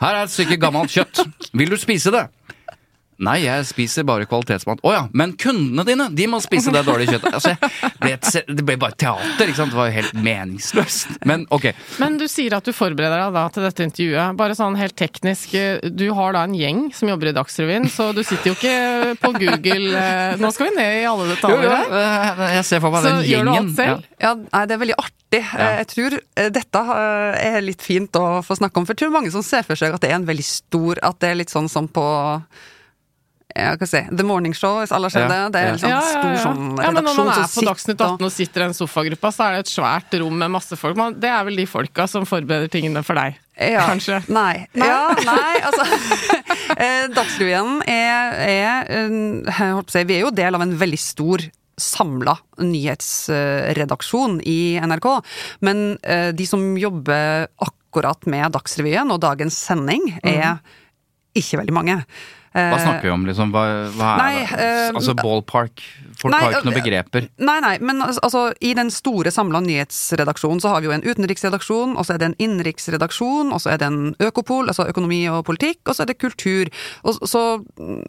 Her 0.03 0.17
er 0.17 0.25
et 0.25 0.33
stykke 0.33 0.59
gammelt 0.59 0.91
kjøtt. 0.91 1.23
Vil 1.55 1.71
du 1.71 1.79
spise 1.79 2.11
det? 2.15 2.27
Nei, 3.23 3.35
jeg 3.45 3.65
spiser 3.69 4.05
bare 4.07 4.25
kvalitetsmat. 4.29 4.81
Å 4.83 4.93
ja, 4.93 5.01
men 5.13 5.35
kundene 5.39 5.85
dine, 5.87 6.07
de 6.15 6.25
må 6.31 6.39
spise 6.43 6.71
det 6.73 6.81
dårlige 6.87 7.15
kjøttet. 7.17 7.35
Altså, 7.37 7.53
jeg 7.53 7.91
ble 8.01 8.11
et, 8.15 8.29
det 8.49 8.65
ble 8.65 8.77
bare 8.81 8.97
teater, 8.99 9.49
ikke 9.51 9.59
sant. 9.59 9.73
Det 9.73 9.79
var 9.79 9.89
jo 9.91 9.95
helt 9.99 10.17
meningsløst. 10.25 11.19
Men 11.29 11.45
ok. 11.53 11.69
Men 12.01 12.17
du 12.21 12.25
sier 12.31 12.55
at 12.57 12.65
du 12.67 12.73
forbereder 12.75 13.21
deg 13.21 13.35
da 13.37 13.45
til 13.53 13.67
dette 13.67 13.87
intervjuet. 13.87 14.37
Bare 14.39 14.57
sånn 14.57 14.77
helt 14.79 14.95
teknisk, 14.99 15.53
eh, 15.59 15.79
du 15.93 16.05
har 16.17 16.35
da 16.37 16.43
en 16.47 16.57
gjeng 16.57 16.83
som 16.95 17.11
jobber 17.11 17.31
i 17.31 17.35
Dagsrevyen, 17.37 17.87
så 17.91 18.09
du 18.15 18.23
sitter 18.25 18.51
jo 18.51 18.57
ikke 18.57 19.17
på 19.21 19.33
Google 19.37 19.93
eh, 19.99 20.35
Nå 20.41 20.49
skal 20.55 20.69
vi 20.71 20.75
ned 20.79 20.99
i 21.01 21.07
alle 21.09 21.29
detaljer 21.33 21.67
jo, 21.67 21.73
her. 21.77 21.93
eh, 21.99 22.43
jeg 22.57 22.67
ser 22.71 22.83
for 22.83 22.93
meg 22.95 23.05
Så 23.05 23.13
den 23.13 23.27
gjør 23.29 23.47
du 23.47 23.53
alt 23.53 23.75
selv? 23.77 24.07
Ja. 24.17 24.23
Ja, 24.23 24.33
nei, 24.39 24.63
det 24.69 24.75
er 24.75 24.79
veldig 24.83 24.95
artig. 25.01 25.41
Ja. 25.43 25.69
Jeg 25.79 25.87
tror 25.91 26.13
dette 26.55 26.81
er 27.43 27.57
litt 27.65 27.81
fint 27.83 28.15
å 28.19 28.27
få 28.45 28.55
snakke 28.59 28.79
om, 28.79 28.85
for 28.87 28.93
jeg 28.95 29.01
tror 29.03 29.15
mange 29.15 29.31
som 29.33 29.43
ser 29.45 29.65
for 29.67 29.79
seg 29.79 29.95
at 29.95 30.03
det 30.03 30.11
er 30.11 30.19
en 30.19 30.27
veldig 30.29 30.45
stor 30.45 31.01
At 31.03 31.17
det 31.23 31.31
er 31.31 31.39
litt 31.41 31.51
sånn 31.53 31.67
som 31.71 31.89
på 31.91 32.05
ja, 33.53 33.73
hva 33.77 33.85
si, 33.85 33.99
The 34.09 34.25
Morning 34.25 34.53
Show, 34.57 34.79
hvis 34.81 34.91
alle 34.95 35.09
har 35.09 35.13
sett 35.13 35.29
det. 35.29 35.39
Det 35.53 35.61
er 35.61 35.67
ja. 35.67 35.73
en 35.73 35.81
sånn 35.81 35.91
Ja, 35.91 35.99
ja, 36.01 36.11
stor 36.17 36.37
sånn 36.41 36.61
ja, 36.81 36.89
men 36.89 37.05
når 37.05 37.17
man 37.19 37.31
er 37.35 37.51
på 37.53 37.65
Dagsnytt 37.67 38.01
18 38.01 38.25
og 38.25 38.33
sitter 38.33 38.63
i 38.63 38.65
en 38.65 38.75
sofagruppa, 38.77 39.31
så 39.35 39.45
er 39.45 39.55
det 39.57 39.65
et 39.65 39.73
svært 39.73 40.17
rom 40.23 40.39
med 40.41 40.53
masse 40.55 40.77
folk. 40.79 40.97
Man, 40.97 41.17
det 41.21 41.29
er 41.29 41.45
vel 41.45 41.61
de 41.61 41.67
folka 41.69 42.07
som 42.09 42.25
forbereder 42.29 42.71
tingene 42.73 43.05
for 43.05 43.19
deg, 43.19 43.37
Ja. 43.61 43.85
kanskje? 43.91 44.23
Nei. 44.33 44.65
Ja, 44.73 45.13
nei, 45.21 45.53
altså 45.67 45.85
eh, 46.81 47.05
Dagsrevyen 47.13 47.83
er, 47.85 48.39
er 48.41 48.55
jeg 48.57 49.57
holdt 49.59 49.93
å 49.93 49.97
si, 49.99 50.05
Vi 50.09 50.17
er 50.17 50.25
jo 50.25 50.33
del 50.33 50.57
av 50.57 50.65
en 50.65 50.77
veldig 50.81 51.01
stor 51.01 51.45
samla 51.77 52.35
nyhetsredaksjon 52.61 54.39
i 54.49 54.77
NRK. 54.81 55.07
Men 55.65 55.97
eh, 56.01 56.29
de 56.33 56.45
som 56.49 56.61
jobber 56.77 57.49
akkurat 57.61 58.25
med 58.29 58.53
Dagsrevyen 58.57 59.13
og 59.13 59.21
dagens 59.21 59.57
sending, 59.57 60.15
er 60.25 60.57
ikke 61.37 61.61
veldig 61.61 61.75
mange. 61.75 62.01
Hva 62.53 62.77
snakker 62.77 63.07
vi 63.07 63.11
om, 63.13 63.23
liksom? 63.25 63.49
Hva, 63.53 63.63
hva 63.97 64.09
er 64.13 64.19
Nei, 64.21 64.33
det? 64.45 64.59
eh, 64.61 64.89
Altså 64.93 65.15
ballpark? 65.17 65.81
Folk 66.21 66.31
nei, 66.35 66.41
har 66.43 66.51
ikke 66.53 66.67
noen 66.67 66.75
eh, 66.77 66.81
begreper. 66.83 67.27
Nei, 67.41 67.55
nei, 67.65 67.71
men 67.81 68.03
altså, 68.05 68.43
i 68.61 68.75
den 68.77 68.91
store 68.93 69.31
samla 69.33 69.61
nyhetsredaksjonen 69.65 70.61
så 70.61 70.69
har 70.75 70.83
vi 70.83 70.91
jo 70.91 70.93
en 70.93 71.05
utenriksredaksjon, 71.07 71.95
og 71.97 72.05
så 72.05 72.13
er 72.13 72.21
det 72.21 72.29
en 72.31 72.37
innenriksredaksjon, 72.45 73.49
og 73.55 73.63
så 73.63 73.73
er 73.73 73.81
det 73.81 73.89
en 73.89 74.13
økopol, 74.21 74.69
altså 74.69 74.85
økonomi 74.91 75.23
og 75.33 75.41
politikk, 75.49 75.81
og 75.87 75.97
så 75.97 76.05
er 76.05 76.13
det 76.13 76.19
kultur. 76.21 76.69
Og 77.03 77.17
så 77.27 77.43
mm, 77.81 78.03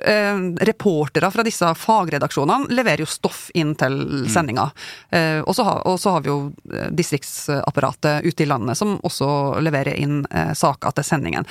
eh, 0.00 0.40
Reportere 0.70 1.30
fra 1.30 1.44
disse 1.46 1.68
fagredaksjonene 1.76 2.70
leverer 2.74 3.04
jo 3.04 3.10
stoff 3.10 3.48
inn 3.54 3.74
til 3.78 4.26
sendinga. 4.30 4.68
Eh, 5.10 5.40
og, 5.40 5.54
så 5.56 5.66
så 6.00 6.14
har 6.16 6.24
vi 6.24 6.30
jo 6.32 6.38
eh, 6.72 6.90
distriktsapparatet 6.96 8.26
ute 8.26 8.44
i 8.44 8.48
landet 8.48 8.78
som 8.78 8.96
også 9.06 9.60
leverer 9.62 9.98
inn 10.00 10.22
eh, 10.30 10.52
saker 10.56 10.96
til 10.96 11.06
sendingen. 11.06 11.48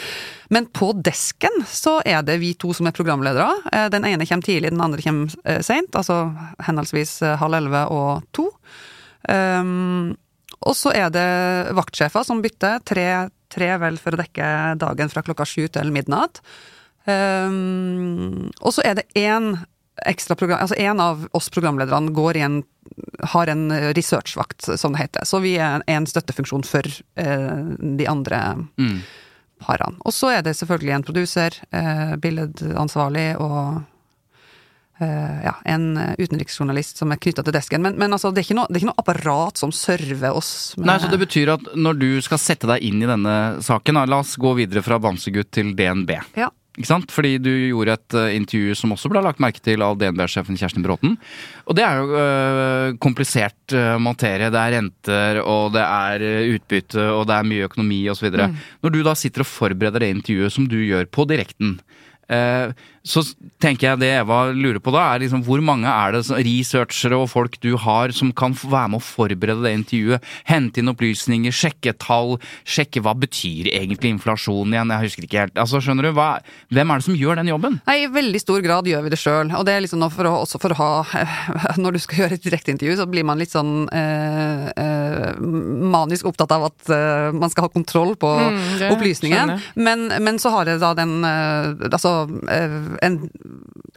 Men 0.50 0.70
på 0.74 0.92
desken 0.98 1.64
så 1.68 2.00
er 2.06 2.24
det 2.26 2.40
vi 2.42 2.54
to 2.60 2.74
som 2.76 2.90
er 2.90 2.96
programledere. 2.96 3.50
Eh, 3.74 3.90
den 3.94 4.08
ene 4.08 4.26
kommer 4.26 4.46
tidlig, 4.46 4.74
den 4.74 4.86
andre 4.86 5.04
kommer 5.06 5.36
eh, 5.44 5.62
seint. 5.66 5.94
Altså 5.96 6.22
henholdsvis 6.66 7.22
eh, 7.24 7.38
halv 7.42 7.60
elleve 7.62 7.86
og 7.94 8.26
to. 8.36 8.50
Um, 9.30 10.16
og 10.66 10.76
så 10.76 10.92
er 10.96 11.12
det 11.14 11.30
vaktsjefer 11.78 12.26
som 12.28 12.42
bytter. 12.44 12.82
Tre, 12.88 13.08
tre 13.52 13.70
vel 13.82 14.00
for 14.02 14.16
å 14.16 14.20
dekke 14.20 14.50
dagen 14.82 15.12
fra 15.12 15.24
klokka 15.26 15.48
sju 15.48 15.68
til 15.72 15.94
midnatt. 15.96 16.42
Um, 17.10 18.50
og 18.62 18.74
så 18.76 18.84
er 18.86 19.00
det 19.00 19.08
én 19.20 19.56
ekstra 20.08 20.36
program, 20.40 20.62
altså 20.64 20.78
en 20.80 21.00
av 21.04 21.26
oss 21.36 21.50
programlederne 21.52 22.14
går 22.16 22.38
i 22.40 22.44
en, 22.46 22.60
har 23.34 23.50
en 23.52 23.66
researchvakt, 23.98 24.70
som 24.80 24.94
det 24.96 25.02
heter. 25.02 25.26
Så 25.28 25.42
vi 25.44 25.58
er 25.60 25.84
en 25.92 26.08
støttefunksjon 26.08 26.64
for 26.68 26.88
uh, 27.20 27.76
de 28.00 28.08
andre 28.08 28.44
Mm. 28.80 29.02
parene. 29.60 30.00
Og 30.08 30.14
så 30.16 30.30
er 30.38 30.42
det 30.46 30.56
selvfølgelig 30.56 30.96
en 30.96 31.04
produser, 31.04 31.62
uh, 31.76 32.16
billedansvarlig 32.18 33.32
og 33.40 33.82
Uh, 35.00 35.40
ja, 35.46 35.54
en 35.64 35.94
utenriksjournalist 36.20 36.98
som 37.00 37.14
er 37.14 37.20
knytta 37.24 37.40
til 37.48 37.54
desken. 37.56 37.80
Men, 37.86 37.94
men 37.96 38.12
altså, 38.12 38.34
det, 38.36 38.42
er 38.42 38.48
ikke 38.50 38.58
noe, 38.58 38.68
det 38.68 38.76
er 38.76 38.82
ikke 38.82 38.90
noe 38.90 39.00
apparat 39.00 39.62
som 39.62 39.72
server 39.72 40.36
oss. 40.36 40.50
Nei, 40.76 40.98
så 41.00 41.08
Det 41.08 41.22
betyr 41.22 41.54
at 41.54 41.70
når 41.80 42.00
du 42.02 42.08
skal 42.26 42.42
sette 42.44 42.68
deg 42.68 42.84
inn 42.84 43.00
i 43.00 43.08
denne 43.08 43.36
saken, 43.64 43.96
la 44.12 44.20
oss 44.20 44.34
gå 44.36 44.52
videre 44.60 44.84
fra 44.84 44.98
Bamsegutt 45.00 45.54
til 45.56 45.72
DNB. 45.72 46.12
Ja. 46.36 46.50
Ikke 46.80 46.88
sant? 46.88 47.12
Fordi 47.12 47.34
du 47.44 47.52
gjorde 47.52 47.98
et 47.98 48.16
uh, 48.16 48.30
intervju 48.32 48.78
som 48.80 48.94
også 48.96 49.12
ble 49.12 49.24
lagt 49.26 49.42
merke 49.44 49.60
til 49.64 49.84
av 49.84 49.98
DNB-sjefen 50.00 50.56
Kjerstin 50.60 50.86
Bråten. 50.86 51.18
Og 51.68 51.76
det 51.76 51.84
er 51.84 52.00
jo 52.00 52.14
uh, 52.16 52.98
komplisert 53.04 53.76
uh, 53.76 53.98
materie. 54.00 54.48
Det 54.48 54.62
er 54.62 54.76
renter, 54.78 55.42
og 55.44 55.74
det 55.76 55.84
er 55.84 56.26
utbytte, 56.56 57.04
og 57.12 57.26
det 57.28 57.36
er 57.36 57.50
mye 57.52 57.68
økonomi 57.68 58.00
osv. 58.14 58.32
Mm. 58.32 58.56
Når 58.86 58.96
du 58.96 59.02
da 59.04 59.16
sitter 59.20 59.44
og 59.44 59.52
forbereder 59.52 60.06
det 60.06 60.14
intervjuet 60.16 60.56
som 60.56 60.70
du 60.72 60.80
gjør 60.80 61.12
på 61.12 61.28
direkten, 61.28 61.82
så 62.30 63.24
tenker 63.62 63.88
jeg 63.88 64.00
det 64.02 64.10
Eva 64.20 64.40
lurer 64.54 64.78
på 64.84 64.92
da, 64.94 65.06
er 65.10 65.24
liksom 65.24 65.42
hvor 65.48 65.62
mange 65.66 65.90
er 65.90 66.14
det 66.14 66.22
researchere 66.46 67.18
og 67.18 67.30
folk 67.32 67.56
du 67.64 67.72
har 67.80 68.14
som 68.16 68.32
kan 68.36 68.54
være 68.54 68.92
med 68.94 69.00
å 69.00 69.06
forberede 69.06 69.64
det 69.66 69.74
intervjuet? 69.78 70.28
Hente 70.50 70.82
inn 70.82 70.92
opplysninger, 70.92 71.56
sjekke 71.56 71.96
tall, 71.98 72.38
sjekke 72.68 73.02
hva 73.06 73.16
betyr 73.18 73.72
egentlig 73.72 74.14
inflasjon 74.14 74.76
igjen? 74.76 74.94
Jeg 74.94 75.08
husker 75.08 75.26
ikke 75.26 75.46
helt. 75.46 75.58
Altså, 75.60 75.82
skjønner 75.84 76.10
du? 76.10 76.12
Hva, 76.18 76.30
hvem 76.76 76.94
er 76.94 77.02
det 77.02 77.08
som 77.08 77.18
gjør 77.18 77.42
den 77.42 77.52
jobben? 77.54 77.80
Nei, 77.88 77.98
I 78.04 78.12
veldig 78.14 78.44
stor 78.44 78.62
grad 78.66 78.90
gjør 78.92 79.06
vi 79.08 79.14
det 79.14 79.22
sjøl. 79.22 79.54
Og 79.58 79.66
det 79.68 79.76
er 79.76 79.86
liksom 79.86 80.06
for 80.14 80.30
å, 80.30 80.36
også 80.44 80.62
for 80.62 80.76
å 80.76 80.80
ha 80.80 80.90
Når 81.82 81.96
du 81.96 82.00
skal 82.04 82.24
gjøre 82.24 82.38
et 82.38 82.46
direkteintervju, 82.46 82.98
så 83.00 83.08
blir 83.10 83.26
man 83.28 83.40
litt 83.40 83.54
sånn 83.54 83.88
eh, 83.96 84.30
eh, 84.40 84.70
eh, 84.84 84.99
manisk 85.40 86.30
opptatt 86.30 86.54
av 86.56 86.68
at 86.70 86.92
eh, 86.94 87.30
man 87.36 87.52
skal 87.52 87.68
ha 87.68 87.74
kontroll 87.74 88.16
på 88.20 88.30
Mm, 88.40 88.60
det 88.80 88.92
opplysningen. 88.94 89.52
Men, 89.76 90.08
men 90.24 90.40
så 90.42 90.52
har 90.54 90.70
jeg 90.70 90.80
da 90.82 90.94
den 90.98 91.26
eh, 91.28 91.88
Altså 91.90 92.14
eh, 92.52 92.78
en, 93.06 93.18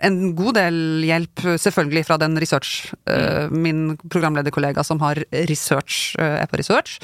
en 0.03 0.18
god 0.38 0.59
del 0.59 0.77
hjelp, 1.07 1.44
selvfølgelig, 1.61 2.05
fra 2.09 2.18
den 2.20 2.37
research 2.40 2.92
mm. 3.07 3.55
Min 3.62 3.81
programlederkollega 4.11 4.85
som 4.87 5.01
har 5.05 5.20
research, 5.48 6.14
eh, 6.18 6.42
er 6.42 6.51
på 6.51 6.61
research. 6.61 6.98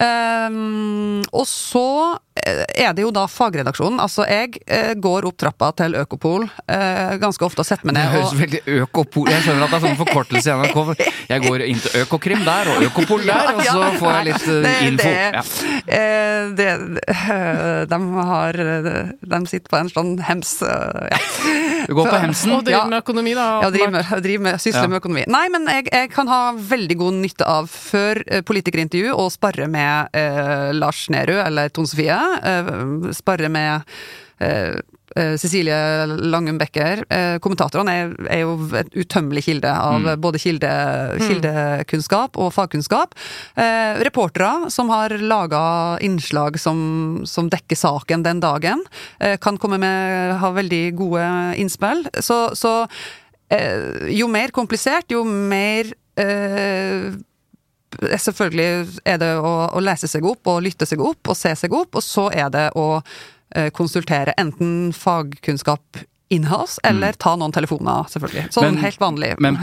Um, 0.00 1.20
og 1.36 1.44
så 1.46 2.16
eh, 2.31 2.31
er 2.34 2.94
det 2.96 3.02
jo 3.04 3.10
da 3.12 3.26
fagredaksjonen. 3.28 3.98
Altså, 4.00 4.24
jeg 4.24 4.56
eh, 4.66 4.94
går 4.96 5.26
opp 5.28 5.36
trappa 5.42 5.68
til 5.76 5.92
Økopol 6.00 6.46
eh, 6.66 7.16
ganske 7.20 7.44
ofte 7.44 7.60
og 7.60 7.68
setter 7.68 7.84
meg 7.90 7.98
Det 7.98 8.04
høres 8.08 8.30
og, 8.32 8.38
veldig 8.40 8.60
økopol 8.86 9.28
Jeg 9.28 9.42
skjønner 9.44 9.66
at 9.66 9.74
det 9.74 9.76
er 9.78 9.84
sånn 9.84 9.98
forkortelse 10.00 10.48
i 10.48 10.56
NRK. 10.62 11.04
Jeg 11.28 11.44
går 11.44 11.64
inn 11.66 11.82
til 11.84 12.00
Økokrim 12.06 12.44
der, 12.46 12.70
og 12.72 12.86
Økopol 12.88 13.26
der, 13.28 13.52
og 13.52 13.60
så 13.68 13.90
får 14.00 14.16
jeg 14.16 14.28
litt 14.30 14.48
eh, 14.48 14.62
Det- 14.64 14.76
info. 14.88 15.08
det- 15.12 15.20
Ja. 15.32 15.42
eh, 15.98 16.48
det, 16.56 16.68
eh, 17.12 17.84
de 17.92 17.98
har 18.16 18.52
De 19.32 19.38
sitter 19.50 19.68
på 19.72 19.78
en 19.82 19.92
sånn 19.92 20.14
hems 20.24 20.54
eh, 20.62 21.12
ja. 21.12 21.20
Du 21.86 21.94
går 21.98 22.08
på 22.12 22.18
hemsen. 22.22 22.52
Og 22.54 22.64
driver 22.64 22.86
med 22.88 23.00
økonomi, 23.02 23.32
da. 23.34 23.46
Ja, 23.64 23.70
driver 23.74 23.90
med, 23.96 24.10
driver 24.22 24.42
med, 24.48 24.60
sysler 24.62 24.84
Ja. 24.86 24.90
med 24.92 25.00
økonomi. 25.02 25.24
Nei, 25.28 25.44
men 25.50 25.66
jeg, 25.66 25.88
jeg 25.92 26.10
kan 26.14 26.28
ha 26.30 26.52
veldig 26.54 26.96
god 27.00 27.16
nytte 27.24 27.46
av, 27.48 27.66
før 27.72 28.20
eh, 28.28 28.40
politikerintervju, 28.46 29.12
å 29.18 29.26
spare 29.34 29.66
med 29.68 30.14
eh, 30.16 30.70
Lars 30.78 31.08
Nehru 31.12 31.34
eller 31.42 31.68
Tone 31.74 31.90
Sofie. 31.90 32.21
Eh, 32.42 33.12
spare 33.16 33.48
med 33.52 33.82
eh, 34.42 34.74
eh, 35.16 35.34
Cecilie 35.38 36.06
Langum 36.06 36.58
Becker. 36.58 37.04
Eh, 37.12 37.36
kommentatorene 37.44 37.92
er, 37.94 38.12
er 38.32 38.40
jo 38.42 38.54
et 38.80 38.90
utømmelig 38.96 39.44
kilde 39.46 39.70
av 39.70 40.00
Mm. 40.02 40.20
både 40.24 40.40
kilde, 40.42 40.70
kildekunnskap 41.20 42.36
og 42.40 42.52
fagkunnskap. 42.56 43.14
Eh, 43.56 44.00
reportere 44.02 44.70
som 44.72 44.90
har 44.92 45.14
laga 45.20 45.98
innslag 46.02 46.58
som, 46.60 47.22
som 47.28 47.50
dekker 47.52 47.76
saken 47.78 48.24
den 48.26 48.40
dagen, 48.42 48.82
eh, 49.20 49.36
kan 49.36 49.58
komme 49.58 49.78
med 49.78 50.38
ha 50.42 50.50
veldig 50.56 50.84
gode 50.98 51.26
innspill. 51.60 52.06
Så, 52.20 52.54
så 52.58 52.86
eh, 53.52 54.08
jo 54.16 54.28
mer 54.32 54.50
komplisert, 54.54 55.10
jo 55.12 55.24
mer 55.28 55.92
eh, 56.16 57.12
Selvfølgelig 58.02 59.00
er 59.06 59.18
det 59.22 59.32
å, 59.38 59.52
å 59.72 59.80
lese 59.84 60.08
seg 60.10 60.24
opp 60.24 60.46
og 60.46 60.62
lytte 60.62 60.86
seg 60.88 61.00
opp 61.00 61.28
og 61.32 61.36
se 61.38 61.54
seg 61.56 61.72
opp, 61.72 61.94
og 61.96 62.02
så 62.02 62.28
er 62.32 62.48
det 62.50 62.68
å 62.78 63.02
eh, 63.54 63.70
konsultere 63.70 64.34
enten 64.40 64.92
fagkunnskap 64.96 66.02
in-house, 66.32 66.78
eller 66.88 67.12
ta 67.20 67.34
noen 67.36 67.52
telefoner, 67.52 68.06
selvfølgelig. 68.08 68.46
Sånn 68.54 68.64
Men- 68.70 68.78
helt 68.80 68.98
vanlig. 69.02 69.34
Men 69.44 69.58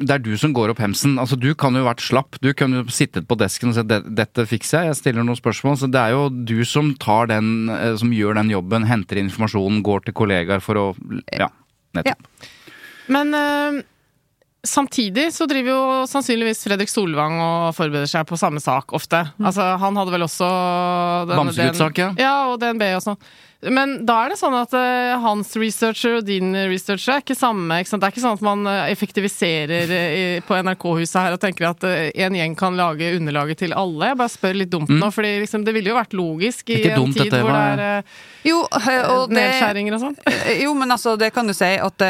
det 0.00 0.08
er 0.14 0.22
du 0.24 0.30
som 0.40 0.54
går 0.56 0.70
opp 0.72 0.78
hemsen. 0.80 1.18
Altså, 1.20 1.36
du 1.36 1.50
kan 1.54 1.74
jo 1.76 1.82
vært 1.84 2.00
slapp. 2.00 2.38
Du 2.40 2.48
kan 2.56 2.72
jo 2.72 2.80
sittet 2.88 3.26
på 3.28 3.36
desken 3.36 3.68
og 3.68 3.74
sagt 3.76 3.88
"Det- 3.88 4.14
dette 4.16 4.46
fikser 4.48 4.78
jeg, 4.80 4.86
jeg 4.86 4.96
stiller 5.02 5.22
noen 5.22 5.36
spørsmål. 5.36 5.76
Så 5.76 5.90
det 5.92 6.00
er 6.00 6.10
jo 6.16 6.30
du 6.30 6.64
som 6.64 6.94
tar 6.94 7.26
den, 7.26 7.68
eh, 7.68 7.96
som 8.00 8.08
gjør 8.10 8.36
den 8.40 8.48
jobben, 8.48 8.86
henter 8.88 9.16
informasjonen, 9.20 9.82
går 9.84 10.06
til 10.06 10.14
kollegaer 10.14 10.62
for 10.62 10.74
å 10.76 10.96
Ja, 11.38 11.48
nettopp. 11.94 12.24
Men 13.08 13.34
eh, 13.34 13.82
samtidig 14.64 15.28
så 15.34 15.46
driver 15.50 15.70
jo 15.74 15.80
sannsynligvis 16.10 16.64
Fredrik 16.66 16.90
Solvang 16.92 17.36
og 17.38 17.74
forbereder 17.76 18.10
seg 18.10 18.26
på 18.28 18.38
samme 18.40 18.62
sak 18.64 18.94
ofte. 18.96 19.20
Altså, 19.40 19.66
han 19.80 20.00
hadde 20.00 20.14
vel 20.14 20.26
også 20.26 20.48
Bamsegutt-sak, 21.30 22.00
ja. 22.00 22.10
Ja, 22.20 22.34
og 22.52 22.58
DNB 22.62 22.86
og 22.96 23.04
sånn. 23.04 23.20
Men 23.72 23.92
da 24.06 24.16
er 24.24 24.32
det 24.34 24.38
sånn 24.40 24.54
at 24.58 24.72
uh, 24.76 25.14
hans 25.22 25.54
researcher 25.56 26.18
og 26.18 26.26
din 26.28 26.52
researcher 26.68 27.14
er 27.16 27.22
ikke 27.22 27.36
samme. 27.38 27.78
Ikke 27.80 27.90
sant? 27.92 28.02
Det 28.02 28.08
er 28.10 28.14
ikke 28.14 28.24
sånn 28.24 28.36
at 28.38 28.44
man 28.44 28.66
eh, 28.70 28.90
effektiviserer 28.92 29.92
eh, 29.94 30.14
i- 30.18 30.40
på 30.44 30.56
NRK-huset 30.60 31.16
her 31.22 31.36
og 31.36 31.40
tenker 31.42 31.68
at 31.70 31.86
uh, 31.86 32.10
en 32.26 32.36
gjeng 32.38 32.56
kan 32.58 32.76
lage 32.76 33.12
underlaget 33.16 33.62
til 33.64 33.72
alle. 33.78 34.10
Jeg 34.12 34.20
bare 34.20 34.32
spør 34.34 34.58
litt 34.60 34.72
dumt 34.72 34.92
nå, 34.92 35.10
for 35.14 35.24
liksom, 35.24 35.64
det 35.64 35.74
ville 35.76 35.92
jo 35.92 35.98
vært 35.98 36.16
logisk 36.18 36.70
i 36.74 36.80
Mm. 36.84 36.90
En 36.94 37.00
dumt, 37.00 37.14
tid 37.16 37.30
dette 37.30 37.40
hvor 37.40 37.54
det 37.54 37.62
er 37.64 37.82
er 37.84 38.02
Jo, 38.44 38.58
og 39.14 39.30
nedskjæringer 39.32 39.94
og 39.96 40.02
sånn. 40.02 40.16
Jo, 40.64 40.74
men 40.76 40.92
altså, 40.92 41.14
det 41.18 41.30
kan 41.32 41.48
du 41.48 41.54
si 41.56 41.70
at 41.80 42.02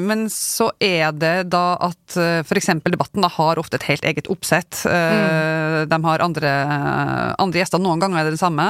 Men 0.00 0.24
så 0.32 0.70
er 0.80 1.12
det 1.12 1.34
da 1.52 1.76
at 1.84 2.16
for 2.48 2.56
eksempel 2.58 2.94
debatten 2.94 3.20
da 3.24 3.28
har 3.28 3.60
ofte 3.60 3.76
et 3.76 3.86
helt 3.90 4.04
eget 4.08 4.30
oppsett. 4.32 4.82
Mm. 4.88 5.88
De 5.92 5.98
har 6.06 6.24
andre, 6.24 6.52
andre 7.38 7.60
gjester. 7.62 7.82
Noen 7.82 8.00
ganger 8.02 8.22
er 8.22 8.30
det 8.30 8.36
det 8.38 8.42
samme. 8.42 8.66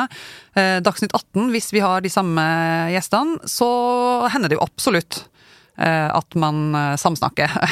Eh, 0.54 0.78
Dagsnytt 0.84 1.14
18, 1.14 1.50
hvis 1.50 1.72
vi 1.72 1.80
har 1.80 2.02
de 2.04 2.10
samme 2.12 2.42
gjestene, 2.92 3.40
så 3.48 3.68
hender 4.32 4.52
det 4.52 4.58
jo 4.58 4.64
absolutt 4.64 5.22
eh, 5.78 6.08
at 6.12 6.36
man 6.36 6.74
eh, 6.74 6.96
samsnakker. 7.00 7.56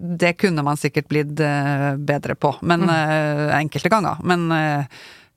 Det 0.00 0.32
kunne 0.40 0.62
man 0.64 0.78
sikkert 0.80 1.10
blitt 1.10 1.34
bedre 1.36 2.34
på, 2.40 2.54
men 2.64 2.86
eh, 2.88 3.50
enkelte 3.52 3.90
ganger. 3.92 4.22
Men 4.24 4.46
ja. 4.48 4.86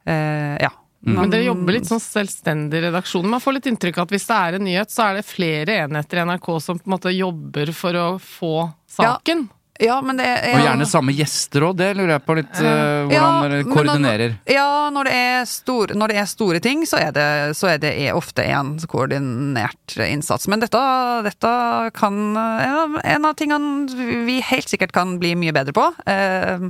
Mm. 0.08 0.62
ja. 0.62 0.70
Men 1.04 1.34
dere 1.34 1.50
jobber 1.50 1.76
litt 1.76 1.90
sånn 1.90 2.00
selvstendig 2.00 2.80
redaksjon. 2.86 3.28
Man 3.28 3.44
får 3.44 3.58
litt 3.58 3.68
inntrykk 3.74 4.00
av 4.00 4.08
at 4.08 4.14
hvis 4.16 4.28
det 4.30 4.38
er 4.38 4.56
en 4.56 4.64
nyhet, 4.64 4.94
så 4.94 5.10
er 5.10 5.20
det 5.20 5.26
flere 5.28 5.76
enheter 5.84 6.22
i 6.22 6.24
NRK 6.30 6.48
som 6.64 6.80
på 6.80 6.88
en 6.88 6.96
måte 6.96 7.12
jobber 7.12 7.74
for 7.76 8.00
å 8.00 8.06
få 8.24 8.54
saken. 8.88 9.44
Ja, 9.52 9.63
men 10.06 10.20
det 10.20 10.26
er 10.28 10.54
Og 10.54 10.62
gjerne 10.62 10.86
samme 10.86 11.14
gjester 11.18 11.64
òg, 11.66 11.78
det 11.80 11.88
lurer 11.98 12.14
jeg 12.14 12.24
på 12.28 12.36
litt 12.38 12.60
uh, 12.62 12.68
hvordan 13.10 13.14
Ja, 13.16 13.30
dere 13.42 13.62
koordinerer. 13.66 14.36
Når, 14.36 14.54
ja, 14.54 14.68
når 14.94 15.10
det, 15.10 15.14
er 15.18 15.48
stor, 15.50 15.94
når 15.98 16.14
det 16.14 16.20
er 16.22 16.28
store 16.30 16.62
ting, 16.64 16.84
så 16.90 17.00
er 17.02 17.16
det, 17.16 17.30
så 17.58 17.72
er 17.72 17.82
det 17.82 17.94
ofte 18.14 18.46
en 18.46 18.76
koordinert 18.90 19.96
innsats. 20.06 20.46
Men 20.52 20.62
dette, 20.62 20.84
dette 21.26 21.54
kan 21.98 22.20
En 22.38 22.78
av- 22.84 23.00
en 23.04 23.26
av 23.26 23.34
tingene 23.40 24.22
vi 24.28 24.38
helt 24.46 24.70
sikkert 24.70 24.94
kan 24.94 25.18
bli 25.20 25.34
mye 25.40 25.56
bedre 25.56 25.74
på. 25.74 25.90
Eh, 26.06 26.70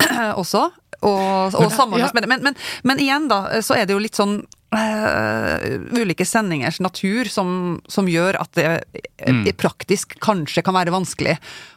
også. 0.40 0.68
Og, 1.00 1.54
og 1.56 1.72
samordnes 1.72 2.10
ja. 2.10 2.14
med 2.14 2.24
det. 2.24 2.30
Men, 2.30 2.42
men, 2.46 2.56
men 2.86 3.02
igjen, 3.02 3.28
da, 3.30 3.60
så 3.64 3.74
er 3.74 3.88
det 3.88 3.96
jo 3.96 4.02
litt 4.02 4.18
sånn 4.18 4.42
eh, 4.76 5.80
ulike 5.98 6.24
sendingers 6.26 6.80
natur 6.80 7.28
som, 7.30 7.80
som 7.90 8.08
gjør 8.10 8.38
at 8.40 8.52
det 8.58 8.68
Mm. 9.20 9.42
i 9.46 9.52
praktisk 9.52 10.14
kanskje 10.24 10.62
kan 10.64 10.72
være 10.72 10.92
vanskelig 10.94 11.34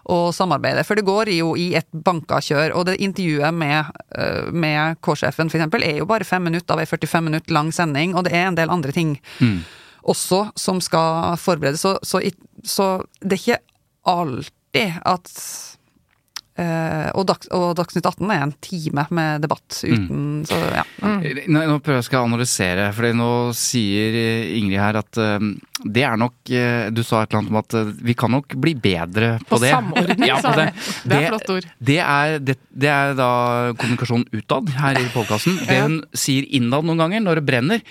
å 0.07 0.31
samarbeide. 0.31 0.85
For 0.87 0.95
det 0.95 1.03
går 1.03 1.27
jo 1.35 1.49
i 1.59 1.73
et 1.75 1.89
banka 1.91 2.37
kjør, 2.39 2.71
og 2.77 2.85
det 2.87 2.93
intervjuet 3.03 3.51
med, 3.53 3.89
uh, 4.17 4.47
med 4.55 4.95
K-sjefen 5.03 5.51
eksempel 5.51 5.83
er 5.83 5.97
jo 5.99 6.05
bare 6.07 6.23
fem 6.23 6.43
minutter 6.47 6.71
av 6.71 6.79
ei 6.79 6.87
45 6.87 7.25
minutter 7.27 7.51
lang 7.51 7.73
sending, 7.75 8.15
og 8.15 8.23
det 8.23 8.31
er 8.33 8.47
en 8.47 8.55
del 8.55 8.71
andre 8.71 8.95
ting 8.95 9.19
Mm. 9.41 9.59
også 10.07 10.51
som 10.55 10.79
skal 10.79 11.35
forberedes. 11.35 11.81
Så, 11.83 11.97
så, 12.03 12.21
så 12.63 13.03
det 13.19 13.33
er 13.35 13.43
ikke 13.43 13.59
alltid 14.05 15.01
at 15.05 15.29
eh, 16.59 17.09
og, 17.13 17.25
Dags, 17.29 17.49
og 17.55 17.73
Dagsnytt 17.79 18.07
18 18.07 18.33
er 18.33 18.45
en 18.45 18.55
time 18.63 19.05
med 19.13 19.43
debatt 19.45 19.81
uten 19.83 20.43
Så 20.47 20.59
ja. 20.73 20.85
Nå, 21.03 21.65
nå 21.69 21.77
prøver 21.83 22.01
jeg 22.01 22.09
skal 22.09 22.27
analysere, 22.27 22.89
for 22.95 23.09
nå 23.17 23.29
sier 23.57 24.17
eh, 24.19 24.57
Ingrid 24.59 24.81
her 24.81 24.99
at 25.01 25.21
uh, 25.21 25.51
det 25.83 26.03
er 26.07 26.19
nok 26.19 26.35
uh, 26.53 26.89
Du 26.93 27.03
sa 27.05 27.23
et 27.23 27.31
eller 27.33 27.41
annet 27.41 27.53
om 27.53 27.59
at 27.59 27.75
eh, 27.77 27.91
vi 28.07 28.15
kan 28.17 28.31
nok 28.33 28.55
bli 28.59 28.73
bedre 28.79 29.37
på, 29.43 29.55
På 29.55 29.61
det. 29.63 29.71
samordning, 29.73 30.27
Ja, 30.29 30.37
på 30.39 30.47
sa 30.47 30.53
det. 30.57 30.67
Det 31.03 31.17
er 31.17 31.27
flott 31.31 31.51
ord. 31.55 31.67
Det 31.79 31.97
er, 31.99 32.37
det, 32.39 32.57
det 32.69 32.91
er 32.91 33.15
da 33.17 33.29
kommunikasjon 33.79 34.25
utad 34.33 34.69
her 34.77 34.99
i 34.99 35.07
podkasten. 35.13 35.57
Det 35.67 35.79
hun 35.81 35.97
sier 36.17 36.47
innad 36.55 36.87
noen 36.87 37.01
ganger, 37.03 37.23
når 37.23 37.41
det 37.41 37.45
brenner. 37.47 37.83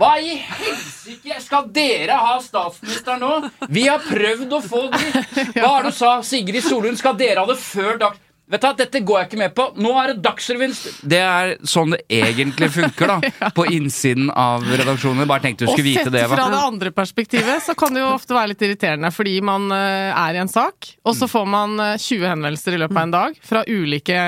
Hva 0.00 0.10
i 0.20 0.36
helsike 0.42 1.38
skal 1.44 1.68
dere 1.74 2.18
ha 2.20 2.36
statsminister 2.42 3.20
nå? 3.20 3.32
Vi 3.72 3.86
har 3.88 4.02
prøvd 4.04 4.56
å 4.58 4.60
få 4.64 4.84
det 4.92 5.02
Hva 5.60 5.70
har 5.76 5.88
du 5.88 5.92
sa, 5.94 6.16
Sigrid 6.26 6.64
Solund? 6.66 6.98
Skal 7.00 7.16
dere 7.20 7.44
ha 7.44 7.48
det 7.48 7.58
før 7.60 7.83
dag... 7.98 8.14
Vet 8.50 8.60
du 8.60 8.68
Dette 8.76 9.00
går 9.00 9.20
jeg 9.20 9.28
ikke 9.30 9.40
med 9.40 9.54
på. 9.56 9.64
Nå 9.80 9.92
er 10.00 10.12
det 10.12 10.22
Dagsrevyen 10.24 10.74
Det 11.08 11.20
er 11.20 11.54
sånn 11.68 11.94
det 11.94 12.02
egentlig 12.12 12.68
funker, 12.74 13.10
da. 13.14 13.50
På 13.56 13.64
innsiden 13.70 14.28
av 14.30 14.64
redaksjonen. 14.66 15.24
Bare 15.28 15.46
tenkte 15.46 15.64
du 15.64 15.72
skulle 15.72 15.86
vite 15.86 16.10
det. 16.12 16.24
Og 16.26 16.34
sett 16.34 16.36
fra 16.36 16.48
det 16.52 16.60
andre 16.60 16.92
perspektivet, 16.94 17.62
så 17.64 17.76
kan 17.78 17.94
det 17.94 18.02
jo 18.02 18.10
ofte 18.12 18.36
være 18.36 18.52
litt 18.52 18.64
irriterende, 18.66 19.10
fordi 19.14 19.36
man 19.44 19.68
eh, 19.74 20.10
er 20.12 20.36
i 20.36 20.42
en 20.42 20.50
sak, 20.50 20.90
og 21.04 21.16
så 21.16 21.28
får 21.30 21.46
man 21.48 21.78
eh, 21.80 21.94
20 22.00 22.26
henvendelser 22.32 22.76
i 22.76 22.80
løpet 22.82 22.98
av 22.98 23.02
en 23.06 23.14
dag 23.14 23.38
fra 23.48 23.62
ulike 23.68 24.18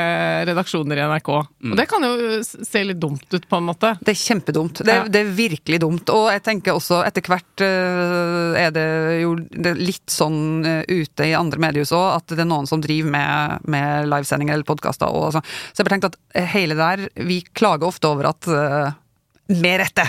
redaksjoner 0.49 1.01
i 1.01 1.07
NRK. 1.13 1.31
Og 1.37 1.77
det 1.79 1.87
kan 1.91 2.07
jo 2.07 2.13
eh, 2.39 2.47
se 2.47 2.85
litt 2.87 3.01
dumt 3.03 3.27
ut, 3.33 3.49
på 3.49 3.61
en 3.61 3.69
måte. 3.69 3.93
Det 4.01 4.15
er 4.15 4.21
kjempedumt. 4.23 4.83
Det, 4.87 4.97
er, 4.97 5.11
det 5.13 5.23
er 5.23 5.35
virkelig 5.37 5.81
dumt. 5.83 6.15
Og 6.15 6.31
jeg 6.33 6.45
tenker 6.47 6.77
også 6.77 7.03
etter 7.07 7.27
hvert 7.27 7.65
eh, 7.67 8.61
er 8.65 8.73
det 8.75 8.87
jo 9.23 9.37
litt 9.77 10.13
sånn 10.13 10.65
eh, 10.67 10.83
ute 10.89 11.29
i 11.29 11.37
andre 11.37 11.63
mediehus 11.69 11.93
òg, 11.97 12.09
at 12.21 12.37
det 12.37 12.45
er 12.45 12.51
noen 12.51 12.69
som 12.71 12.83
driver 12.85 13.13
med, 13.13 13.69
med 13.69 14.06
livesendinger 14.11 14.57
eller 14.57 14.69
podkaster 14.69 15.11
og 15.11 15.35
sånn. 15.37 15.49
Så 15.73 15.81
jeg 15.81 15.89
bare 15.89 15.97
tenkte 15.97 16.13
at 16.15 16.53
hele 16.55 16.77
der 16.79 17.09
Vi 17.27 17.41
klager 17.57 17.89
ofte 17.89 18.11
over 18.11 18.31
at 18.33 18.49
uh, 18.51 18.95
Med 19.53 19.83
rette! 19.83 20.07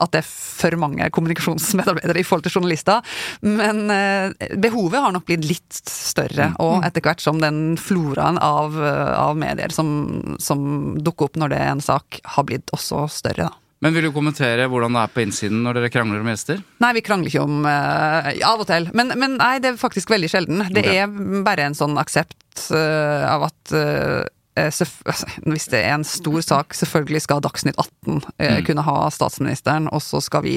At 0.00 0.14
det 0.14 0.20
er 0.22 0.28
for 0.28 0.76
mange 0.80 1.06
kommunikasjonsmedarbeidere 1.12 2.22
i 2.22 2.24
forhold 2.24 2.46
til 2.46 2.54
journalister. 2.56 3.02
Men 3.44 3.90
uh, 3.90 4.54
behovet 4.62 5.02
har 5.02 5.12
nok 5.14 5.26
blitt 5.28 5.44
litt 5.48 5.80
større, 5.90 6.52
og 6.62 6.86
etter 6.86 7.04
hvert 7.04 7.22
som 7.22 7.42
den 7.42 7.74
floraen 7.80 8.38
av, 8.40 8.78
uh, 8.78 9.12
av 9.18 9.36
medier 9.38 9.74
som, 9.74 9.90
som 10.40 10.94
dukker 11.04 11.28
opp 11.28 11.42
når 11.42 11.52
det 11.52 11.60
er 11.60 11.74
en 11.74 11.84
sak, 11.84 12.22
har 12.36 12.48
blitt 12.48 12.72
også 12.76 13.04
større. 13.12 13.50
da. 13.50 13.63
Men 13.84 13.92
vil 13.92 14.08
du 14.08 14.12
kommentere 14.16 14.64
hvordan 14.72 14.96
det 14.96 15.02
er 15.04 15.10
på 15.12 15.22
innsiden 15.26 15.60
når 15.64 15.78
dere 15.78 15.90
krangler 15.92 16.22
om 16.24 16.30
gjester? 16.30 16.62
Nei, 16.80 16.92
vi 16.96 17.02
krangler 17.04 17.28
ikke 17.28 17.44
om 17.44 17.66
uh, 17.68 18.30
Av 18.48 18.62
og 18.62 18.68
til. 18.70 18.88
Men, 18.96 19.12
men 19.20 19.36
nei, 19.36 19.58
det 19.60 19.74
er 19.74 19.80
faktisk 19.80 20.12
veldig 20.14 20.30
sjelden. 20.32 20.64
Det 20.72 20.86
okay. 20.86 21.02
er 21.04 21.42
bare 21.44 21.68
en 21.68 21.76
sånn 21.76 21.98
aksept 22.00 22.70
uh, 22.72 23.28
av 23.28 23.50
at 23.50 23.74
altså, 24.56 24.86
Hvis 25.44 25.68
det 25.72 25.82
er 25.82 25.96
en 25.96 26.06
stor 26.06 26.40
sak, 26.46 26.76
selvfølgelig 26.78 27.24
skal 27.26 27.42
Dagsnytt 27.44 27.76
18 27.76 28.22
eh, 28.38 28.54
Mm. 28.54 28.64
kunne 28.68 28.86
ha 28.86 29.10
statsministeren, 29.10 29.88
og 29.92 30.02
så 30.02 30.20
skal 30.22 30.44
vi 30.46 30.56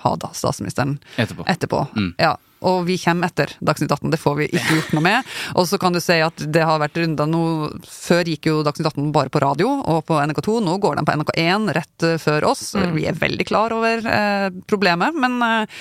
ha 0.00 0.14
da 0.16 0.30
statsministeren 0.32 0.98
Etterpå. 1.16 1.44
etterpå. 1.48 1.86
Mm. 1.96 2.14
Ja, 2.18 2.36
og 2.66 2.84
vi 2.88 2.98
kommer 3.00 3.30
etter 3.30 3.52
Dagsnytt 3.64 3.92
18, 3.92 4.10
det 4.12 4.20
får 4.20 4.36
vi 4.40 4.48
ikke 4.50 4.76
gjort 4.76 4.92
noe 4.96 5.04
med. 5.04 5.30
Og 5.56 5.68
så 5.68 5.78
kan 5.80 5.94
du 5.96 6.00
si 6.02 6.18
at 6.22 6.44
det 6.52 6.64
har 6.66 6.80
vært 6.82 6.98
runder 7.00 7.28
nå 7.30 7.42
Før 7.88 8.28
gikk 8.28 8.50
jo 8.50 8.60
Dagsnytt 8.66 8.90
18 8.92 9.10
bare 9.14 9.32
på 9.32 9.42
radio 9.42 9.72
og 9.80 10.04
på 10.08 10.18
NRK2, 10.20 10.58
nå 10.66 10.76
går 10.82 10.98
den 10.98 11.08
på 11.08 11.16
NRK1 11.20 11.72
rett 11.76 12.06
eh, 12.06 12.18
før 12.20 12.50
oss. 12.52 12.70
Vi 12.94 13.06
er 13.08 13.18
veldig 13.18 13.46
klar 13.48 13.74
over 13.76 14.04
eh, 14.04 14.48
problemet, 14.70 15.16
men 15.16 15.38
eh, 15.46 15.80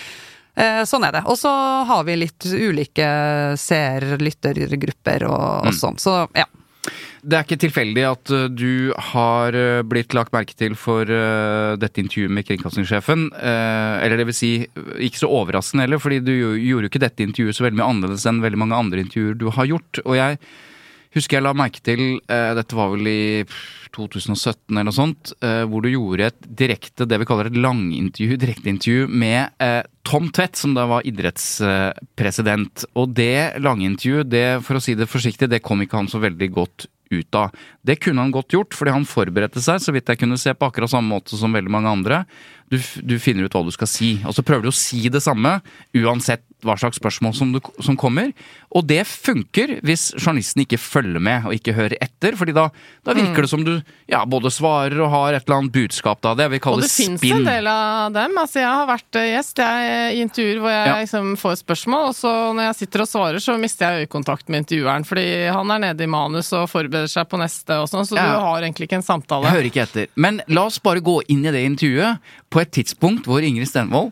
eh, 0.59 0.83
sånn 0.89 1.07
er 1.07 1.19
det. 1.19 1.25
Og 1.29 1.39
så 1.39 1.51
har 1.89 2.05
vi 2.07 2.19
litt 2.19 2.47
ulike 2.47 3.09
seer-lyttergrupper 3.59 5.27
og, 5.29 5.69
og 5.69 5.75
sånn, 5.75 5.99
så 6.01 6.21
ja. 6.37 6.47
Det 7.19 7.35
er 7.35 7.45
ikke 7.45 7.59
tilfeldig 7.59 8.05
at 8.07 8.31
uh, 8.31 8.45
du 8.51 8.93
har 9.11 9.55
uh, 9.57 9.81
blitt 9.87 10.15
lagt 10.15 10.33
merke 10.35 10.55
til 10.57 10.77
for 10.79 11.09
uh, 11.09 11.75
dette 11.79 12.01
intervjuet 12.01 12.33
med 12.33 12.47
kringkastingssjefen. 12.47 13.29
Eller 13.39 14.19
det 14.19 14.29
vil 14.29 14.37
si, 14.37 14.51
ikke 15.09 15.21
så 15.21 15.29
overraskende 15.39 15.85
heller, 15.85 16.01
fordi 16.01 16.21
du 16.23 16.33
gjorde 16.33 16.87
jo 16.87 16.91
ikke 16.91 17.03
dette 17.03 17.25
intervjuet 17.25 17.57
så 17.57 17.65
veldig 17.65 17.81
mye 17.81 17.91
annerledes 17.91 18.25
enn 18.29 18.41
veldig 18.43 18.61
mange 18.61 18.79
andre 18.79 19.03
intervjuer 19.03 19.37
du 19.39 19.47
har 19.55 19.69
gjort. 19.69 20.01
Og 20.05 20.17
jeg 20.17 20.39
husker 21.15 21.39
jeg 21.39 21.45
la 21.45 21.53
merke 21.57 21.81
til, 21.85 22.19
uh, 22.29 22.51
dette 22.57 22.77
var 22.77 22.91
vel 22.93 23.09
i 23.09 23.21
2017 23.95 24.69
eller 24.73 24.87
noe 24.89 24.95
sånt, 24.95 25.33
uh, 25.45 25.63
hvor 25.69 25.85
du 25.85 25.91
gjorde 25.91 26.29
et 26.29 26.51
direkte, 26.61 27.07
det 27.09 27.19
vi 27.21 27.29
kaller 27.29 27.49
et 27.49 27.57
langintervju, 27.59 28.37
direkteintervju 28.43 29.09
med 29.09 29.55
uh, 29.63 29.81
Tom 30.07 30.29
Tvedt, 30.33 30.59
som 30.59 30.75
da 30.77 30.85
var 30.89 31.07
idrettspresident. 31.07 32.85
Og 32.99 33.11
det 33.17 33.59
langintervjuet, 33.61 34.29
det, 34.29 34.47
for 34.65 34.79
å 34.79 34.83
si 34.83 34.97
det 34.97 35.09
forsiktig, 35.09 35.51
det 35.51 35.63
kom 35.65 35.83
ikke 35.85 36.01
han 36.01 36.11
så 36.11 36.21
veldig 36.21 36.53
godt 36.55 36.89
ut 37.09 37.35
av. 37.35 37.53
Det 37.81 37.97
kunne 38.03 38.21
han 38.21 38.33
godt 38.33 38.53
gjort, 38.53 38.75
fordi 38.77 38.93
han 38.93 39.07
forberedte 39.09 39.61
seg, 39.63 39.81
så 39.81 39.93
vidt 39.95 40.09
jeg 40.11 40.21
kunne 40.21 40.37
se, 40.39 40.53
på 40.53 40.69
akkurat 40.69 40.91
samme 40.91 41.09
måte 41.09 41.37
som 41.37 41.53
veldig 41.55 41.73
mange 41.73 41.89
andre. 41.91 42.23
Du, 42.69 42.77
du 43.01 43.17
finner 43.21 43.47
ut 43.47 43.55
hva 43.55 43.63
du 43.65 43.73
skal 43.73 43.89
si, 43.89 44.11
og 44.27 44.35
så 44.37 44.45
prøver 44.45 44.67
du 44.67 44.71
å 44.73 44.77
si 44.77 45.07
det 45.11 45.23
samme, 45.25 45.57
uansett 45.97 46.45
hva 46.65 46.75
slags 46.77 46.97
spørsmål 46.99 47.33
som, 47.37 47.51
du, 47.55 47.59
som 47.81 47.95
kommer. 47.95 48.31
Og 48.75 48.83
det 48.85 49.05
funker 49.07 49.77
hvis 49.85 50.09
journalisten 50.19 50.61
ikke 50.65 50.77
følger 50.81 51.19
med 51.23 51.45
og 51.47 51.53
ikke 51.55 51.73
hører 51.77 51.95
etter, 52.03 52.35
fordi 52.35 52.53
da, 52.57 52.67
da 53.07 53.13
virker 53.17 53.45
det 53.45 53.49
som 53.49 53.63
du 53.65 53.81
ja, 54.11 54.25
både 54.29 54.51
svarer 54.51 54.99
og 55.01 55.09
har 55.13 55.33
et 55.37 55.45
eller 55.47 55.61
annet 55.61 55.71
budskap 55.73 56.21
da. 56.25 56.33
Det 56.35 56.45
jeg 56.47 56.53
vil 56.55 56.59
Og 56.61 56.65
kalle 56.67 56.83
det 56.87 56.91
fins 56.91 57.23
en 57.31 57.45
del 57.47 57.69
av 57.71 58.11
dem. 58.13 58.37
Altså, 58.41 58.59
jeg 58.59 58.69
har 58.81 58.89
vært 58.89 59.19
eh, 59.21 59.29
gjest 59.33 59.61
jeg, 59.63 60.17
i 60.17 60.21
intervjuer 60.25 60.59
hvor 60.63 60.73
jeg 60.75 60.87
Ja. 60.89 60.97
liksom 61.03 61.31
får 61.39 61.55
spørsmål, 61.63 62.09
og 62.11 62.15
så 62.17 62.33
når 62.57 62.63
jeg 62.69 62.75
sitter 62.81 63.01
og 63.05 63.09
svarer, 63.11 63.39
så 63.43 63.57
mister 63.61 63.89
jeg 63.95 64.07
øyekontakt 64.07 64.49
med 64.49 64.63
intervjueren. 64.65 65.05
Fordi 65.07 65.25
han 65.53 65.71
er 65.75 65.83
nede 65.87 66.03
i 66.03 66.11
manus 66.11 66.51
og 66.57 66.67
forbereder 66.69 67.07
seg 67.11 67.29
på 67.31 67.39
neste 67.41 67.79
og 67.79 67.87
sånn, 67.91 68.05
så 68.05 68.15
Ja. 68.19 68.25
du 68.33 68.39
har 68.43 68.61
egentlig 68.61 68.89
ikke 68.89 68.99
en 68.99 69.05
Jeg 69.05 69.09
samtale. 69.09 69.49
hører 69.49 69.69
ikke 69.71 69.83
etter. 69.87 70.07
Men 70.15 70.41
la 70.47 70.65
oss 70.65 70.79
bare 70.79 70.99
gå 71.01 71.21
inn 71.29 71.45
i 71.45 71.51
det 71.51 71.63
intervjuet 71.65 72.19
på 72.49 72.61
et 72.61 72.71
tidspunkt 72.71 73.25
hvor 73.29 73.41
Ingrid 73.45 73.67
Stenvold 73.69 74.11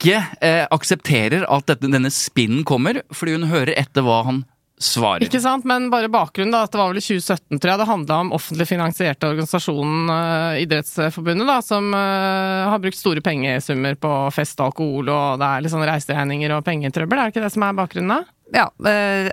ikke 0.00 0.16
eh, 0.40 0.64
aksepterer 0.72 1.44
at 1.46 1.66
dette, 1.68 1.90
denne 1.92 2.10
spinnen 2.10 2.64
kommer, 2.64 3.02
fordi 3.12 3.36
hun 3.36 3.50
hører 3.52 3.76
etter 3.76 4.02
hva 4.06 4.22
han 4.30 4.40
svarer. 4.80 5.20
Ikke 5.26 5.42
sant, 5.44 5.66
men 5.68 5.90
bare 5.92 6.08
bakgrunnen 6.08 6.54
da, 6.56 6.62
at 6.64 6.72
det 6.72 6.78
var 6.80 6.88
vel 6.88 7.02
i 7.02 7.04
2017, 7.04 7.58
tror 7.60 7.68
jeg, 7.74 7.80
det 7.82 7.88
handla 7.90 8.20
om 8.24 8.30
offentlig 8.32 8.64
finansierte 8.70 9.28
organisasjonen 9.28 10.08
uh, 10.08 10.56
Idrettsforbundet, 10.62 11.44
da, 11.50 11.58
som 11.60 11.92
uh, 11.92 12.70
har 12.72 12.80
brukt 12.80 12.96
store 12.96 13.20
pengesummer 13.20 13.98
på 14.00 14.14
fest 14.32 14.56
og 14.64 14.70
alkohol, 14.70 15.12
og 15.12 15.36
det 15.42 15.50
er 15.52 15.66
litt 15.66 15.74
sånn 15.74 15.84
reiseregninger 15.84 16.56
og 16.56 16.64
pengetrøbbel, 16.64 17.20
er 17.20 17.28
det 17.28 17.34
ikke 17.36 17.44
det 17.44 17.52
som 17.58 17.68
er 17.68 17.76
bakgrunnen 17.76 18.14
da? 18.16 18.22
Ja, 18.50 18.64
eh, 18.82 19.28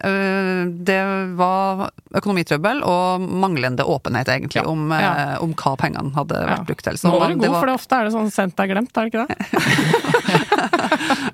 det 0.85 0.97
var 1.39 1.87
økonomitrøbbel 2.19 2.83
og 2.85 3.23
manglende 3.25 3.81
åpenhet, 3.89 4.29
egentlig, 4.29 4.59
Ja, 4.61 4.67
om, 4.69 4.83
ja. 4.93 5.39
om 5.41 5.55
hva 5.57 5.71
pengene 5.81 6.11
hadde 6.13 6.37
Ja. 6.37 6.51
vært 6.51 6.67
brukt 6.67 6.85
til. 6.85 6.99
Så 7.01 7.09
Nå 7.09 7.17
var 7.23 7.31
du 7.31 7.33
det 7.33 7.47
god, 7.47 7.55
var- 7.55 7.63
for 7.63 7.71
det 7.71 7.77
ofte 7.79 7.97
er 7.97 8.03
det 8.05 8.13
sånn 8.13 8.29
sendt 8.35 8.59
er 8.61 8.69
glemt, 8.75 8.93
er 8.93 9.07
det 9.07 9.13
ikke 9.15 9.25
det? 9.25 10.43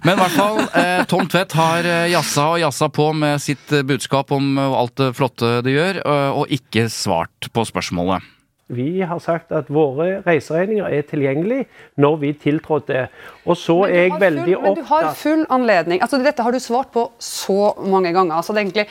Men 0.04 0.18
i 0.18 0.22
hvert 0.22 0.36
fall, 0.36 0.60
eh, 0.80 1.02
Tom 1.10 1.28
Tvedt 1.32 1.56
har 1.58 1.88
eh, 1.88 2.12
jazza 2.12 2.50
og 2.54 2.62
jazza 2.64 2.90
på 2.94 3.10
med 3.18 3.42
sitt 3.44 3.72
eh, 3.72 3.86
budskap 3.88 4.34
om 4.36 4.58
alt 4.60 4.96
det 5.00 5.14
flotte 5.18 5.60
det 5.66 5.76
gjør, 5.76 6.00
og 6.40 6.52
ikke 6.54 6.88
svart 6.92 7.50
på 7.54 7.66
spørsmålet. 7.68 8.26
Vi 8.74 9.04
har 9.06 9.20
sagt 9.22 9.52
at 9.54 9.68
våre 9.74 10.22
reiseregninger 10.26 10.88
er 10.88 11.04
tilgjengelig 11.08 11.66
når 12.02 12.16
vi 12.22 12.32
tiltrådte. 12.46 13.06
Og 13.46 13.60
så 13.60 13.76
er 13.90 14.08
jeg 14.08 14.22
veldig 14.22 14.56
Men 14.64 14.78
du 14.80 14.86
har 14.88 15.12
full 15.20 15.44
anledning. 15.52 16.02
Altså, 16.02 16.22
dette 16.24 16.46
har 16.46 16.56
du 16.56 16.62
svart 16.64 16.94
på 16.96 17.10
så 17.20 17.74
mange 17.84 18.14
ganger. 18.16 18.42
Så 18.42 18.56
det 18.56 18.64
egentlig 18.64 18.88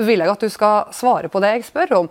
vil 0.00 0.24
jeg 0.24 0.32
at 0.32 0.42
du 0.42 0.48
skal 0.52 0.92
svare 0.96 1.30
på 1.32 1.42
det 1.44 1.52
jeg 1.56 1.68
spør 1.68 1.96
om. 2.00 2.10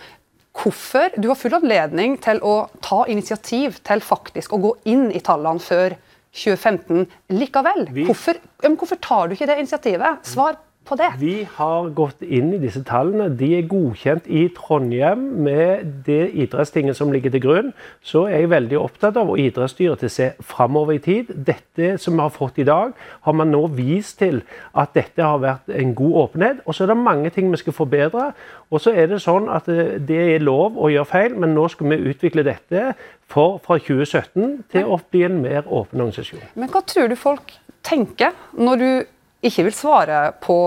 Hvorfor? 0.62 1.14
Du 1.18 1.30
har 1.32 1.40
full 1.40 1.56
anledning 1.58 2.18
til 2.22 2.42
å 2.44 2.68
ta 2.84 3.04
initiativ 3.10 3.80
til 3.88 4.04
faktisk 4.04 4.54
å 4.54 4.62
gå 4.62 4.76
inn 4.92 5.10
i 5.12 5.24
tallene 5.24 5.64
før 5.64 5.96
2015 6.32 7.08
likevel. 7.30 7.88
Hvorfor, 8.08 8.40
hvorfor 8.64 9.00
tar 9.04 9.28
du 9.28 9.36
ikke 9.36 9.50
det 9.50 9.58
initiativet? 9.60 10.22
Svar 10.28 10.60
på 10.88 10.98
det. 11.00 11.10
Vi 11.22 11.36
har 11.58 11.90
gått 11.96 12.24
inn 12.26 12.52
i 12.56 12.60
disse 12.62 12.82
tallene. 12.88 13.30
De 13.38 13.52
er 13.58 13.68
godkjent 13.70 14.28
i 14.28 14.48
Trondheim 14.56 15.24
med 15.46 16.04
det 16.06 16.32
idrettstinget 16.44 16.98
som 16.98 17.12
ligger 17.14 17.34
til 17.34 17.44
grunn. 17.44 17.70
Så 18.04 18.26
er 18.28 18.44
jeg 18.44 18.52
veldig 18.52 18.80
opptatt 18.82 19.20
av 19.20 19.30
å 19.32 19.38
idrettsstyret 19.40 20.02
til 20.02 20.12
å 20.12 20.16
se 20.16 20.30
framover 20.54 20.98
i 20.98 21.04
tid. 21.04 21.32
Dette 21.52 21.94
som 22.02 22.18
vi 22.18 22.26
har 22.26 22.34
fått 22.34 22.60
i 22.62 22.68
dag, 22.68 22.96
har 23.28 23.38
man 23.38 23.54
nå 23.54 23.64
vist 23.78 24.18
til 24.22 24.42
at 24.74 24.94
dette 24.98 25.24
har 25.24 25.42
vært 25.44 25.72
en 25.72 25.96
god 25.96 26.20
åpenhet. 26.26 26.66
Og 26.66 26.76
så 26.76 26.86
er 26.86 26.94
det 26.94 27.00
mange 27.00 27.32
ting 27.36 27.52
vi 27.54 27.62
skal 27.62 27.78
forbedre. 27.78 28.32
Og 28.72 28.82
så 28.84 28.96
er 28.96 29.12
det 29.12 29.22
sånn 29.24 29.50
at 29.54 29.70
eh, 29.72 29.98
det 30.02 30.22
er 30.36 30.44
lov 30.44 30.80
å 30.80 30.92
gjøre 30.92 31.12
feil, 31.12 31.40
men 31.40 31.56
nå 31.56 31.68
skal 31.72 31.94
vi 31.94 32.02
utvikle 32.12 32.46
dette 32.48 32.92
for 33.32 33.62
fra 33.64 33.78
2017 33.80 34.64
til 34.74 34.92
å 34.92 35.00
bli 35.12 35.26
en 35.28 35.42
mer 35.44 35.64
åpen 35.68 36.02
organisasjon. 36.02 36.44
Men 36.60 36.72
hva 36.72 36.84
tror 36.88 37.12
du 37.12 37.18
folk 37.20 37.54
tenker 37.86 38.36
når 38.58 38.82
du 38.82 38.90
ikke 39.44 39.64
vil 39.70 39.76
svare 39.78 40.24
på 40.44 40.58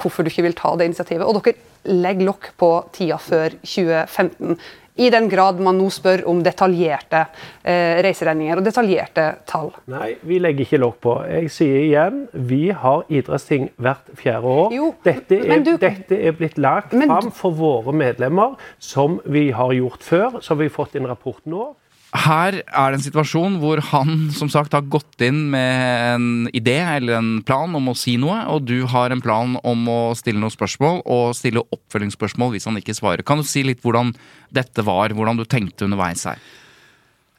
hvorfor 0.00 0.24
du 0.24 0.30
ikke 0.32 0.46
vil 0.48 0.54
ta 0.56 0.74
det 0.80 0.86
initiativet, 0.88 1.26
og 1.28 1.42
dere 1.44 1.56
legger 1.92 2.26
lokk 2.30 2.52
på 2.60 2.70
tida 2.96 3.18
før 3.20 3.56
2015? 3.64 4.54
I 5.00 5.06
den 5.08 5.30
grad 5.32 5.56
man 5.64 5.78
nå 5.80 5.86
spør 5.94 6.26
om 6.28 6.42
detaljerte 6.44 7.22
eh, 7.64 8.00
reiseregninger 8.04 8.58
og 8.60 8.64
detaljerte 8.66 9.22
tall. 9.48 9.70
Nei, 9.88 10.10
vi 10.28 10.36
legger 10.42 10.66
ikke 10.66 10.80
lokk 10.82 10.98
på. 11.06 11.14
Jeg 11.30 11.48
sier 11.54 11.78
igjen, 11.86 12.18
vi 12.34 12.66
har 12.82 13.06
idrettsting 13.08 13.70
hvert 13.80 14.10
fjerde 14.18 14.50
år. 14.50 14.74
Jo, 14.76 14.90
dette, 15.06 15.38
er, 15.40 15.62
du- 15.64 15.78
dette 15.80 16.18
er 16.20 16.36
blitt 16.36 16.58
lagt 16.60 16.92
fram 16.92 17.30
for 17.32 17.56
våre 17.56 17.94
medlemmer, 17.96 18.58
som 18.82 19.20
vi 19.24 19.46
har 19.56 19.72
gjort 19.78 20.04
før. 20.04 20.40
Så 20.42 20.52
har 20.52 20.60
vi 20.66 20.68
fått 20.74 20.98
en 21.00 21.08
rapport 21.08 21.40
nå. 21.48 21.70
Her 22.10 22.56
er 22.66 22.90
det 22.90 22.96
en 22.98 23.04
situasjon 23.04 23.60
hvor 23.62 23.78
han 23.92 24.30
som 24.34 24.48
sagt 24.50 24.74
har 24.74 24.88
gått 24.90 25.22
inn 25.22 25.44
med 25.52 26.06
en 26.16 26.48
idé 26.50 26.80
eller 26.96 27.20
en 27.20 27.28
plan 27.46 27.70
om 27.78 27.92
å 27.92 27.94
si 27.94 28.16
noe, 28.18 28.40
og 28.50 28.64
du 28.66 28.82
har 28.90 29.14
en 29.14 29.22
plan 29.22 29.54
om 29.62 29.84
å 29.86 30.00
stille 30.18 30.42
noen 30.42 30.50
spørsmål 30.50 31.04
og 31.06 31.36
stille 31.38 31.62
oppfølgingsspørsmål 31.62 32.56
hvis 32.56 32.66
han 32.66 32.80
ikke 32.80 32.96
svarer. 32.98 33.22
Kan 33.22 33.38
du 33.38 33.46
si 33.46 33.62
litt 33.62 33.84
hvordan 33.84 34.10
dette 34.50 34.82
var, 34.82 35.14
hvordan 35.14 35.38
du 35.38 35.46
tenkte 35.46 35.86
underveis 35.86 36.26
her? 36.26 36.42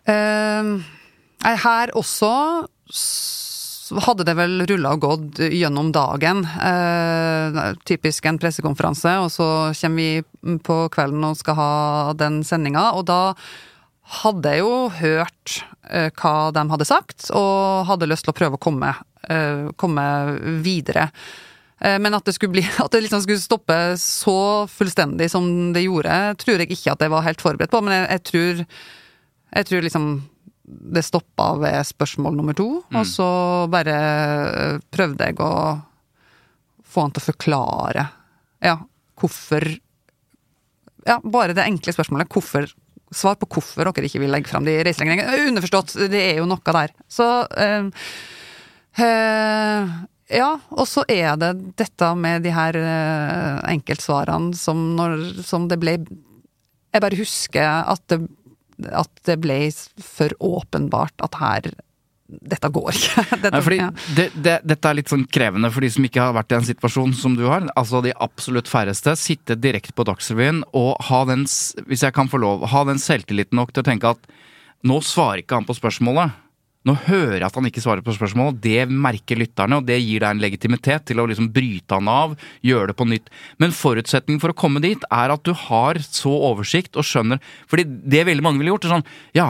Uh, 0.07 0.80
her 1.43 1.91
også 1.99 2.32
hadde 4.05 4.24
det 4.24 4.38
vel 4.39 4.61
rulla 4.69 4.93
og 4.95 5.03
gått 5.03 5.41
gjennom 5.51 5.89
dagen. 5.91 6.45
Uh, 6.47 7.76
typisk 7.84 8.30
en 8.30 8.39
pressekonferanse, 8.39 9.17
og 9.19 9.28
så 9.36 9.49
kommer 9.82 9.99
vi 9.99 10.55
på 10.63 10.80
kvelden 10.95 11.28
og 11.28 11.36
skal 11.41 11.59
ha 11.59 11.74
den 12.15 12.39
sendinga, 12.47 12.93
og 12.95 13.09
da 13.11 13.19
hadde 14.22 14.51
jeg 14.51 14.64
jo 14.64 14.74
hørt 14.99 15.62
uh, 15.91 16.09
hva 16.20 16.36
de 16.55 16.66
hadde 16.74 16.89
sagt, 16.89 17.30
og 17.36 17.88
hadde 17.89 18.09
lyst 18.09 18.28
til 18.28 18.34
å 18.34 18.38
prøve 18.38 18.59
å 18.59 18.62
komme, 18.62 18.91
uh, 19.30 19.70
komme 19.80 20.05
videre. 20.66 21.09
Eh, 21.82 21.99
Men 21.99 22.14
at 22.14 22.26
det, 22.26 22.36
skulle 22.38 22.53
bli, 22.57 22.66
at 22.84 22.91
det 22.93 23.03
liksom 23.05 23.24
skulle 23.26 23.41
stoppe 23.41 23.78
så 24.01 24.68
fullstendig 24.70 25.32
som 25.34 25.45
det 25.76 25.86
gjorde, 25.88 26.18
tror 26.41 26.62
jeg 26.62 26.72
ikke 26.76 26.93
at 26.93 27.05
jeg 27.05 27.14
var 27.14 27.26
helt 27.26 27.41
forberedt 27.41 27.74
på. 27.74 27.82
Men 27.86 27.97
jeg, 27.97 28.09
jeg 28.12 28.28
tror 28.32 28.66
jeg 29.51 29.68
tror 29.68 29.84
liksom 29.84 30.12
det 30.72 31.03
stoppa 31.03 31.49
ved 31.59 31.84
spørsmål 31.89 32.38
nummer 32.38 32.55
to, 32.55 32.68
og 32.86 33.07
så 33.09 33.28
bare 33.72 33.95
prøvde 34.93 35.28
jeg 35.28 35.39
å 35.43 35.51
få 36.88 37.03
han 37.03 37.12
til 37.12 37.24
å 37.24 37.28
forklare 37.32 38.05
ja, 38.64 38.78
hvorfor 39.20 39.66
Ja, 41.01 41.18
bare 41.24 41.55
det 41.57 41.66
enkle 41.66 41.95
spørsmålet. 41.95 42.30
Hvorfor 42.30 42.68
Svar 43.12 43.36
på 43.39 43.49
hvorfor 43.51 43.89
dere 43.89 44.07
ikke 44.07 44.22
vil 44.24 44.32
legge 44.32 44.51
fram 44.51 44.68
de 44.68 44.78
reiseregningene. 44.86 45.49
Underforstått, 45.51 45.97
det 46.12 46.22
er 46.30 46.39
jo 46.39 46.47
noe 46.49 46.78
der. 46.80 46.95
Så 47.12 47.28
øh, 47.51 47.91
øh, 49.03 49.99
Ja, 50.32 50.51
og 50.72 50.88
så 50.88 51.03
er 51.12 51.36
det 51.39 51.51
dette 51.80 52.07
med 52.16 52.45
de 52.45 52.53
her 52.55 52.78
eh, 52.80 53.57
enkeltsvarene 53.74 54.55
som 54.55 54.93
når 54.95 55.43
Som 55.43 55.68
det 55.68 55.80
ble 55.82 55.97
Jeg 55.99 57.03
bare 57.03 57.20
husker 57.20 57.68
at 57.91 58.03
det, 58.12 58.22
at 58.88 59.12
det 59.28 59.38
ble 59.43 59.59
for 60.03 60.32
åpenbart 60.39 61.24
at 61.24 61.36
her 61.39 61.68
dette 62.40 62.70
går 62.72 62.92
ikke. 62.96 63.24
Dette, 63.44 63.62
Nei, 63.68 63.78
ja. 63.80 63.90
det, 64.18 64.28
det, 64.36 64.56
dette 64.68 64.92
er 64.92 64.98
litt 64.98 65.12
sånn 65.12 65.26
krevende 65.28 65.72
for 65.74 65.84
de 65.84 65.90
som 65.94 66.06
ikke 66.08 66.22
har 66.24 66.36
vært 66.38 66.54
i 66.54 66.60
en 66.60 66.68
situasjon 66.68 67.16
som 67.18 67.36
du 67.38 67.44
har. 67.50 67.66
Altså 67.80 68.04
de 68.06 68.14
absolutt 68.24 68.70
færreste. 68.72 69.16
Sitte 69.20 69.58
direkte 69.60 69.96
på 69.98 70.06
Dagsrevyen 70.08 70.64
og 70.78 70.94
ha 71.10 71.24
den, 71.30 71.44
hvis 71.90 72.06
jeg 72.06 72.16
kan 72.16 72.32
få 72.32 72.42
lov, 72.42 72.68
ha 72.72 72.86
den 72.88 73.02
selvtilliten 73.02 73.60
nok 73.60 73.74
til 73.74 73.84
å 73.84 73.90
tenke 73.90 74.16
at 74.16 74.32
nå 74.88 75.02
svarer 75.06 75.44
ikke 75.44 75.60
han 75.60 75.68
på 75.68 75.78
spørsmålet. 75.78 76.38
Nå 76.88 76.96
hører 77.06 77.36
jeg 77.38 77.46
at 77.46 77.58
han 77.60 77.68
ikke 77.70 77.82
svarer 77.84 78.02
på 78.06 78.14
spørsmålet, 78.16 78.58
det 78.64 78.88
merker 78.90 79.38
lytterne, 79.38 79.78
og 79.78 79.86
det 79.86 80.00
gir 80.02 80.24
deg 80.24 80.32
en 80.34 80.42
legitimitet 80.42 81.06
til 81.12 81.22
å 81.22 81.28
liksom 81.30 81.52
bryte 81.54 81.98
han 82.00 82.10
av, 82.10 82.34
gjøre 82.66 82.90
det 82.90 82.96
på 82.98 83.06
nytt. 83.12 83.30
Men 83.62 83.76
forutsetningen 83.76 84.42
for 84.42 84.54
å 84.54 84.58
komme 84.58 84.82
dit 84.82 85.06
er 85.14 85.34
at 85.34 85.44
du 85.46 85.54
har 85.68 86.02
så 86.08 86.34
oversikt 86.50 86.98
og 86.98 87.06
skjønner 87.06 87.42
Fordi 87.70 87.86
det 87.86 88.26
veldig 88.26 88.46
mange 88.46 88.62
ville 88.62 88.74
gjort, 88.74 88.88
er 88.90 88.96
sånn 88.96 89.10
Ja, 89.38 89.50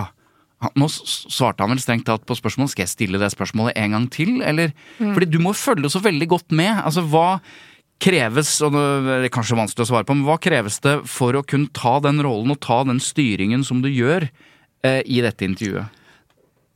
nå 0.78 0.88
svarte 0.92 1.64
han 1.64 1.74
vel 1.74 1.82
strengt 1.82 2.06
tatt 2.10 2.26
på 2.28 2.38
spørsmålet. 2.38 2.74
Skal 2.74 2.86
jeg 2.86 2.94
stille 2.94 3.22
det 3.22 3.32
spørsmålet 3.34 3.78
en 3.82 3.98
gang 3.98 4.08
til, 4.14 4.40
eller? 4.46 4.76
Fordi 5.00 5.30
du 5.32 5.40
må 5.42 5.56
følge 5.58 5.90
så 5.90 6.02
veldig 6.04 6.28
godt 6.36 6.56
med. 6.56 6.74
Altså, 6.86 7.04
hva 7.10 7.40
kreves, 8.02 8.56
og 8.66 8.76
det 8.76 9.18
er 9.28 9.34
kanskje 9.34 9.58
vanskelig 9.60 9.86
å 9.86 9.90
svare 9.92 10.08
på, 10.08 10.16
men 10.18 10.26
hva 10.26 10.40
kreves 10.42 10.80
det 10.84 10.96
for 11.10 11.38
å 11.38 11.44
kunne 11.46 11.72
ta 11.76 12.00
den 12.04 12.22
rollen 12.26 12.54
og 12.54 12.62
ta 12.64 12.82
den 12.88 13.02
styringen 13.04 13.66
som 13.68 13.84
du 13.84 13.90
gjør 13.92 14.26
eh, 14.26 15.02
i 15.06 15.22
dette 15.26 15.46
intervjuet? 15.46 16.00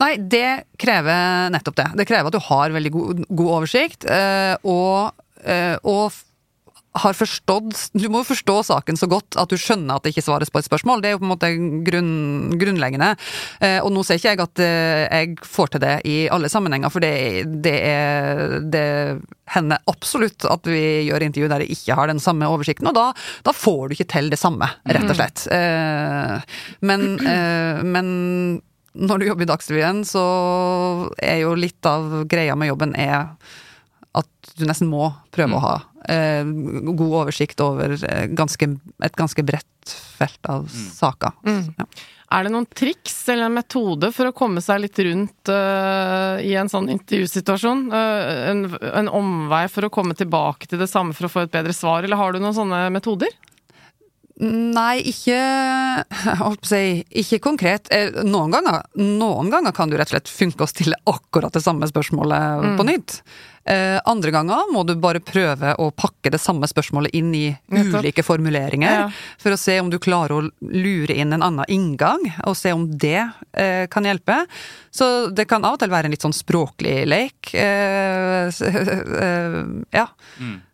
Nei, 0.03 0.11
det 0.19 0.67
krever 0.81 1.49
nettopp 1.55 1.77
det. 1.79 1.87
Det 2.01 2.07
krever 2.09 2.29
at 2.29 2.35
du 2.35 2.47
har 2.49 2.73
veldig 2.75 2.91
god, 2.93 3.25
god 3.29 3.51
oversikt, 3.61 4.05
eh, 4.11 4.53
og, 4.67 5.15
eh, 5.41 5.77
og 5.87 6.11
har 6.95 7.15
forstått 7.17 7.89
Du 7.97 8.07
må 8.11 8.21
jo 8.21 8.29
forstå 8.29 8.55
saken 8.69 8.99
så 8.99 9.07
godt 9.11 9.37
at 9.39 9.51
du 9.51 9.57
skjønner 9.59 9.97
at 9.97 10.05
det 10.05 10.13
ikke 10.13 10.25
svares 10.25 10.51
på 10.51 10.61
et 10.61 10.67
spørsmål. 10.67 11.03
Det 11.03 11.09
er 11.09 11.15
jo 11.15 11.21
på 11.21 11.27
en 11.27 11.33
måte 11.33 11.51
grunn, 11.87 12.11
grunnleggende. 12.59 13.13
Eh, 13.59 13.79
og 13.83 13.91
nå 13.93 14.03
ser 14.05 14.19
ikke 14.19 14.33
jeg 14.33 14.43
at 14.45 14.63
eh, 14.63 15.03
jeg 15.05 15.47
får 15.55 15.73
til 15.73 15.83
det 15.83 15.95
i 16.07 16.17
alle 16.33 16.51
sammenhenger, 16.51 16.93
for 16.93 17.03
det, 17.03 17.13
det, 17.65 17.75
er, 17.89 18.59
det 18.71 18.85
hender 19.55 19.83
absolutt 19.91 20.47
at 20.49 20.69
vi 20.69 20.83
gjør 21.09 21.27
intervju 21.27 21.49
der 21.51 21.65
jeg 21.65 21.77
ikke 21.77 21.97
har 21.99 22.11
den 22.11 22.21
samme 22.23 22.49
oversikten, 22.51 22.89
og 22.91 22.95
da, 22.97 23.09
da 23.45 23.55
får 23.55 23.89
du 23.89 23.97
ikke 23.97 24.11
til 24.15 24.31
det 24.33 24.39
samme, 24.41 24.69
rett 24.87 25.09
og 25.09 25.19
slett. 25.19 25.45
Eh, 25.55 26.55
men, 26.85 27.17
men 27.85 28.07
når 28.95 29.19
du 29.19 29.27
jobber 29.27 29.45
i 29.45 29.49
Dagsrevyen, 29.51 30.05
så 30.07 30.25
er 31.19 31.43
jo 31.43 31.55
litt 31.59 31.89
av 31.89 32.23
greia 32.31 32.55
med 32.57 32.71
jobben 32.71 32.95
er 32.95 33.35
at 34.15 34.55
du 34.55 34.63
nesten 34.67 34.87
må 34.87 35.09
prøve 35.35 35.57
å 35.57 35.63
ha 35.65 35.75
eh, 36.09 36.43
god 36.91 37.15
oversikt 37.23 37.61
over 37.63 37.95
eh, 37.97 38.27
ganske, 38.33 38.69
et 39.03 39.17
ganske 39.17 39.45
bredt 39.45 39.95
felt 40.17 40.49
av 40.49 40.67
saker. 40.71 41.35
Ja. 41.45 41.87
Er 42.33 42.47
det 42.47 42.51
noen 42.55 42.65
triks 42.65 43.13
eller 43.29 43.47
en 43.47 43.57
metode 43.59 44.09
for 44.15 44.27
å 44.27 44.35
komme 44.35 44.63
seg 44.63 44.81
litt 44.81 44.97
rundt 45.05 45.51
uh, 45.53 46.41
i 46.41 46.55
en 46.57 46.71
sånn 46.71 46.89
intervjusituasjon? 46.89 47.83
Uh, 47.93 48.49
en, 48.49 48.63
en 48.97 49.11
omvei 49.13 49.67
for 49.71 49.85
å 49.85 49.91
komme 49.93 50.17
tilbake 50.17 50.65
til 50.71 50.81
det 50.81 50.89
samme 50.89 51.13
for 51.13 51.29
å 51.29 51.31
få 51.31 51.45
et 51.45 51.53
bedre 51.53 51.75
svar, 51.75 52.01
eller 52.03 52.17
har 52.19 52.33
du 52.33 52.41
noen 52.41 52.57
sånne 52.57 52.87
metoder? 52.95 53.29
Nei, 54.35 54.99
ikke 55.07 55.37
holdt 56.41 56.65
på 56.65 56.67
å 56.67 56.71
si, 56.73 57.03
ikke 57.21 57.39
konkret. 57.45 57.87
Noen 58.27 58.51
ganger, 58.51 58.81
noen 58.99 59.51
ganger 59.53 59.75
kan 59.75 59.87
det 59.87 59.95
jo 59.95 60.01
rett 60.01 60.11
og 60.11 60.17
slett 60.17 60.33
funke 60.33 60.65
å 60.65 60.71
stille 60.71 60.97
akkurat 61.07 61.55
det 61.55 61.63
samme 61.63 61.87
spørsmålet 61.87 62.73
på 62.75 62.87
nytt. 62.89 63.21
Eh, 63.65 63.99
andre 64.05 64.29
ganger 64.29 64.67
må 64.69 64.83
du 64.85 64.93
bare 65.01 65.17
prøve 65.25 65.71
å 65.81 65.87
pakke 65.97 66.29
det 66.29 66.37
samme 66.37 66.67
spørsmålet 66.69 67.15
inn 67.17 67.31
i 67.33 67.47
ulike 67.73 68.21
formuleringer, 68.21 68.99
Ja. 68.99 69.07
for 69.41 69.55
å 69.55 69.57
se 69.57 69.79
om 69.79 69.89
du 69.89 69.97
klarer 69.97 70.37
å 70.37 70.51
lure 70.61 71.15
inn 71.15 71.33
en 71.33 71.41
annen 71.41 71.65
inngang, 71.67 72.21
og 72.45 72.55
se 72.55 72.71
om 72.71 72.85
det 72.85 73.31
eh, 73.57 73.87
kan 73.87 74.05
hjelpe. 74.05 74.45
Så 74.93 75.33
det 75.33 75.47
kan 75.49 75.65
av 75.65 75.73
og 75.73 75.79
til 75.79 75.89
være 75.89 76.05
en 76.05 76.13
litt 76.13 76.21
sånn 76.21 76.37
språklig 76.37 77.07
lek. 77.09 77.55
Eh, 77.57 78.53
eh, 79.25 79.59
ja. 79.97 80.07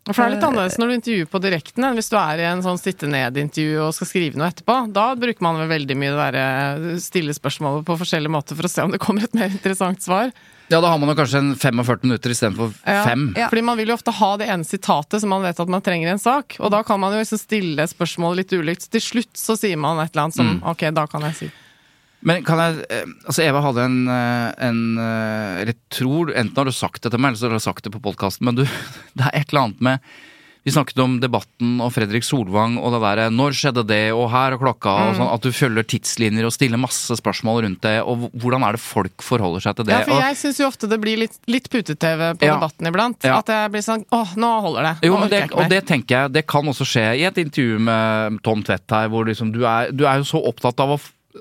For 0.06 0.18
det 0.18 0.26
er 0.26 0.36
litt 0.36 0.44
annerledes 0.44 0.80
når 0.82 0.88
du 0.88 0.96
intervjuer 0.98 1.32
på 1.32 1.42
direkten 1.44 1.86
enn 1.88 1.96
hvis 1.96 2.10
du 2.12 2.18
er 2.20 2.42
i 2.42 2.48
en 2.50 2.64
sånn 2.66 2.80
sitte 2.82 3.08
ned-intervju 3.08 3.86
og 3.86 3.94
skal 3.96 4.10
skrive 4.10 4.36
noe 4.36 4.50
etterpå. 4.52 4.82
Da 4.92 5.14
bruker 5.16 5.46
man 5.46 5.62
vel 5.62 5.72
veldig 5.72 5.96
mye 5.96 6.12
det 6.12 6.24
derre 6.26 6.96
stille 7.00 7.36
spørsmålet 7.38 7.86
på 7.88 8.00
forskjellige 8.02 8.34
måter 8.34 8.58
for 8.60 8.68
å 8.68 8.74
se 8.74 8.84
om 8.84 8.92
det 8.92 9.00
kommer 9.00 9.24
et 9.24 9.38
mer 9.38 9.54
interessant 9.54 10.04
svar. 10.04 10.34
Ja, 10.72 10.80
da 10.82 10.88
har 10.94 10.98
man 11.02 11.12
jo 11.12 11.16
kanskje 11.20 11.40
en 11.44 11.50
45 11.60 12.04
minutter 12.08 12.32
istedenfor 12.34 12.74
Ja. 12.88 13.04
fem. 13.06 13.34
Ja. 13.38 13.50
Fordi 13.52 13.62
man 13.68 13.78
vil 13.78 13.92
jo 13.92 13.98
ofte 13.98 14.14
ha 14.16 14.30
det 14.40 14.48
ene 14.50 14.64
sitatet 14.68 15.20
som 15.22 15.30
man 15.34 15.44
vet 15.44 15.60
at 15.60 15.68
man 15.70 15.82
trenger 15.84 16.08
i 16.08 16.12
en 16.16 16.20
sak, 16.24 16.56
og 16.60 16.72
da 16.72 16.82
kan 16.88 17.00
man 17.00 17.12
jo 17.14 17.20
liksom 17.20 17.42
stille 17.42 17.84
spørsmålet 17.92 18.38
litt 18.46 18.54
ulikt. 18.62 18.88
Til 18.92 19.02
slutt 19.04 19.36
så 19.36 19.58
sier 19.60 19.78
man 19.78 20.00
et 20.00 20.16
eller 20.16 20.24
annet 20.30 20.36
som 20.40 20.48
Mm. 20.58 20.64
ok, 20.72 20.88
da 20.96 21.06
kan 21.12 21.22
jeg 21.28 21.36
si. 21.36 21.52
Men 22.24 22.44
kan 22.46 22.60
jeg 22.62 22.86
eh, 22.90 23.06
Altså, 23.26 23.42
Eva 23.42 23.62
hadde 23.66 23.82
en, 23.82 24.08
eh, 24.08 24.54
en 24.62 24.98
eh, 25.02 25.62
Eller 25.64 25.74
tror 25.90 26.30
Enten 26.38 26.56
har 26.56 26.66
du 26.66 26.72
sagt 26.72 27.02
det 27.02 27.10
til 27.10 27.20
meg, 27.20 27.30
eller 27.34 27.40
så 27.42 27.50
har 27.50 27.58
du 27.58 27.64
sagt 27.66 27.84
det 27.84 27.92
på 27.92 28.00
podkasten, 28.02 28.46
men 28.46 28.56
du 28.56 28.64
Det 29.18 29.26
er 29.26 29.40
et 29.42 29.50
eller 29.50 29.64
annet 29.64 29.82
med 29.82 30.00
Vi 30.64 30.70
snakket 30.72 31.00
om 31.02 31.16
debatten 31.18 31.80
og 31.82 31.90
Fredrik 31.96 32.22
Solvang 32.22 32.76
og 32.78 32.92
det 32.94 33.00
derre 33.02 33.30
'når 33.34 33.56
skjedde 33.58 33.84
det', 33.88 34.14
og 34.14 34.30
'her 34.30 34.54
og 34.54 34.60
klokka', 34.62 35.10
og 35.10 35.16
sånn. 35.18 35.34
At 35.34 35.42
du 35.42 35.50
følger 35.50 35.84
tidslinjer 35.84 36.46
og 36.46 36.54
stiller 36.54 36.78
masse 36.78 37.10
spørsmål 37.18 37.64
rundt 37.66 37.82
det, 37.82 38.04
og 38.06 38.30
hvordan 38.38 38.62
er 38.62 38.74
det 38.74 38.80
folk 38.82 39.24
forholder 39.26 39.60
seg 39.60 39.76
til 39.76 39.86
det? 39.86 39.94
Ja, 39.98 40.04
for 40.06 40.22
jeg 40.22 40.38
syns 40.38 40.60
jo 40.60 40.68
ofte 40.68 40.88
det 40.88 41.02
blir 41.02 41.18
litt, 41.18 41.40
litt 41.48 41.68
pute-TV 41.68 42.38
på 42.38 42.46
Ja. 42.46 42.60
debatten 42.60 42.86
iblant. 42.86 43.18
Ja. 43.24 43.40
At 43.40 43.48
jeg 43.48 43.72
blir 43.72 43.82
sånn 43.82 44.06
åh, 44.12 44.36
nå 44.38 44.62
holder 44.62 44.84
det. 44.84 45.02
jo, 45.08 45.18
Nå 45.18 45.24
orker 45.26 45.30
det, 45.30 45.52
og 45.54 45.70
det 45.70 45.86
tenker 45.88 46.08
jeg, 46.22 46.32
det 46.34 46.46
kan 46.48 46.64
også 46.64 46.86
skje 46.86 47.18
i 47.18 47.24
et 47.26 47.38
intervju 47.38 47.80
med 47.80 48.44
Tom 48.44 48.62
Tvedt 48.62 48.90
her, 48.92 49.10
hvor 49.10 49.26
liksom 49.26 49.52
du 49.52 49.66
er, 49.66 49.92
du 49.92 50.06
er 50.06 50.18
jo 50.22 50.24
så 50.24 50.46
opptatt 50.46 50.80
av 50.80 50.90
å 50.90 51.00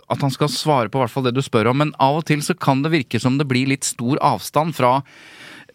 at 0.08 0.20
han 0.20 0.30
skal 0.30 0.48
svare 0.48 0.88
på 0.88 1.00
hvert 1.00 1.10
fall 1.10 1.24
det 1.24 1.34
du 1.34 1.42
spør 1.42 1.70
om, 1.70 1.76
men 1.78 1.92
av 1.98 2.16
og 2.20 2.24
til 2.24 2.38
så 2.38 2.54
kan 2.58 2.80
det 2.82 2.92
virke 2.92 3.20
som 3.20 3.38
det 3.38 3.48
blir 3.48 3.66
litt 3.66 3.82
stor 3.84 4.18
avstand 4.22 4.74
fra 4.76 5.02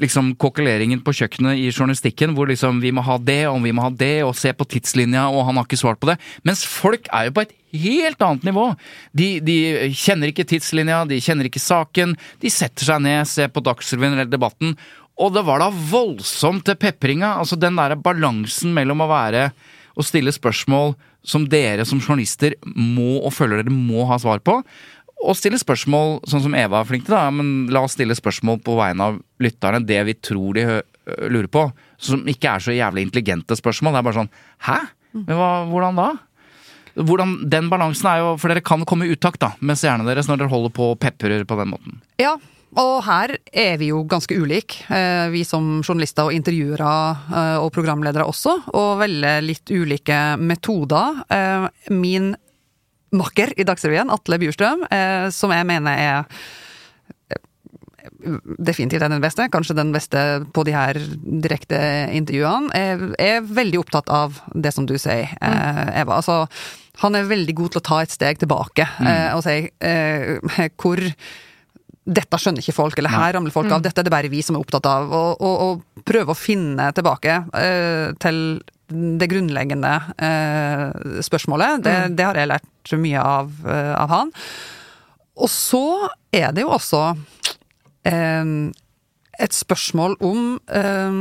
liksom 0.01 0.33
kokkeleringen 0.41 1.01
på 1.05 1.13
kjøkkenet 1.19 1.59
i 1.61 1.69
journalistikken, 1.69 2.33
hvor 2.35 2.49
liksom 2.51 2.81
vi 2.83 2.91
må 2.95 3.03
ha 3.05 3.17
det, 3.21 3.43
og 3.49 3.61
vi 3.63 3.73
må 3.75 3.85
ha 3.85 3.91
det, 3.93 4.23
og 4.25 4.35
se 4.37 4.51
på 4.55 4.67
tidslinja, 4.75 5.27
og 5.31 5.47
han 5.47 5.59
har 5.59 5.67
ikke 5.67 5.79
svart 5.79 6.01
på 6.01 6.11
det. 6.11 6.17
Mens 6.47 6.65
folk 6.67 7.09
er 7.11 7.29
jo 7.29 7.37
på 7.37 7.45
et 7.45 7.55
helt 7.75 8.21
annet 8.23 8.45
nivå. 8.47 8.67
De, 9.17 9.29
de 9.43 9.57
kjenner 9.95 10.31
ikke 10.31 10.47
tidslinja, 10.47 11.03
de 11.09 11.21
kjenner 11.23 11.49
ikke 11.49 11.63
saken, 11.63 12.15
de 12.43 12.51
setter 12.53 12.87
seg 12.87 13.03
ned, 13.05 13.25
ser 13.29 13.51
på 13.53 13.63
Dagsrevyen 13.65 14.17
eller 14.17 14.31
Debatten, 14.31 14.75
og 15.15 15.31
det 15.31 15.45
var 15.47 15.61
da 15.63 15.69
voldsomt 15.71 16.65
til 16.67 16.75
pepringa. 16.79 17.37
Altså 17.39 17.55
den 17.59 17.77
derre 17.79 17.95
balansen 17.95 18.73
mellom 18.75 19.03
å 19.05 19.11
være 19.11 19.49
og 19.95 20.03
stille 20.03 20.33
spørsmål 20.35 20.91
som 21.25 21.47
dere 21.49 21.85
som 21.87 22.01
journalister 22.01 22.57
må 22.67 23.21
og 23.21 23.33
føler 23.33 23.63
dere 23.63 23.73
må 23.73 24.05
ha 24.09 24.19
svar 24.21 24.43
på, 24.45 24.59
og 25.25 25.37
stille 25.37 25.59
spørsmål 25.61 26.19
sånn 26.29 26.43
som 26.45 26.57
Eva 26.57 26.81
er 26.81 26.89
flink 26.89 27.07
til, 27.07 27.15
da. 27.17 27.29
Men 27.33 27.71
la 27.73 27.83
oss 27.85 27.97
stille 27.97 28.15
spørsmål 28.17 28.61
på 28.65 28.77
vegne 28.79 29.09
av 29.09 29.17
lytterne, 29.41 29.81
det 29.85 30.01
vi 30.07 30.15
tror 30.21 30.57
de 30.57 30.65
lurer 31.29 31.49
på. 31.51 31.67
Som 32.01 32.25
ikke 32.29 32.55
er 32.55 32.63
så 32.63 32.75
jævlig 32.75 33.07
intelligente 33.07 33.57
spørsmål. 33.57 33.95
Det 33.95 34.01
er 34.01 34.07
bare 34.09 34.19
sånn 34.21 34.33
Hæ? 34.67 34.79
Men 35.15 35.37
hva, 35.39 35.51
hvordan 35.69 35.99
da? 35.99 36.09
Hvordan, 36.95 37.37
den 37.51 37.69
balansen 37.71 38.07
er 38.07 38.21
jo 38.23 38.33
For 38.39 38.51
dere 38.51 38.63
kan 38.63 38.83
komme 38.87 39.07
i 39.07 39.15
utakt 39.15 39.41
da 39.43 39.53
med 39.59 39.79
seerne 39.79 40.07
deres 40.07 40.29
når 40.29 40.41
dere 40.41 40.51
holder 40.51 40.75
på 40.75 40.91
og 40.93 40.99
peprer 41.03 41.43
på 41.47 41.57
den 41.59 41.71
måten. 41.73 41.99
Ja, 42.21 42.35
og 42.79 42.95
her 43.07 43.35
er 43.55 43.77
vi 43.79 43.89
jo 43.93 44.01
ganske 44.09 44.35
ulike, 44.35 44.83
eh, 44.91 45.27
vi 45.31 45.45
som 45.47 45.79
journalister 45.79 46.27
og 46.27 46.35
intervjuere 46.35 46.91
eh, 47.31 47.57
og 47.61 47.69
programledere 47.75 48.25
også, 48.27 48.57
og 48.75 48.99
velger 48.99 49.45
litt 49.45 49.71
ulike 49.71 50.17
metoder. 50.41 51.21
Eh, 51.31 51.67
Min 51.95 52.33
makker 53.17 53.53
i 53.57 53.65
Dagsrevyen, 53.67 54.11
Atle 54.13 54.39
Bjurstrøm, 54.41 54.85
eh, 54.91 55.27
som 55.33 55.53
jeg 55.55 55.67
mener 55.67 56.01
er 56.01 56.39
eh, 57.31 57.41
definitivt 58.57 59.05
er 59.05 59.13
den 59.13 59.23
beste, 59.23 59.47
kanskje 59.53 59.77
den 59.77 59.93
beste 59.95 60.21
på 60.55 60.65
de 60.67 60.75
her 60.75 60.99
direkte 61.23 61.79
intervjuene, 62.15 62.71
er, 62.75 63.07
er 63.21 63.45
veldig 63.45 63.81
opptatt 63.83 64.11
av 64.13 64.41
det 64.53 64.73
som 64.75 64.87
du 64.89 64.97
sier, 65.01 65.31
eh, 65.39 65.83
Eva. 66.01 66.19
Altså, 66.21 66.45
han 67.03 67.17
er 67.17 67.27
veldig 67.27 67.57
god 67.57 67.73
til 67.73 67.81
å 67.81 67.87
ta 67.89 68.03
et 68.03 68.13
steg 68.13 68.39
tilbake 68.39 68.85
mm. 68.99 69.09
og 69.35 69.43
si 69.43 69.57
eh, 69.83 70.69
hvor 70.79 71.01
dette 72.05 72.37
skjønner 72.37 72.61
ikke 72.61 72.75
folk, 72.75 72.99
eller 73.01 73.13
her 73.13 73.33
ramler 73.33 73.53
folk 73.53 73.71
av, 73.73 73.81
dette 73.81 74.03
er 74.03 74.05
det 74.05 74.13
bare 74.13 74.29
vi 74.29 74.43
som 74.45 74.57
er 74.57 74.61
opptatt 74.61 74.85
av. 74.89 75.09
Og, 75.09 75.41
og, 75.41 75.55
og 75.65 76.05
prøve 76.05 76.33
å 76.33 76.37
finne 76.37 76.91
tilbake 76.95 77.39
eh, 77.57 78.13
til 78.21 78.41
det 78.89 79.27
grunnleggende 79.31 79.93
eh, 80.21 81.21
spørsmålet. 81.25 81.83
Det, 81.85 81.95
det 82.17 82.25
har 82.27 82.37
jeg 82.37 82.51
lært 82.51 82.95
mye 83.01 83.21
av, 83.21 83.51
eh, 83.65 83.93
av 83.97 84.13
han. 84.13 84.33
Og 85.35 85.49
så 85.51 85.85
er 86.35 86.53
det 86.55 86.63
jo 86.63 86.73
også 86.75 87.01
eh, 88.07 88.51
et 89.41 89.57
spørsmål 89.57 90.17
om 90.23 90.55
eh, 90.69 91.19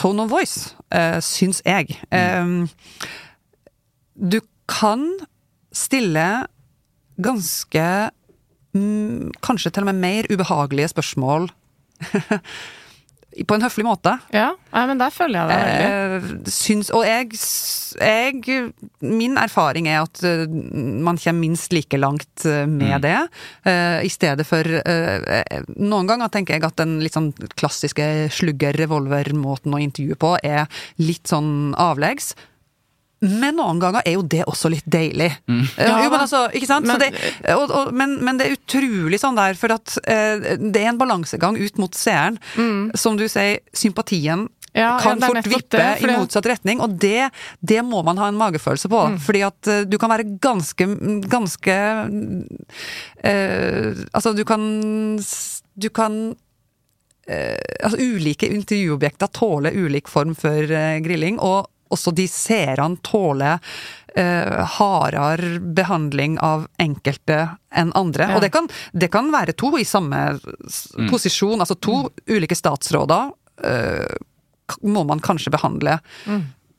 tone 0.00 0.26
of 0.26 0.32
voice, 0.32 0.74
eh, 0.92 1.18
syns 1.24 1.62
jeg. 1.66 1.96
Eh, 2.10 2.66
du 4.18 4.40
kan 4.68 5.06
stille 5.72 6.26
ganske 7.18 7.86
mm, 8.74 9.32
Kanskje 9.42 9.70
til 9.74 9.86
og 9.86 9.90
med 9.92 10.02
mer 10.02 10.28
ubehagelige 10.30 10.90
spørsmål 10.92 11.48
på 13.46 13.58
en 13.58 13.62
høflig 13.62 13.86
måte. 13.86 14.16
Ja, 14.34 14.50
ja 14.74 14.84
men 14.90 14.98
der 15.00 15.14
føler 15.14 15.38
jeg 15.38 15.48
deg 15.48 15.62
veldig. 15.62 16.42
Eh, 16.48 16.52
syns, 16.52 16.90
og 16.94 17.04
jeg, 17.06 17.38
jeg 18.02 18.72
Min 19.04 19.38
erfaring 19.38 19.86
er 19.88 20.02
at 20.02 20.22
eh, 20.26 20.44
man 20.48 21.20
kommer 21.20 21.46
minst 21.46 21.72
like 21.72 21.98
langt 22.00 22.46
med 22.66 22.88
med 22.88 23.02
det. 23.02 23.28
eh, 23.64 24.04
I 24.06 24.10
stedet 24.12 24.46
for 24.46 24.64
eh, 24.64 25.40
eh, 25.40 25.62
Noen 25.76 26.08
ganger 26.08 26.30
tenker 26.32 26.56
jeg 26.56 26.66
at 26.66 26.78
den 26.80 26.98
litt 27.04 27.16
sånn 27.16 27.32
klassiske 27.58 28.28
slugger-revolver-måten 28.38 29.74
å 29.74 29.82
intervjue 29.82 30.18
på 30.18 30.36
er 30.42 30.66
litt 31.02 31.28
sånn 31.30 31.74
avleggs. 31.78 32.34
Men 33.20 33.56
noen 33.58 33.80
ganger 33.82 34.04
er 34.06 34.14
jo 34.14 34.22
det 34.22 34.44
også 34.46 34.70
litt 34.70 34.86
deilig. 34.86 35.32
Mm. 35.50 35.64
Ja, 35.76 35.96
jo, 36.04 36.10
men 36.12 36.20
altså, 36.20 36.44
ikke 36.54 36.68
sant? 36.70 36.86
Men- 36.86 37.00
så 37.00 37.08
det, 37.08 37.54
og, 37.56 37.70
og, 37.70 37.90
men, 37.94 38.18
men 38.24 38.38
det 38.38 38.46
er 38.46 38.54
utrolig 38.58 39.18
sånn 39.18 39.38
der, 39.38 39.58
for 39.58 39.74
at 39.74 39.96
eh, 40.06 40.54
det 40.58 40.84
er 40.84 40.92
en 40.92 41.00
balansegang 41.00 41.58
ut 41.58 41.80
mot 41.82 41.98
seeren. 41.98 42.38
Som 42.94 43.18
du 43.18 43.26
sier, 43.28 43.58
sympatien 43.74 44.46
Mm. 44.68 44.82
Ja, 44.82 44.98
kan 45.00 45.18
ja, 45.18 45.26
fort 45.26 45.46
vippe 45.48 45.78
det, 45.78 46.00
i 46.04 46.10
motsatt 46.12 46.46
retning, 46.46 46.80
og 46.84 46.92
det, 47.00 47.30
det 47.64 47.80
må 47.82 48.02
man 48.06 48.18
ha 48.20 48.28
en 48.28 48.36
magefølelse 48.38 48.90
på. 48.92 49.00
Mm. 49.10 49.16
Fordi 49.24 49.40
at 49.46 49.70
uh, 49.72 49.80
du 49.88 49.96
kan 49.98 50.12
være 50.12 50.26
ganske 50.44 50.86
ganske 51.32 51.76
uh, 53.24 54.04
Altså, 54.12 54.32
du 54.36 54.44
kan 54.44 54.62
Du 55.74 55.88
kan 55.90 56.18
uh, 57.30 57.56
Altså, 57.82 57.98
ulike 57.98 58.46
intervjuobjekter 58.52 59.32
tåler 59.34 59.74
ulik 59.74 60.08
form 60.08 60.36
for 60.38 60.70
eh, 60.70 60.98
grilling, 61.04 61.40
og 61.40 61.66
også 61.94 62.12
de 62.16 62.26
seerne 62.30 63.00
tåler 63.06 63.58
eh, 64.14 64.60
hardere 64.78 65.58
behandling 65.76 66.38
av 66.44 66.66
enkelte 66.82 67.44
enn 67.74 67.92
andre. 67.98 68.30
Ja. 68.30 68.38
Og 68.38 68.44
det 68.44 68.52
kan, 68.54 68.70
det 68.92 69.10
kan 69.14 69.32
være 69.34 69.56
to 69.58 69.72
i 69.78 69.86
samme 69.88 70.22
mm. 70.38 71.08
posisjon, 71.10 71.60
altså 71.60 71.78
to 71.80 72.06
ulike 72.30 72.58
statsråder. 72.58 73.32
eh, 73.64 74.16
må 74.84 75.00
man 75.08 75.20
kanskje 75.24 75.48
behandle 75.48 75.94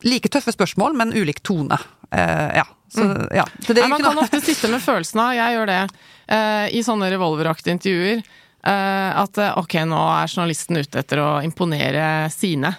like 0.06 0.30
tøffe 0.30 0.54
spørsmål, 0.54 0.94
men 0.96 1.14
ulik 1.14 1.42
tone. 1.44 1.78
Eh, 2.12 2.56
ja. 2.56 2.66
Så, 2.90 3.02
ja. 3.36 3.46
Så 3.66 3.74
det 3.74 3.84
er 3.84 3.86
Nei, 3.86 3.90
man 3.90 4.02
ikke 4.02 4.10
kan 4.10 4.18
noe 4.18 4.26
ofte 4.28 4.42
sitte 4.42 4.70
med 4.72 4.82
følelsen 4.84 5.22
av, 5.22 5.34
jeg 5.38 5.58
gjør 5.58 5.70
det, 5.70 5.82
eh, 6.36 6.68
i 6.80 6.84
sånne 6.86 7.10
revolveraktige 7.14 7.76
intervjuer, 7.78 8.22
eh, 8.64 9.10
at 9.24 9.42
eh, 9.42 9.58
ok, 9.62 9.76
nå 9.90 10.00
er 10.16 10.32
journalisten 10.32 10.80
ute 10.80 11.04
etter 11.04 11.22
å 11.24 11.32
imponere 11.46 12.06
sine. 12.34 12.74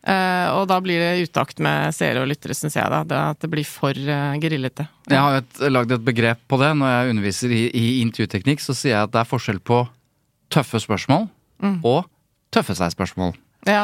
Eh, 0.00 0.48
og 0.56 0.64
da 0.70 0.78
blir 0.80 1.02
det 1.02 1.26
utakt 1.28 1.60
med 1.60 1.92
seere 1.92 2.22
og 2.22 2.30
lyttere, 2.30 2.56
syns 2.56 2.78
jeg, 2.78 2.88
da. 2.92 3.02
Det, 3.04 3.18
at 3.34 3.42
det 3.44 3.50
blir 3.52 3.68
for 3.68 3.92
uh, 3.92 4.38
grillete. 4.40 4.86
Jeg 5.10 5.20
har 5.20 5.42
et, 5.42 5.60
lagd 5.68 5.92
et 5.92 6.06
begrep 6.06 6.40
på 6.48 6.60
det. 6.62 6.70
Når 6.80 6.94
jeg 6.94 7.12
underviser 7.14 7.52
i, 7.52 7.62
i 7.68 7.84
intervjuteknikk, 8.00 8.64
så 8.64 8.76
sier 8.76 8.96
jeg 8.96 9.10
at 9.10 9.12
det 9.12 9.20
er 9.20 9.28
forskjell 9.28 9.60
på 9.60 9.84
tøffe 10.50 10.80
spørsmål 10.82 11.28
og 11.86 12.08
tøffe 12.54 12.74
seg-spørsmål. 12.78 13.36
Ja. 13.68 13.82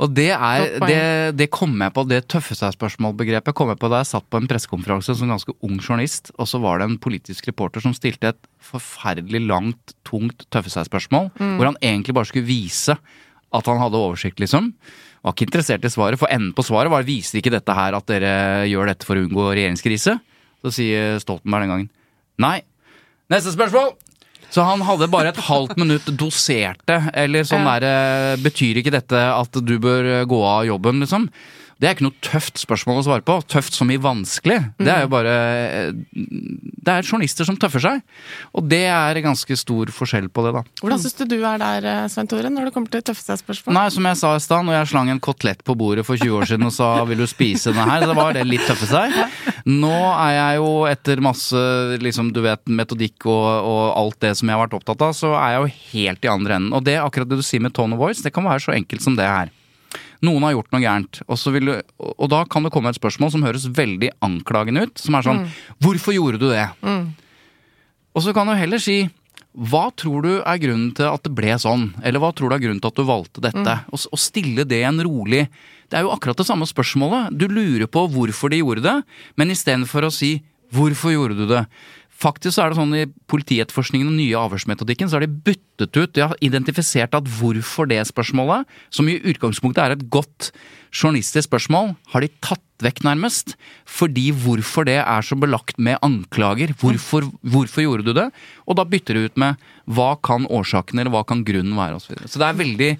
Og 0.00 0.14
det 0.16 0.30
er 0.32 0.78
det, 0.80 1.02
det 1.36 1.50
kom 1.52 1.74
jeg 1.76 1.92
på, 1.92 2.06
det 2.08 2.22
tøffe 2.32 2.56
seg-spørsmål-begrepet 2.56 3.54
kom 3.56 3.68
jeg 3.68 3.80
på 3.82 3.90
da 3.92 4.00
jeg 4.00 4.08
satt 4.14 4.26
på 4.32 4.40
en 4.40 4.48
pressekonferanse 4.48 5.14
som 5.18 5.30
ganske 5.30 5.54
ung 5.66 5.76
journalist, 5.76 6.32
og 6.40 6.48
så 6.48 6.60
var 6.62 6.80
det 6.80 6.88
en 6.88 6.96
politisk 7.04 7.50
reporter 7.50 7.84
som 7.84 7.92
stilte 7.96 8.32
et 8.32 8.40
forferdelig 8.64 9.42
langt, 9.44 9.94
tungt 10.08 10.46
tøffe 10.48 10.72
seg-spørsmål, 10.72 11.28
hvor 11.36 11.68
han 11.68 11.78
egentlig 11.84 12.16
bare 12.16 12.30
skulle 12.32 12.48
vise 12.48 12.96
at 12.96 13.68
han 13.68 13.82
hadde 13.82 14.00
oversikt, 14.00 14.40
liksom. 14.40 14.72
Var 15.20 15.34
ikke 15.34 15.46
interessert 15.50 15.84
i 15.84 15.90
svaret, 15.92 16.16
for 16.20 16.32
enden 16.32 16.54
på 16.56 16.64
svaret 16.64 16.92
var 16.92 17.04
viser 17.04 17.40
ikke 17.40 17.52
dette 17.52 17.74
her 17.76 17.96
at 17.98 18.06
dere 18.08 18.30
gjør 18.70 18.88
dette 18.88 19.04
for 19.08 19.20
å 19.20 19.24
unngå 19.26 19.50
regjeringskrise? 19.52 20.14
Så 20.64 20.72
sier 20.72 21.18
Stoltenberg 21.20 21.66
den 21.66 21.72
gangen 21.74 21.90
nei. 22.40 22.62
Neste 23.30 23.52
spørsmål! 23.52 23.92
Så 24.50 24.64
han 24.66 24.80
hadde 24.82 25.06
bare 25.12 25.30
et 25.30 25.42
halvt 25.46 25.76
minutt 25.78 26.08
doserte, 26.18 26.96
eller 27.14 27.44
sånn 27.46 27.62
Ja. 27.68 27.76
der 27.78 27.84
eh, 28.34 28.40
Betyr 28.42 28.80
ikke 28.80 28.90
dette 28.96 29.14
at 29.14 29.52
du 29.62 29.76
bør 29.78 30.24
gå 30.26 30.40
av 30.42 30.64
jobben, 30.66 30.98
liksom? 31.04 31.28
Det 31.80 31.88
er 31.88 31.96
ikke 31.96 32.04
noe 32.04 32.20
tøft 32.20 32.60
spørsmål 32.60 32.98
å 33.00 33.04
svare 33.06 33.24
på. 33.24 33.38
Tøft 33.48 33.76
som 33.76 33.88
i 33.88 33.96
vanskelig. 34.00 34.58
Det 34.76 34.90
er 34.92 35.06
jo 35.06 35.10
bare 35.12 35.32
eh, 35.32 35.92
Det 36.12 36.92
er 36.92 37.06
journalister 37.06 37.48
som 37.48 37.56
tøffer 37.56 37.80
seg. 37.80 38.02
Og 38.52 38.66
det 38.68 38.82
er 38.92 39.20
ganske 39.24 39.56
stor 39.56 39.92
forskjell 39.96 40.28
på 40.28 40.44
det, 40.44 40.52
da. 40.58 40.62
Hvordan 40.82 41.00
syns 41.00 41.16
du 41.16 41.24
du 41.30 41.38
er 41.38 41.62
der, 41.62 41.88
eh, 41.88 42.08
Svein 42.12 42.28
Tore, 42.28 42.52
når 42.52 42.68
det 42.68 42.74
kommer 42.74 42.92
til 42.92 43.04
tøffe 43.08 43.24
seg-spørsmål? 43.24 43.76
Nei, 43.78 43.86
som 43.94 44.08
jeg 44.10 44.20
sa 44.20 44.34
i 44.36 44.42
stad, 44.44 44.66
når 44.68 44.76
jeg 44.76 44.90
slang 44.92 45.12
en 45.14 45.22
kotelett 45.24 45.64
på 45.64 45.76
bordet 45.80 46.04
for 46.04 46.20
20 46.20 46.36
år 46.36 46.50
siden 46.50 46.68
og 46.68 46.74
sa 46.76 46.90
'vil 47.08 47.24
du 47.24 47.26
spise 47.30 47.72
denne 47.72 47.88
her', 47.88 48.04
så 48.04 48.16
var 48.18 48.36
det 48.36 48.44
litt 48.44 48.66
tøffe 48.68 48.88
seg. 48.90 49.16
Nå 49.64 49.96
er 50.20 50.32
jeg 50.36 50.60
jo 50.60 50.84
etter 50.84 51.20
masse 51.24 51.56
liksom, 52.00 52.32
du 52.32 52.42
vet, 52.44 52.60
metodikk 52.68 53.24
og, 53.24 53.48
og 53.64 53.96
alt 53.96 54.20
det 54.20 54.36
som 54.36 54.48
jeg 54.48 54.56
har 54.56 54.66
vært 54.66 54.76
opptatt 54.76 55.00
av, 55.00 55.16
så 55.16 55.32
er 55.32 55.56
jeg 55.56 55.60
jo 55.62 55.72
helt 55.94 56.24
i 56.24 56.28
andre 56.28 56.60
enden. 56.60 56.74
Og 56.76 56.84
det 56.84 56.98
akkurat 57.00 57.28
det 57.28 57.40
du 57.40 57.46
sier 57.46 57.64
med 57.64 57.72
tone 57.72 57.96
of 57.96 58.02
voice, 58.04 58.20
det 58.20 58.34
kan 58.36 58.44
være 58.44 58.60
så 58.60 58.76
enkelt 58.76 59.00
som 59.00 59.16
det 59.16 59.24
her. 59.24 59.48
Noen 60.22 60.44
har 60.46 60.52
gjort 60.52 60.72
noe 60.72 60.82
gærent, 60.84 61.22
og, 61.26 61.38
så 61.40 61.52
vil 61.54 61.70
du, 61.70 61.72
og 61.98 62.28
da 62.30 62.44
kan 62.44 62.62
det 62.66 62.72
komme 62.74 62.92
et 62.92 62.98
spørsmål 62.98 63.32
som 63.34 63.42
høres 63.46 63.66
veldig 63.66 64.12
anklagende 64.22 64.86
ut, 64.86 64.98
som 64.98 65.14
er 65.14 65.22
sånn 65.26 65.48
'Hvorfor 65.80 66.14
gjorde 66.14 66.38
du 66.38 66.48
det?' 66.50 66.70
Og 68.10 68.22
så 68.22 68.34
kan 68.34 68.46
du 68.46 68.54
heller 68.54 68.78
si 68.78 69.08
hva 69.50 69.90
tror 69.98 70.22
du 70.22 70.30
er 70.46 70.60
grunnen 70.62 70.92
til 70.94 71.08
at 71.10 71.24
det 71.26 71.34
ble 71.34 71.56
sånn? 71.58 71.88
Eller 72.06 72.22
hva 72.22 72.30
tror 72.34 72.50
du 72.50 72.54
er 72.54 72.62
grunnen 72.62 72.80
til 72.80 72.90
at 72.92 72.98
du 72.98 73.02
valgte 73.02 73.42
dette? 73.42 73.74
Og, 73.90 73.98
og 74.14 74.18
stille 74.18 74.64
det 74.64 74.84
en 74.86 75.02
rolig 75.02 75.48
Det 75.90 75.98
er 75.98 76.06
jo 76.06 76.12
akkurat 76.14 76.38
det 76.38 76.46
samme 76.46 76.68
spørsmålet. 76.70 77.34
Du 77.34 77.48
lurer 77.50 77.88
på 77.90 78.04
hvorfor 78.06 78.52
de 78.52 78.60
gjorde 78.62 78.84
det, 78.84 79.02
men 79.34 79.50
istedenfor 79.50 80.06
å 80.06 80.12
si 80.14 80.42
'hvorfor 80.70 81.10
gjorde 81.10 81.34
du 81.34 81.46
det'? 81.50 81.66
Faktisk 82.20 82.56
så 82.56 82.66
er 82.66 82.72
det 82.72 82.76
sånn 82.76 82.96
i 82.98 83.06
politietterforskningen 83.32 84.10
og 84.10 84.16
nye 84.18 84.40
avhørsmetodikken, 84.42 85.08
så 85.08 85.16
har 85.16 85.24
de 85.24 85.40
byttet 85.46 85.96
ut, 85.96 86.12
de 86.12 86.26
har 86.26 86.36
identifisert 86.44 87.16
at 87.16 87.28
hvorfor 87.38 87.88
det 87.88 88.02
spørsmålet, 88.10 88.68
som 88.92 89.08
i 89.08 89.16
utgangspunktet 89.32 89.80
er 89.84 89.94
et 89.96 90.04
godt 90.12 90.50
journalistisk 90.92 91.48
spørsmål, 91.48 91.94
har 92.12 92.24
de 92.24 92.28
tatt 92.44 92.84
vekk 92.84 93.02
nærmest. 93.06 93.54
Fordi 93.88 94.30
hvorfor 94.36 94.88
det 94.88 94.98
er 95.00 95.24
så 95.24 95.38
belagt 95.38 95.78
med 95.80 96.00
anklager. 96.04 96.74
Hvorfor, 96.80 97.30
hvorfor 97.40 97.84
gjorde 97.84 98.06
du 98.08 98.12
det? 98.16 98.28
Og 98.66 98.76
da 98.78 98.86
bytter 98.88 99.16
de 99.16 99.28
ut 99.28 99.40
med 99.40 99.70
hva 99.90 100.12
kan 100.24 100.48
årsaken 100.48 101.00
eller 101.00 101.14
hva 101.14 101.24
kan 101.28 101.44
grunnen 101.46 101.76
være, 101.78 102.00
og 102.00 102.04
Så, 102.04 102.38
det 102.40 102.46
er 102.46 102.60
veldig 102.60 102.90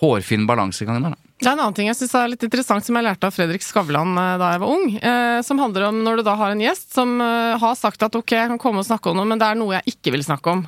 hårfin 0.00 0.46
balansegang 0.48 1.02
der. 1.02 1.16
da. 1.16 1.26
Det 1.36 1.50
er 1.50 1.52
en 1.52 1.60
annen 1.66 1.76
ting 1.76 1.90
jeg 1.90 1.98
synes 1.98 2.14
er 2.16 2.30
litt 2.32 2.44
interessant 2.46 2.84
som 2.86 2.96
jeg 2.96 3.04
lærte 3.04 3.28
av 3.28 3.34
Fredrik 3.36 3.64
Skavlan 3.64 4.14
eh, 4.16 4.36
da 4.40 4.54
jeg 4.54 4.62
var 4.62 4.72
ung. 4.72 4.86
Eh, 4.96 5.40
som 5.44 5.60
handler 5.60 5.90
om 5.90 5.98
når 6.04 6.20
du 6.20 6.26
da 6.28 6.36
har 6.40 6.54
en 6.54 6.62
gjest 6.64 6.96
som 6.96 7.18
eh, 7.20 7.56
har 7.60 7.76
sagt 7.76 8.06
at 8.06 8.16
ok, 8.16 8.32
jeg 8.32 8.52
kan 8.54 8.62
komme 8.62 8.80
og 8.80 8.88
snakke 8.88 9.12
om 9.12 9.20
noe, 9.20 9.28
men 9.28 9.42
det 9.42 9.50
er 9.50 9.60
noe 9.60 9.76
jeg 9.76 9.96
ikke 9.96 10.16
vil 10.16 10.24
snakke 10.26 10.56
om. 10.56 10.66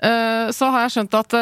Så 0.00 0.64
har 0.72 0.86
jeg 0.86 0.92
skjønt 0.94 1.12
at 1.18 1.34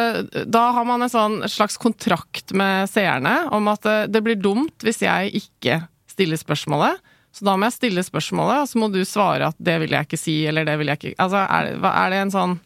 da 0.51 0.63
har 0.75 0.83
man 0.83 1.05
en 1.05 1.11
sånn 1.13 1.37
slags 1.47 1.77
kontrakt 1.79 2.51
med 2.59 2.91
seerne 2.91 3.45
om 3.55 3.69
at 3.71 3.87
det 4.11 4.19
blir 4.27 4.35
dumt 4.35 4.83
hvis 4.83 4.99
jeg 5.05 5.31
ikke 5.39 5.77
stiller 6.11 6.41
spørsmålet. 6.41 6.99
Så 7.31 7.47
da 7.47 7.55
må 7.55 7.69
jeg 7.69 7.77
stille 7.77 8.03
spørsmålet, 8.03 8.65
og 8.65 8.67
så 8.67 8.81
må 8.83 8.89
du 8.91 8.99
svare 9.07 9.53
at 9.53 9.61
det 9.63 9.77
vil 9.85 9.95
jeg 9.95 10.09
ikke 10.09 10.19
si, 10.19 10.35
eller 10.51 10.67
det 10.67 10.75
vil 10.81 10.91
jeg 10.91 10.99
ikke 10.99 11.23
Altså 11.23 11.45
er 11.47 12.11
det 12.11 12.19
en 12.25 12.35
sånn 12.35 12.57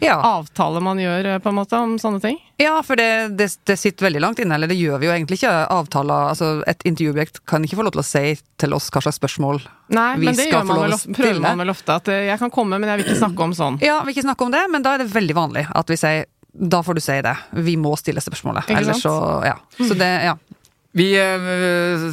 Ja. 0.00 0.16
avtale 0.22 0.80
man 0.84 0.98
gjør 1.00 1.26
eh, 1.34 1.38
på 1.42 1.48
en 1.48 1.56
måte 1.58 1.78
om 1.80 1.94
sånne 1.98 2.20
ting? 2.20 2.36
Ja, 2.60 2.74
for 2.84 2.96
det, 3.00 3.36
det, 3.38 3.48
det 3.68 3.76
sitter 3.80 4.06
veldig 4.08 4.20
langt 4.20 4.38
inne, 4.42 4.54
eller 4.58 4.68
det 4.70 4.76
gjør 4.78 4.98
vi 5.02 5.08
jo 5.08 5.12
egentlig 5.14 5.38
ikke. 5.40 5.52
Avtaler, 5.72 6.30
altså 6.34 6.62
Et 6.68 6.82
intervjuobjekt 6.88 7.42
kan 7.48 7.64
ikke 7.64 7.76
få 7.80 7.84
lov 7.86 7.96
til 7.96 8.04
å 8.04 8.06
si 8.06 8.24
til 8.60 8.76
oss 8.76 8.90
hva 8.92 9.02
slags 9.04 9.18
spørsmål 9.20 9.60
Nei, 9.96 10.08
vi 10.20 10.26
men 10.30 10.36
det 10.38 10.48
skal 10.50 10.66
få 10.68 10.76
lov 10.76 10.86
til 10.86 10.92
å 10.92 11.00
of- 11.00 11.06
prøver 11.16 11.32
stille. 11.36 11.42
man 11.48 11.58
vel 11.64 11.70
ofte. 11.74 11.96
At 12.02 12.08
eh, 12.12 12.24
jeg 12.30 12.38
kan 12.44 12.50
komme, 12.50 12.78
men 12.80 12.88
jeg 12.92 13.02
vil 13.02 13.06
ikke 13.10 13.20
snakke 13.24 13.44
om 13.48 13.52
sånn. 13.56 13.80
Ja, 13.84 14.00
vi 14.02 14.10
vil 14.12 14.16
ikke 14.18 14.28
snakke 14.30 14.48
om 14.48 14.56
det, 14.56 14.64
men 14.72 14.82
da 14.86 14.94
er 14.96 15.04
det 15.04 15.12
veldig 15.14 15.36
vanlig 15.36 15.66
at 15.72 15.92
vi 15.92 15.96
sier 16.00 16.24
da 16.56 16.78
får 16.80 16.96
du 16.96 17.00
si 17.04 17.12
det. 17.20 17.34
Vi 17.52 17.74
må 17.76 17.90
stille 18.00 18.22
spørsmålet. 18.24 18.64
Sant? 18.72 19.02
så 19.04 19.12
Ja. 19.44 19.58
Så 19.76 19.92
det, 19.92 20.06
ja. 20.24 20.32
Vi 20.96 21.10
eh, 21.20 22.06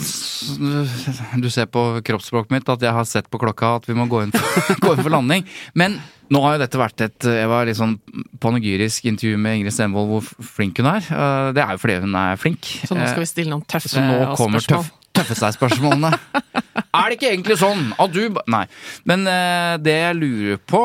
Du 1.40 1.50
ser 1.54 1.70
på 1.72 1.84
kroppsspråket 2.06 2.52
mitt 2.52 2.70
at 2.72 2.82
jeg 2.84 2.92
har 2.96 3.06
sett 3.08 3.30
på 3.32 3.40
klokka 3.42 3.76
at 3.80 3.88
vi 3.90 3.96
må 3.98 4.08
gå 4.12 4.24
inn 4.26 4.34
for, 4.36 4.76
gå 4.84 4.96
inn 4.98 5.04
for 5.06 5.14
landing. 5.14 5.46
Men 5.80 5.96
nå 6.34 6.42
har 6.44 6.56
jo 6.58 6.64
dette 6.64 6.80
vært 6.82 7.04
et 7.06 7.28
Jeg 7.30 7.50
var 7.52 7.68
litt 7.70 7.78
sånn 7.80 7.96
panegyrisk 8.44 9.06
intervju 9.12 9.38
med 9.40 9.60
Ingrid 9.62 9.76
Stenvold 9.76 10.12
hvor 10.12 10.28
flink 10.56 10.82
hun 10.82 10.90
er. 10.92 11.06
Eh, 11.08 11.48
Det 11.56 11.64
er 11.64 11.72
jo 11.78 11.82
fordi 11.86 11.98
hun 12.04 12.20
er 12.20 12.40
flink. 12.42 12.74
Så 12.84 12.98
nå 12.98 13.08
skal 13.08 13.24
vi 13.26 13.32
stille 13.32 13.54
noen 13.56 13.66
tøffe 13.72 13.94
Så 13.94 14.04
nå 14.04 14.20
kommer 14.36 14.64
spørsmål. 14.64 14.84
tøff, 14.84 14.92
tøffe 15.20 15.40
seg-spørsmålene. 15.40 16.12
er 17.00 17.06
det 17.08 17.20
ikke 17.20 17.32
egentlig 17.32 17.60
sånn 17.62 17.86
at 18.02 18.12
du 18.16 18.40
Nei. 18.52 18.66
Men 19.10 19.28
eh, 19.30 19.76
det 19.84 19.96
jeg 20.02 20.20
lurer 20.20 20.60
på, 20.68 20.82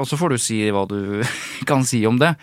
og 0.00 0.04
så 0.10 0.18
får 0.20 0.34
du 0.36 0.42
si 0.50 0.60
hva 0.74 0.84
du 0.90 1.22
kan 1.70 1.86
si 1.88 2.02
om 2.08 2.20
det. 2.20 2.34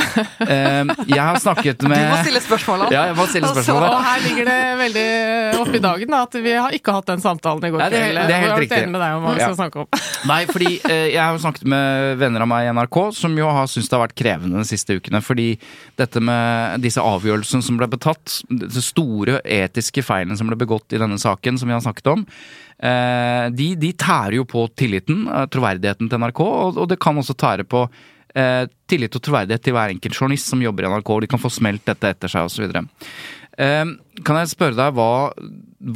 Eh, 0.00 0.84
jeg 1.10 1.20
har 1.20 1.36
snakket 1.42 1.82
med 1.84 1.98
Du 2.00 2.10
må 2.10 2.18
stille 2.24 2.40
spørsmål. 2.42 2.84
Ja, 2.90 3.02
jeg 3.10 3.16
må 3.18 3.26
stille 3.30 3.48
Altså. 3.50 3.74
Og 3.76 3.96
her 4.04 4.22
ligger 4.24 4.46
det 4.48 4.58
veldig 4.80 5.04
opp 5.60 5.74
i 5.76 5.80
dagen 5.82 6.14
da, 6.14 6.20
at 6.24 6.36
vi 6.42 6.52
har 6.56 6.74
ikke 6.76 6.94
hatt 6.94 7.08
den 7.10 7.20
samtalen 7.22 7.64
i 7.66 7.70
går 7.74 7.82
kveld. 7.82 7.92
det 7.92 8.00
er- 8.00 8.26
det 8.30 8.34
er 8.36 8.44
helt 8.46 8.60
riktig. 8.62 8.88
med 8.88 9.00
deg 9.00 9.16
om 9.16 9.22
hva 9.26 9.34
vi 9.34 9.40
skal 9.44 9.56
snakke 9.58 9.76
om. 9.82 9.86
Nei, 10.30 10.38
fordi 10.46 10.70
eh, 10.88 11.06
jeg 11.12 11.20
har 11.20 11.32
jo 11.36 11.42
snakket 11.44 11.64
med 11.74 12.18
venner 12.22 12.40
av 12.46 12.48
meg 12.48 12.66
i 12.68 12.72
NRK 12.72 12.98
som 13.18 13.36
jo 13.38 13.50
har 13.50 13.66
syntes 13.66 13.90
det 13.90 13.98
har 13.98 14.06
vært 14.06 14.16
krevende 14.22 14.58
de 14.62 14.68
siste 14.70 14.96
ukene. 14.96 15.20
Fordi 15.22 15.48
dette 16.00 16.20
med 16.24 16.80
disse 16.86 17.00
avgjørelsene 17.02 17.62
som 17.66 17.76
ble 17.80 17.86
betatt, 17.90 18.40
disse 18.48 18.82
store 18.88 19.40
etiske 19.44 20.02
feilene 20.06 20.38
som 20.38 20.46
ble 20.50 20.56
begått 20.56 20.92
i 20.96 20.98
denne 21.02 21.18
saken 21.20 21.58
som 21.60 21.68
vi 21.68 21.74
har 21.76 21.84
snakket 21.84 22.06
om, 22.14 22.24
eh, 22.82 23.50
de, 23.50 23.74
de 23.76 23.92
tærer 23.92 24.38
jo 24.40 24.44
på 24.48 24.66
tilliten, 24.74 25.26
eh, 25.28 25.46
troverdigheten 25.52 26.08
til 26.08 26.18
NRK, 26.24 26.40
og, 26.40 26.78
og 26.78 26.88
det 26.88 26.98
kan 27.02 27.16
også 27.20 27.36
tære 27.36 27.66
på 27.68 27.84
eh, 28.34 28.64
tillit 28.90 29.16
og 29.16 29.24
troverdighet 29.26 29.64
til 29.64 29.76
hver 29.76 29.94
enkelt 29.94 30.16
journalist 30.16 30.50
som 30.50 30.62
jobber 30.62 30.86
i 30.86 30.92
NRK. 30.92 31.12
De 31.24 31.30
kan 31.30 31.42
få 31.42 31.52
smelt 31.52 31.84
dette 31.88 32.14
etter 32.14 32.32
seg 32.32 32.48
osv. 32.48 32.70
Eh, 33.60 33.90
kan 34.26 34.38
jeg 34.40 34.52
spørre 34.52 34.78
deg 34.78 34.94
hva, 34.96 35.10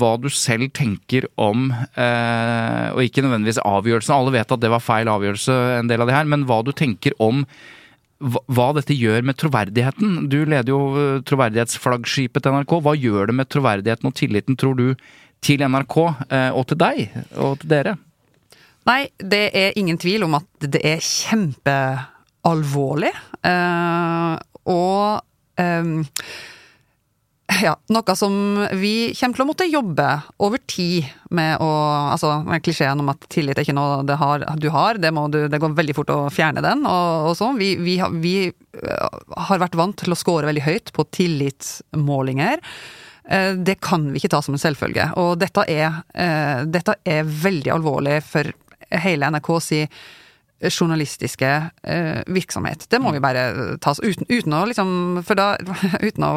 hva 0.00 0.10
du 0.20 0.28
selv 0.32 0.72
tenker 0.76 1.28
om, 1.40 1.70
eh, 1.72 2.90
og 2.92 3.04
ikke 3.04 3.24
nødvendigvis 3.24 3.62
avgjørelsen, 3.64 4.16
alle 4.16 4.34
vet 4.36 4.52
at 4.52 4.62
det 4.62 4.72
var 4.72 4.84
feil 4.84 5.10
avgjørelse, 5.12 5.56
en 5.78 5.90
del 5.90 6.04
av 6.04 6.10
det 6.10 6.18
her, 6.18 6.28
men 6.28 6.46
hva 6.48 6.60
du 6.66 6.74
tenker 6.76 7.16
om 7.22 7.44
hva, 8.24 8.70
dette 8.76 8.94
gjør 8.96 9.24
med 9.26 9.36
troverdigheten? 9.36 10.30
Du 10.32 10.38
leder 10.46 10.70
jo 10.70 10.80
eh, 10.96 11.20
troverdighetsflaggskipet 11.28 12.44
til 12.44 12.54
NRK. 12.54 12.78
Hva 12.84 12.94
gjør 12.96 13.28
det 13.28 13.36
med 13.36 13.50
troverdigheten 13.52 14.08
og 14.08 14.16
tilliten, 14.16 14.56
tror 14.56 14.78
du, 14.78 14.86
til 15.44 15.60
NRK 15.60 15.96
eh, 16.30 16.50
og 16.54 16.64
til 16.70 16.80
deg 16.80 17.02
og 17.36 17.58
til 17.60 17.72
dere? 17.74 17.96
Nei, 18.88 19.02
det 19.18 19.44
er 19.56 19.78
ingen 19.80 19.98
tvil 20.00 20.26
om 20.26 20.38
at 20.38 20.68
det 20.68 20.80
er 20.84 21.00
kjempealvorlig. 22.44 23.12
Eh, 23.42 24.36
og 24.64 25.20
eh, 25.60 25.84
ja, 27.62 27.74
noe 27.92 28.16
som 28.16 28.34
vi 28.80 29.12
kommer 29.18 29.36
til 29.36 29.44
å 29.44 29.48
måtte 29.48 29.68
jobbe 29.68 30.06
over 30.42 30.58
tid 30.66 31.04
med 31.30 31.58
å 31.60 31.72
Altså, 32.14 32.42
med 32.46 32.62
klisjeen 32.62 33.00
om 33.00 33.10
at 33.10 33.24
tillit 33.28 33.58
er 33.58 33.64
ikke 33.64 33.74
noe 33.74 34.16
har, 34.16 34.44
du 34.56 34.68
har, 34.70 34.98
det, 34.98 35.10
du, 35.10 35.48
det, 35.48 35.58
går 35.58 35.74
veldig 35.74 35.94
fort 35.96 36.10
å 36.10 36.30
fjerne 36.30 36.62
den, 36.62 36.84
og, 36.86 37.30
og 37.30 37.36
sånn. 37.36 37.58
Vi, 37.58 37.74
vi, 37.76 37.98
vi, 38.20 38.34
eh, 38.48 39.22
har 39.48 39.62
vært 39.62 39.74
vant 39.74 39.96
til 39.98 40.12
å 40.12 40.18
score 40.18 40.46
veldig 40.46 40.64
høyt 40.64 40.92
på 40.94 41.06
tillitsmålinger. 41.10 42.62
Eh, 43.28 43.52
det 43.56 43.80
kan 43.82 44.10
vi 44.12 44.20
ikke 44.20 44.34
ta 44.36 44.42
som 44.44 44.54
en 44.54 44.62
selvfølge. 44.62 45.10
Og 45.20 45.38
dette 45.42 45.66
er, 45.68 46.04
eh, 46.14 46.62
dette 46.70 46.96
er 47.04 47.24
veldig 47.24 47.74
alvorlig 47.74 48.20
for 48.26 48.52
hele 49.04 49.32
NRK 49.34 49.50
si 49.64 49.80
journalistiske 50.62 51.48
eh, 51.82 52.20
virksomhet. 52.30 52.86
Det 52.90 53.00
må 53.02 53.12
vi 53.12 53.22
bare 53.22 53.76
ta 53.82 53.92
oss 53.92 54.00
uten, 54.00 54.26
uten, 54.30 54.54
å 54.54 54.62
liksom 54.70 54.92
For 55.26 55.36
da, 55.38 55.54
uten 56.06 56.24
å 56.24 56.32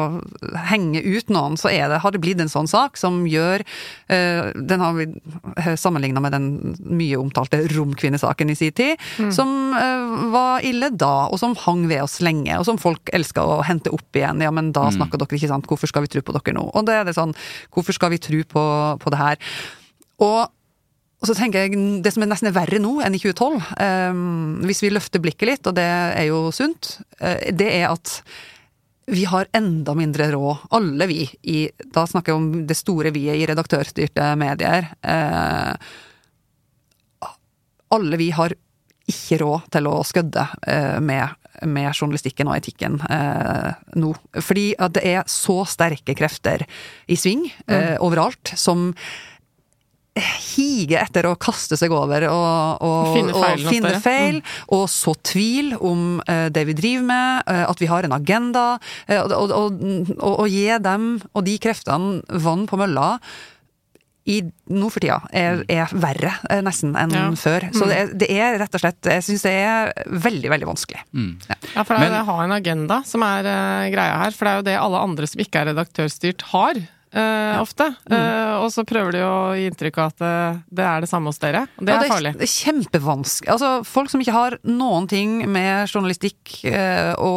henge 0.68 1.00
ut 1.04 1.30
noen, 1.32 1.56
så 1.60 1.70
er 1.70 1.88
det, 1.88 2.00
har 2.02 2.14
det 2.14 2.20
blitt 2.22 2.42
en 2.42 2.50
sånn 2.50 2.68
sak 2.68 2.98
som 3.00 3.22
gjør 3.28 3.62
eh, 4.10 4.50
Den 4.58 4.84
har 4.84 4.98
vi 4.98 5.08
sammenligna 5.80 6.22
med 6.24 6.34
den 6.34 6.48
mye 6.82 7.20
omtalte 7.20 7.62
romkvinnesaken 7.72 8.52
i 8.52 8.58
sin 8.58 8.74
tid, 8.76 9.00
mm. 9.22 9.30
som 9.34 9.72
eh, 9.78 10.28
var 10.34 10.66
ille 10.66 10.90
da, 10.92 11.28
og 11.30 11.40
som 11.40 11.56
hang 11.64 11.86
ved 11.90 12.04
oss 12.04 12.18
lenge, 12.24 12.58
og 12.58 12.66
som 12.68 12.80
folk 12.80 13.12
elska 13.14 13.44
å 13.44 13.62
hente 13.66 13.92
opp 13.94 14.18
igjen. 14.18 14.42
Ja, 14.44 14.52
men 14.54 14.72
da 14.76 14.88
mm. 14.88 14.98
snakker 14.98 15.22
dere 15.22 15.38
ikke 15.38 15.50
sant, 15.50 15.68
hvorfor 15.70 15.90
skal 15.90 16.04
vi 16.04 16.12
tro 16.12 16.24
på 16.24 16.36
dere 16.36 16.56
nå? 16.58 16.68
Og 16.74 16.86
det 16.88 16.98
er 16.98 17.08
det 17.08 17.16
sånn, 17.16 17.34
hvorfor 17.74 17.96
skal 17.96 18.12
vi 18.14 18.22
tro 18.22 18.42
på, 18.52 18.64
på 19.02 19.14
det 19.14 19.22
her? 19.22 19.50
Og 20.24 20.38
og 21.18 21.26
så 21.26 21.34
tenker 21.34 21.66
jeg, 21.66 22.02
Det 22.02 22.12
som 22.14 22.22
er 22.22 22.30
nesten 22.30 22.54
verre 22.54 22.78
nå 22.82 23.00
enn 23.02 23.16
i 23.16 23.22
2012, 23.22 23.72
eh, 23.82 24.20
hvis 24.68 24.84
vi 24.84 24.92
løfter 24.92 25.22
blikket 25.22 25.50
litt, 25.50 25.66
og 25.66 25.74
det 25.78 25.88
er 25.88 26.28
jo 26.30 26.48
sunt, 26.54 26.98
eh, 27.18 27.50
det 27.54 27.72
er 27.80 27.88
at 27.90 28.20
vi 29.08 29.24
har 29.24 29.48
enda 29.56 29.94
mindre 29.96 30.28
råd, 30.34 30.68
alle 30.76 31.06
vi, 31.08 31.22
i 31.48 31.68
Da 31.94 32.04
snakker 32.06 32.32
jeg 32.32 32.38
om 32.38 32.66
det 32.68 32.76
store 32.76 33.12
vi-et 33.14 33.40
i 33.40 33.46
redaktørstyrte 33.48 34.34
medier. 34.40 34.90
Eh, 35.02 35.74
alle 37.96 38.20
vi 38.20 38.30
har 38.36 38.52
ikke 39.08 39.38
råd 39.40 39.70
til 39.72 39.88
å 39.88 40.02
skødde 40.04 40.44
eh, 40.68 40.98
med, 41.00 41.32
med, 41.64 41.88
journalistikken 41.94 42.50
og 42.50 42.58
etikken 42.58 43.00
eh, 43.08 43.72
nå. 43.96 44.12
Fordi 44.36 44.66
at 44.76 44.98
det 44.98 45.06
er 45.08 45.24
så 45.32 45.62
sterke 45.64 46.16
krefter 46.18 46.66
i 47.08 47.16
sving 47.16 47.46
mm. 47.64 47.96
overalt 48.04 48.52
som 48.60 48.90
hige 50.22 50.98
etter 51.00 51.28
å 51.28 51.34
kaste 51.40 51.78
seg 51.78 51.92
over 51.94 52.28
og, 52.30 52.84
og 52.84 53.10
finne 53.16 53.34
feil, 53.34 53.64
og, 53.64 53.68
finne 53.72 53.92
feil 54.04 54.40
mm. 54.40 54.48
og 54.76 54.86
så 54.92 55.14
tvil 55.26 55.74
om 55.78 56.06
uh, 56.22 56.48
det 56.54 56.64
vi 56.70 56.78
driver 56.78 57.06
med, 57.10 57.50
uh, 57.50 57.66
at 57.68 57.82
vi 57.82 57.90
har 57.90 58.06
en 58.06 58.16
agenda, 58.16 58.64
uh, 59.10 59.20
og, 59.26 59.52
og, 59.52 59.84
og, 60.18 60.48
gi 60.48 60.66
dem 60.82 61.14
og 61.32 61.46
de 61.46 61.54
kreftene 61.62 62.42
vann 62.44 62.66
på 62.68 62.80
mølla. 62.80 63.14
I, 64.28 64.42
nå 64.76 64.90
for 64.92 65.00
tida 65.00 65.22
er, 65.32 65.62
er 65.72 65.88
verre 65.96 66.34
nesten 66.60 66.92
enn 67.00 67.14
ja. 67.16 67.22
før. 67.40 67.64
Så 67.72 67.86
mm. 67.86 67.88
det, 67.88 67.96
er, 67.96 68.10
det, 68.20 68.28
er, 68.28 68.58
rett 68.60 68.76
og 68.76 68.82
slett 68.82 69.08
Jeg 69.08 69.24
syns 69.24 69.46
det 69.46 69.54
er 69.56 69.92
veldig, 70.26 70.50
veldig 70.52 70.68
vanskelig. 70.68 71.00
Mm. 71.16 71.30
Ja. 71.46 71.56
ja. 71.78 71.86
for 71.88 71.94
det 71.96 72.10
er 72.10 72.18
å 72.18 72.26
ha 72.28 72.36
en 72.44 72.52
agenda 72.58 73.00
som 73.08 73.24
er 73.24 73.48
greia 73.94 74.20
her. 74.20 74.36
For 74.36 74.44
det 74.44 74.52
er 74.52 74.60
jo 74.60 74.66
det 74.68 74.76
alle 74.82 75.00
andre 75.08 75.30
som 75.32 75.40
ikke 75.40 75.62
er 75.62 75.70
redaktørstyrt, 75.72 76.44
har. 76.52 76.82
Uh, 77.08 77.56
ofte. 77.62 77.86
Uh, 78.10 78.60
og 78.60 78.68
så 78.74 78.84
prøver 78.84 79.16
de 79.16 79.20
å 79.24 79.36
gi 79.56 79.64
inntrykk 79.70 80.00
av 80.02 80.10
at 80.10 80.24
uh, 80.24 80.58
det 80.68 80.84
er 80.84 81.04
det 81.04 81.08
samme 81.08 81.32
hos 81.32 81.40
dere. 81.40 81.64
Det 81.80 81.94
ja, 81.94 82.02
er 82.02 82.12
farlig. 82.12 82.32
Det 82.36 82.44
er 82.44 82.52
kjempevanskelig. 82.52 83.50
Altså, 83.54 83.70
folk 83.88 84.12
som 84.12 84.20
ikke 84.20 84.34
har 84.36 84.58
noen 84.68 85.08
ting 85.08 85.38
med 85.48 85.88
journalistikk 85.88 86.58
å, 86.68 87.32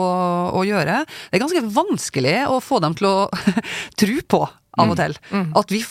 å, 0.51 0.63
gjøre. 0.67 1.01
Det 1.07 1.39
er 1.39 1.43
ganske 1.45 1.63
vanskelig 1.78 2.36
å 2.51 2.59
få 2.63 2.82
dem 2.84 2.97
til 2.99 3.07
å 3.07 3.15
tro 4.01 4.17
på, 4.36 4.41
av 4.82 4.91
og 4.91 4.97
mm. 4.97 4.99
til, 4.99 5.17
mm. 5.32 5.47
at 5.61 5.74
vi 5.76 5.86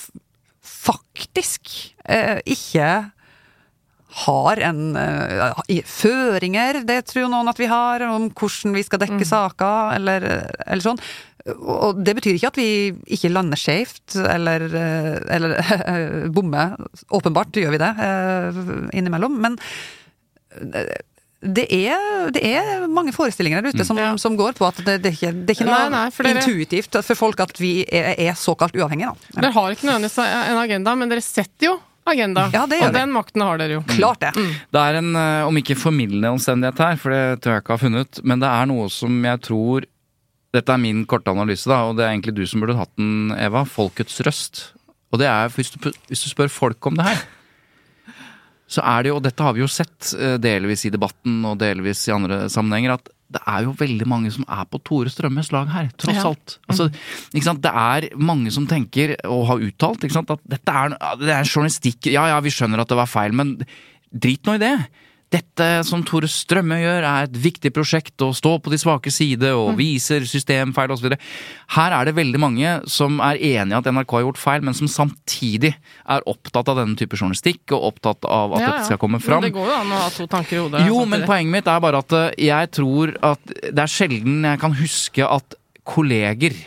faktisk 0.61 1.73
ikke 2.51 2.91
har 4.25 4.61
en 4.67 4.97
uh, 4.97 5.61
føringer, 5.87 6.83
det 6.87 7.03
tror 7.11 7.31
noen 7.31 7.51
at 7.51 7.61
vi 7.61 7.69
har, 7.71 8.03
om 8.09 8.29
hvordan 8.35 8.75
vi 8.75 8.85
skal 8.87 9.03
dekke 9.03 9.23
mm. 9.23 9.29
saker, 9.29 9.95
eller, 9.99 10.27
eller, 10.67 10.83
sånn. 10.85 11.03
Og 11.49 12.01
det 12.05 12.15
betyr 12.19 12.37
ikke 12.37 12.51
at 12.51 12.59
vi 12.61 12.71
ikke 13.17 13.31
lander 13.33 13.61
skjevt, 13.61 14.17
eller, 14.21 14.67
eh, 14.69 15.15
eller 15.37 15.57
bommer. 16.37 16.77
Åpenbart 17.17 17.57
gjør 17.57 17.77
vi 17.77 17.81
det 17.81 17.93
uh, 17.97 18.61
innimellom, 18.97 19.39
men 19.41 19.57
det 21.41 21.65
er, 21.73 22.31
det 22.35 22.43
er, 22.45 22.87
mange 22.93 23.15
forestillinger 23.17 23.63
der 23.63 23.73
ute 23.73 23.85
som, 23.89 23.97
ja. 23.97 24.11
som 24.21 24.35
går 24.37 24.59
på 24.59 24.67
at 24.67 24.81
det, 24.85 24.99
det, 25.01 25.13
er, 25.13 25.17
ikke, 25.17 25.31
det 25.33 25.55
er 25.55 25.57
ikke 25.57 25.69
noe 25.71 25.79
nei, 25.79 25.93
nei, 25.95 26.09
for 26.13 26.29
dere, 26.29 26.43
intuitivt 26.43 26.99
for 27.01 27.17
folk 27.17 27.41
at 27.41 27.55
vi 27.61 27.71
er, 27.87 28.13
er 28.21 28.37
såkalt 28.37 28.77
uavhengige. 28.77 29.15
Da. 29.31 29.39
Dere 29.47 29.55
har 29.57 29.77
ikke 29.77 29.89
nødvendigvis 29.89 30.19
en 30.27 30.61
agenda, 30.61 30.95
men 31.01 31.13
dere 31.13 31.25
setter 31.25 31.71
jo 31.71 31.79
agenda. 32.11 32.49
Ja, 32.53 32.67
det 32.69 32.81
gjør 32.81 32.91
og 32.91 32.99
den 32.99 33.15
makten 33.15 33.45
har 33.45 33.61
dere 33.61 33.79
jo. 33.79 33.85
Klart 33.89 34.21
det. 34.27 34.35
Mm. 34.37 34.53
Det 34.77 34.83
er 34.83 34.99
en, 35.01 35.11
eh, 35.17 35.47
om 35.49 35.61
ikke 35.63 35.79
formildende 35.79 36.35
omstendighet 36.37 36.85
her, 36.85 37.01
for 37.01 37.15
det 37.15 37.25
tror 37.41 37.57
jeg 37.57 37.65
ikke 37.65 37.77
har 37.77 37.83
funnet, 37.87 38.21
men 38.25 38.45
det 38.45 38.51
er 38.51 38.71
noe 38.71 38.91
som 38.93 39.25
jeg 39.31 39.43
tror 39.47 39.89
Dette 40.55 40.75
er 40.75 40.83
min 40.83 41.05
korte 41.07 41.31
analyse, 41.31 41.69
da, 41.71 41.85
og 41.87 41.99
det 41.99 42.07
er 42.07 42.15
egentlig 42.15 42.35
du 42.39 42.45
som 42.49 42.63
burde 42.63 42.79
hatt 42.79 42.93
den, 42.99 43.31
Eva. 43.39 43.63
Folkets 43.69 44.19
røst. 44.27 44.65
Og 45.11 45.21
det 45.23 45.29
er, 45.31 45.51
hvis 45.55 45.71
du, 45.75 45.79
hvis 46.11 46.25
du 46.25 46.31
spør 46.31 46.51
folk 46.51 46.91
om 46.91 46.99
det 46.99 47.07
her 47.07 47.23
så 48.71 48.83
er 48.87 49.03
det 49.03 49.11
jo, 49.11 49.17
og 49.19 49.25
dette 49.25 49.43
har 49.43 49.57
vi 49.57 49.65
jo 49.65 49.71
sett 49.71 50.13
eh, 50.15 50.37
delvis 50.43 50.85
i 50.87 50.93
debatten 50.95 51.43
og 51.49 51.59
delvis 51.59 52.05
i 52.07 52.15
andre 52.15 52.45
sammenhenger, 52.53 52.95
at 52.95 53.11
det 53.31 53.43
er 53.47 53.67
jo 53.67 53.75
veldig 53.79 54.07
mange 54.11 54.31
som 54.35 54.47
er 54.51 54.65
på 54.71 54.81
Tore 54.87 55.11
Strømmes 55.11 55.53
lag 55.55 55.71
her, 55.71 55.91
tross 55.99 56.19
ja. 56.19 56.31
alt. 56.31 56.57
Altså, 56.71 56.89
det 57.31 57.73
er 57.83 58.09
mange 58.19 58.51
som 58.55 58.67
tenker, 58.71 59.15
og 59.31 59.45
har 59.51 59.63
uttalt, 59.67 60.07
at 60.07 60.47
dette 60.55 60.75
er, 60.83 60.97
det 61.21 61.35
er 61.35 61.47
journalistikk 61.47 62.11
Ja 62.11 62.27
ja, 62.33 62.41
vi 62.43 62.51
skjønner 62.55 62.83
at 62.83 62.91
det 62.91 62.99
var 62.99 63.11
feil, 63.11 63.35
men 63.35 63.57
drit 64.11 64.47
nå 64.47 64.59
i 64.59 64.63
det. 64.63 64.75
Dette 65.31 65.67
som 65.87 66.01
Tore 66.03 66.27
Strømme 66.27 66.81
gjør, 66.81 67.05
er 67.07 67.29
et 67.29 67.37
viktig 67.39 67.71
prosjekt 67.75 68.19
å 68.25 68.33
stå 68.35 68.57
på 68.59 68.73
de 68.73 68.79
svake 68.83 69.13
side 69.15 69.53
og 69.55 69.73
mm. 69.73 69.77
viser 69.79 70.25
systemfeil 70.27 70.91
osv. 70.91 71.13
Her 71.77 71.95
er 71.95 72.09
det 72.09 72.17
veldig 72.17 72.41
mange 72.43 72.73
som 72.91 73.21
er 73.23 73.39
enig 73.39 73.77
i 73.77 73.79
at 73.79 73.87
NRK 73.87 74.17
har 74.17 74.25
gjort 74.25 74.41
feil, 74.43 74.65
men 74.67 74.75
som 74.75 74.91
samtidig 74.91 75.71
er 75.77 76.27
opptatt 76.31 76.73
av 76.73 76.81
denne 76.81 76.99
type 76.99 77.15
journalistikk 77.15 77.77
og 77.77 77.93
opptatt 77.93 78.27
av 78.27 78.57
at 78.57 78.65
ja, 78.65 78.73
dette 78.73 78.89
skal 78.91 79.01
komme 79.05 79.23
fram. 79.23 79.45
Men 79.45 79.53
det 79.53 79.55
går 79.61 79.71
jo 79.71 79.77
an 79.77 79.95
å 79.95 80.03
ha 80.03 80.11
to 80.17 80.27
tanker 80.35 80.57
i 80.57 80.65
hodet. 80.65 80.83
Jo, 80.83 80.99
samtidig. 80.99 81.13
men 81.15 81.29
poenget 81.31 81.55
mitt 81.55 81.71
er 81.71 81.87
bare 81.87 82.03
at 82.03 82.19
eh, 82.19 82.29
jeg 82.51 82.73
tror 82.81 83.15
at 83.31 83.55
det 83.61 83.87
er 83.87 83.95
sjelden 83.95 84.51
jeg 84.51 84.63
kan 84.67 84.77
huske 84.83 85.31
at 85.39 85.59
kolleger 85.87 86.59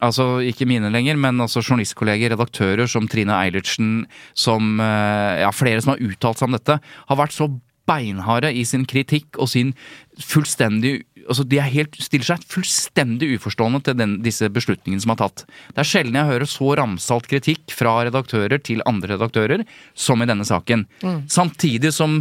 Altså 0.00 0.38
ikke 0.48 0.64
mine 0.64 0.88
lenger, 0.88 1.18
men 1.20 1.42
altså 1.44 1.60
journalistkolleger, 1.60 2.32
redaktører 2.32 2.88
som 2.88 3.04
Trine 3.04 3.34
Eilertsen, 3.36 4.06
som 4.32 4.80
eh, 4.80 5.42
ja, 5.42 5.50
flere 5.52 5.82
som 5.84 5.92
har 5.92 6.00
uttalt 6.00 6.40
seg 6.40 6.48
om 6.48 6.56
dette, 6.56 6.78
har 6.80 7.18
vært 7.20 7.36
så 7.36 7.50
beinharde 7.90 8.52
i 8.54 8.64
sin 8.68 8.86
kritikk 8.88 9.38
og 9.40 9.50
sin 9.52 9.74
fullstendig 10.20 11.00
altså 11.30 11.44
De 11.46 11.60
helt, 11.62 11.94
stiller 12.00 12.26
seg 12.26 12.44
fullstendig 12.50 13.28
uforstående 13.36 13.82
til 13.86 13.96
den, 13.98 14.16
disse 14.24 14.48
beslutningene 14.50 15.04
som 15.04 15.12
er 15.14 15.18
tatt. 15.20 15.44
Det 15.76 15.82
er 15.82 15.86
sjelden 15.86 16.16
jeg 16.18 16.30
hører 16.30 16.48
så 16.50 16.72
ramsalt 16.80 17.28
kritikk 17.30 17.74
fra 17.76 17.92
redaktører 18.08 18.58
til 18.66 18.82
andre 18.88 19.12
redaktører 19.14 19.62
som 19.94 20.24
i 20.24 20.26
denne 20.26 20.46
saken. 20.48 20.86
Mm. 21.04 21.20
Samtidig 21.30 21.92
som 21.94 22.16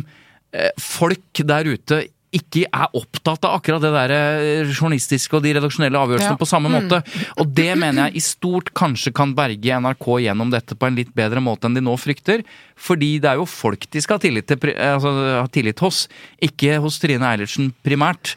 eh, 0.54 0.70
folk 0.78 1.42
der 1.42 1.72
ute 1.72 2.04
ikke 2.36 2.66
er 2.68 2.98
opptatt 2.98 3.46
av 3.48 3.56
akkurat 3.58 3.82
det 3.82 3.92
der 3.94 4.14
eh, 4.14 4.70
journalistiske 4.70 5.34
og 5.34 5.44
de 5.46 5.56
redaksjonelle 5.58 5.98
avgjørelsene 5.98 6.36
ja. 6.36 6.40
på 6.40 6.50
samme 6.50 6.72
måte. 6.72 7.02
Mm. 7.02 7.26
Og 7.42 7.52
det 7.58 7.70
mener 7.82 8.08
jeg 8.08 8.20
i 8.20 8.24
stort 8.26 8.70
kanskje 8.78 9.14
kan 9.18 9.34
berge 9.38 9.82
NRK 9.82 10.08
gjennom 10.26 10.54
dette 10.54 10.78
på 10.78 10.90
en 10.90 11.00
litt 11.00 11.12
bedre 11.18 11.42
måte 11.44 11.70
enn 11.70 11.78
de 11.78 11.84
nå 11.86 11.96
frykter. 11.98 12.46
Fordi 12.80 13.16
det 13.24 13.32
er 13.32 13.42
jo 13.42 13.50
folk 13.50 13.90
de 13.90 14.04
skal 14.06 14.20
ha 14.20 14.24
tillit, 14.24 14.50
til, 14.50 14.74
altså, 14.78 15.14
ha 15.42 15.48
tillit 15.52 15.82
hos, 15.84 16.06
ikke 16.46 16.78
hos 16.84 17.02
Trine 17.02 17.34
Eilertsen 17.34 17.74
primært. 17.86 18.36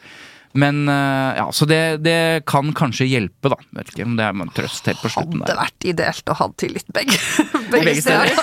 Men 0.52 0.88
eh, 0.88 1.38
ja, 1.38 1.46
Så 1.52 1.64
det, 1.64 1.96
det, 2.04 2.44
kan 2.46 2.72
kanskje 2.76 3.06
hjelpe, 3.08 3.52
da. 3.52 3.58
Vet 3.78 3.92
ikke 3.92 4.06
om 4.06 4.16
det 4.18 4.26
er 4.26 4.36
en 4.36 4.52
trøst 4.52 4.88
helt 4.90 5.00
på 5.00 5.12
slutten. 5.12 5.40
Hadde 5.44 5.58
vært 5.58 5.88
ideelt 5.88 6.32
å 6.32 6.36
ha 6.38 6.48
tillit 6.60 6.88
begge, 6.92 7.18
begge, 7.72 7.84
begge 7.88 8.02
steder. 8.04 8.36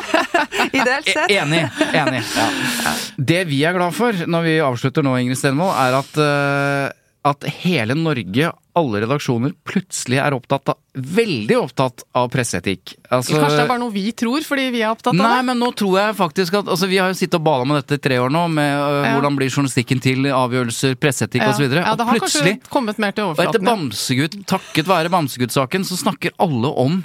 Ideelt 0.80 1.08
sett. 1.08 1.32
Enig. 1.32 1.64
enig, 1.96 2.22
ja. 2.40 2.94
Det 3.16 3.42
vi 3.50 3.62
er 3.66 3.76
glad 3.76 3.96
for 3.96 4.16
når 4.30 4.46
vi 4.46 4.56
avslutter 4.64 5.04
nå, 5.06 5.16
Ingrid 5.20 5.40
Stenvold, 5.40 5.72
er 5.80 5.96
at, 6.00 6.20
eh, 6.20 6.99
at 7.26 7.44
hele 7.60 7.92
Norge, 7.98 8.46
alle 8.80 9.00
redaksjoner, 9.02 9.52
plutselig 9.68 10.16
er 10.22 10.32
opptatt 10.32 10.70
av, 10.72 10.78
veldig 10.96 11.56
opptatt 11.58 12.04
av 12.16 12.30
presseetikk. 12.32 12.94
Altså, 13.12 13.34
Kanskje 13.36 13.58
det 13.58 13.64
er 13.66 13.68
bare 13.68 13.82
noe 13.82 13.92
vi 13.92 14.04
tror, 14.16 14.40
fordi 14.46 14.64
vi 14.72 14.80
er 14.80 14.94
opptatt 14.94 15.12
av 15.12 15.18
Nei, 15.20 15.34
det? 15.36 15.44
men 15.50 15.60
nå 15.60 15.68
tror 15.76 15.98
jeg 16.00 16.16
faktisk 16.16 16.56
at 16.62 16.70
altså, 16.72 16.88
Vi 16.88 16.96
har 17.02 17.12
jo 17.12 17.18
sittet 17.18 17.36
og 17.36 17.44
bala 17.44 17.66
med 17.68 17.82
dette 17.82 17.98
i 17.98 18.02
tre 18.08 18.16
år 18.24 18.32
nå, 18.32 18.46
med 18.54 18.72
øh, 18.72 19.04
Ja. 19.04 19.12
hvordan 19.18 19.36
blir 19.36 19.52
journalistikken 19.52 20.00
til, 20.00 20.30
avgjørelser, 20.32 20.96
presseetikk 21.02 21.44
Ja. 21.44 21.50
osv. 21.52 21.66
Ja, 21.68 21.92
det 21.92 22.06
og 22.06 22.08
har 22.08 22.18
plutselig, 22.22 22.54
kanskje 22.62 22.72
kommet 22.72 22.98
mer 23.04 23.12
til 23.12 23.24
og 23.28 23.34
etter 23.36 23.44
overflaten. 23.44 23.68
Bamsegutt, 23.68 24.38
takket 24.46 24.88
være 24.88 25.12
Bamsegutt-saken, 25.12 25.84
så 25.84 26.00
snakker 26.00 26.32
alle 26.40 26.72
om 26.72 27.02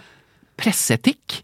presseetikk. 0.55 1.41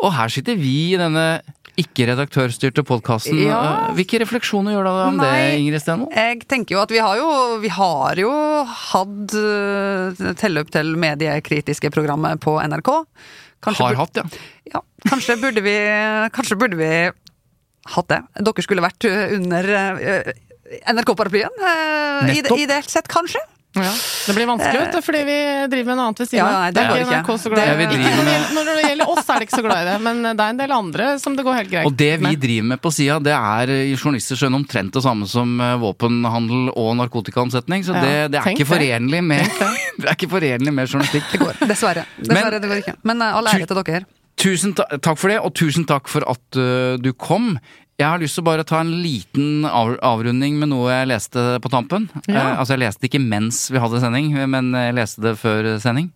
Og 0.00 0.12
her 0.16 0.28
sitter 0.32 0.56
vi 0.60 0.74
i 0.94 0.98
denne 1.00 1.40
ikke-redaktørstyrte 1.80 2.84
podkasten. 2.86 3.38
Ja. 3.44 3.60
Hvilke 3.96 4.20
refleksjoner 4.22 4.76
gjør 4.76 4.88
du 4.88 4.90
om 4.92 5.20
Nei. 5.20 5.28
det, 5.28 5.60
Ingrid 5.60 5.82
Stenvold? 5.82 6.16
Jeg 6.16 6.42
tenker 6.50 6.76
jo 6.76 6.82
at 6.82 6.94
vi 6.94 7.00
har 7.02 7.20
jo, 7.20 7.28
vi 7.62 7.72
har 7.74 8.20
jo 8.20 8.32
hatt 8.66 9.36
uh, 9.36 10.26
telløp 10.40 10.72
til 10.74 10.92
mediekritiske 11.00 11.92
programmet 11.94 12.42
på 12.44 12.56
NRK. 12.60 12.92
Kanskje 13.64 13.86
Har 13.90 13.98
hatt, 14.00 14.20
ja. 14.22 14.24
Ja, 14.72 14.80
kanskje 15.04 15.36
burde 15.40 15.60
vi 15.60 15.74
Kanskje 16.32 16.56
burde 16.56 16.78
vi 16.80 16.90
hatt 17.90 18.12
det. 18.12 18.20
Dere 18.40 18.64
skulle 18.64 18.84
vært 18.84 19.08
under 19.10 19.72
uh, 19.74 20.34
NRK-paraplyen. 20.94 21.64
Ide, 22.30 22.54
ideelt 22.56 22.92
sett, 22.92 23.10
kanskje. 23.10 23.42
Ja. 23.78 23.92
Det 24.26 24.34
blir 24.34 24.48
vanskelig, 24.50 24.80
vet 24.82 24.96
du, 24.96 24.98
fordi 25.06 25.18
vi 25.28 25.34
driver 25.70 25.86
med 25.92 25.98
noe 26.00 26.06
annet 26.10 26.20
ved 26.24 26.26
siden 26.28 26.40
Ja, 26.42 26.46
nei, 26.58 26.70
det 26.74 26.82
går 26.90 27.02
ikke. 27.04 27.18
NRK 27.20 27.28
så 27.38 27.50
glad 27.52 27.60
i 27.60 27.66
Det 27.70 27.76
vi 27.78 27.84
det. 27.84 27.90
driver 27.92 28.10
når 28.10 28.16
det 28.16 28.24
med- 28.24 28.34
gjelder- 28.34 28.54
Når 28.56 28.64
det 28.80 28.84
gjelder 28.90 29.08
oss, 29.12 29.28
er 29.30 29.38
det 29.38 29.46
ikke 29.46 29.56
så 29.60 29.62
glad 29.62 29.78
i 29.80 29.86
det, 29.90 30.00
men 30.02 30.22
det 30.22 30.40
er 30.40 30.50
en 30.50 30.56
del 30.58 30.72
andre 30.74 31.06
som 31.22 31.36
det 31.36 31.44
går 31.46 31.54
helt 31.54 31.70
greit 31.70 31.86
Og 31.86 31.96
det 31.96 32.10
vi 32.18 32.26
med. 32.26 32.40
driver 32.40 32.66
med 32.72 32.80
på 32.82 32.90
sida, 32.92 33.18
det 33.22 33.32
er 33.36 33.70
i 33.70 33.94
journalisters 33.94 34.42
øyne 34.42 34.58
omtrent 34.58 34.92
det 34.92 35.02
samme 35.06 35.28
som 35.30 35.60
eh, 35.60 35.76
våpenhandel 35.78 36.72
og 36.74 36.96
narkotikaomsetning. 36.98 37.84
Så 37.86 37.94
det, 37.94 38.32
det, 38.32 38.40
er 38.42 38.54
ikke 38.56 38.66
forenlig 38.66 39.22
med, 39.22 39.46
det 40.02 40.08
er 40.08 40.14
ikke 40.18 40.30
forenlig 40.34 40.72
med 40.74 40.88
journalistikk. 40.90 41.30
Det 41.30 41.38
går. 41.40 41.54
Dessverre. 41.70 42.04
Dessverre, 42.18 42.58
det 42.60 42.68
går 42.68 42.82
ikke. 42.82 42.96
Men 43.04 43.22
all 43.22 43.46
ære 43.46 43.66
til 43.70 43.82
dere. 43.84 44.04
Tusen 44.40 44.72
ta 44.74 44.86
takk 45.04 45.18
for 45.20 45.28
det, 45.28 45.38
og 45.44 45.52
tusen 45.52 45.84
takk 45.84 46.08
for 46.08 46.24
at 46.26 46.56
uh, 46.56 46.96
du 46.96 47.12
kom. 47.12 47.58
Jeg 48.00 48.08
har 48.08 48.20
lyst 48.22 48.38
til 48.38 48.40
å 48.40 48.48
bare 48.48 48.64
ta 48.64 48.78
en 48.80 48.94
liten 49.02 49.66
av 49.68 49.92
avrunding 50.08 50.54
med 50.56 50.70
noe 50.72 50.88
jeg 50.88 51.10
leste 51.10 51.42
på 51.60 51.68
tampen. 51.72 52.06
Ja. 52.24 52.32
Eh, 52.32 52.54
altså, 52.54 52.72
jeg 52.72 52.86
leste 52.86 53.10
ikke 53.10 53.20
mens 53.20 53.66
vi 53.68 53.82
hadde 53.82 54.00
sending, 54.00 54.32
men 54.48 54.72
jeg 54.72 54.96
leste 54.96 55.24
det 55.26 55.34
før 55.40 55.74
sending. 55.82 56.08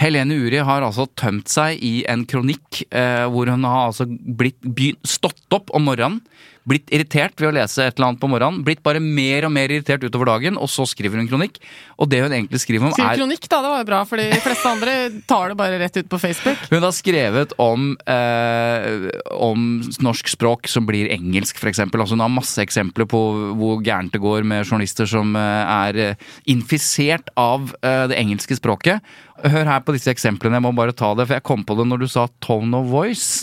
Helene 0.00 0.38
Uri 0.40 0.62
har 0.64 0.80
altså 0.80 1.04
tømt 1.20 1.52
seg 1.52 1.82
i 1.84 1.92
en 2.08 2.24
kronikk 2.24 2.80
eh, 2.88 3.26
hvor 3.28 3.50
hun 3.52 3.66
har 3.68 3.90
altså 3.90 4.06
blitt 4.08 4.56
begynt, 4.64 5.04
stått 5.04 5.52
opp 5.52 5.68
om 5.76 5.84
morgenen, 5.84 6.22
blitt 6.68 6.92
irritert 6.94 7.40
ved 7.40 7.50
å 7.50 7.54
lese 7.56 7.84
et 7.84 7.96
eller 7.96 8.12
annet 8.12 8.22
på 8.22 8.30
morgenen, 8.30 8.62
blitt 8.66 8.82
bare 8.84 9.02
mer 9.02 9.48
og 9.48 9.52
mer 9.54 9.72
irritert 9.72 10.04
utover 10.06 10.30
dagen, 10.30 10.58
og 10.60 10.70
så 10.70 10.86
skriver 10.88 11.18
hun 11.18 11.28
kronikk. 11.30 11.58
Og 11.98 12.10
det 12.10 12.22
hun 12.22 12.34
egentlig 12.34 12.62
skriver 12.62 12.88
om, 12.88 12.94
Skriv 12.94 13.08
er 13.08 13.18
kronikk, 13.18 13.48
da. 13.48 13.60
Det 13.64 13.72
var 13.72 13.82
jo 13.82 13.88
bra, 13.88 14.00
for 14.08 14.22
de 14.22 14.40
fleste 14.44 14.70
andre 14.70 14.94
tar 15.28 15.52
det 15.52 15.58
bare 15.58 15.80
rett 15.82 15.98
ut 15.98 16.10
på 16.10 16.20
Facebook. 16.22 16.62
Hun 16.70 16.86
har 16.86 16.94
skrevet 16.94 17.54
om, 17.62 17.88
eh, 18.06 19.10
om 19.34 19.66
norsk 20.04 20.32
språk 20.34 20.70
som 20.70 20.86
blir 20.88 21.10
engelsk, 21.14 21.58
f.eks. 21.58 21.82
Altså, 21.86 22.14
hun 22.14 22.24
har 22.24 22.32
masse 22.32 22.62
eksempler 22.62 23.10
på 23.10 23.22
hvor 23.58 23.82
gærent 23.84 24.14
det 24.14 24.22
går 24.22 24.46
med 24.46 24.66
journalister 24.66 25.08
som 25.10 25.36
eh, 25.38 25.74
er 25.76 26.00
eh, 26.06 26.26
infisert 26.52 27.32
av 27.38 27.74
eh, 27.82 28.06
det 28.12 28.18
engelske 28.22 28.58
språket. 28.58 29.02
Hør 29.42 29.66
her 29.66 29.82
på 29.82 29.94
disse 29.96 30.12
eksemplene, 30.12 30.60
jeg 30.60 30.66
må 30.68 30.74
bare 30.76 30.94
ta 30.94 31.10
det, 31.18 31.26
for 31.26 31.38
jeg 31.38 31.46
kom 31.46 31.66
på 31.66 31.74
det 31.78 31.88
når 31.90 32.04
du 32.04 32.10
sa 32.10 32.28
tone 32.44 32.78
of 32.78 32.90
voice. 32.92 33.42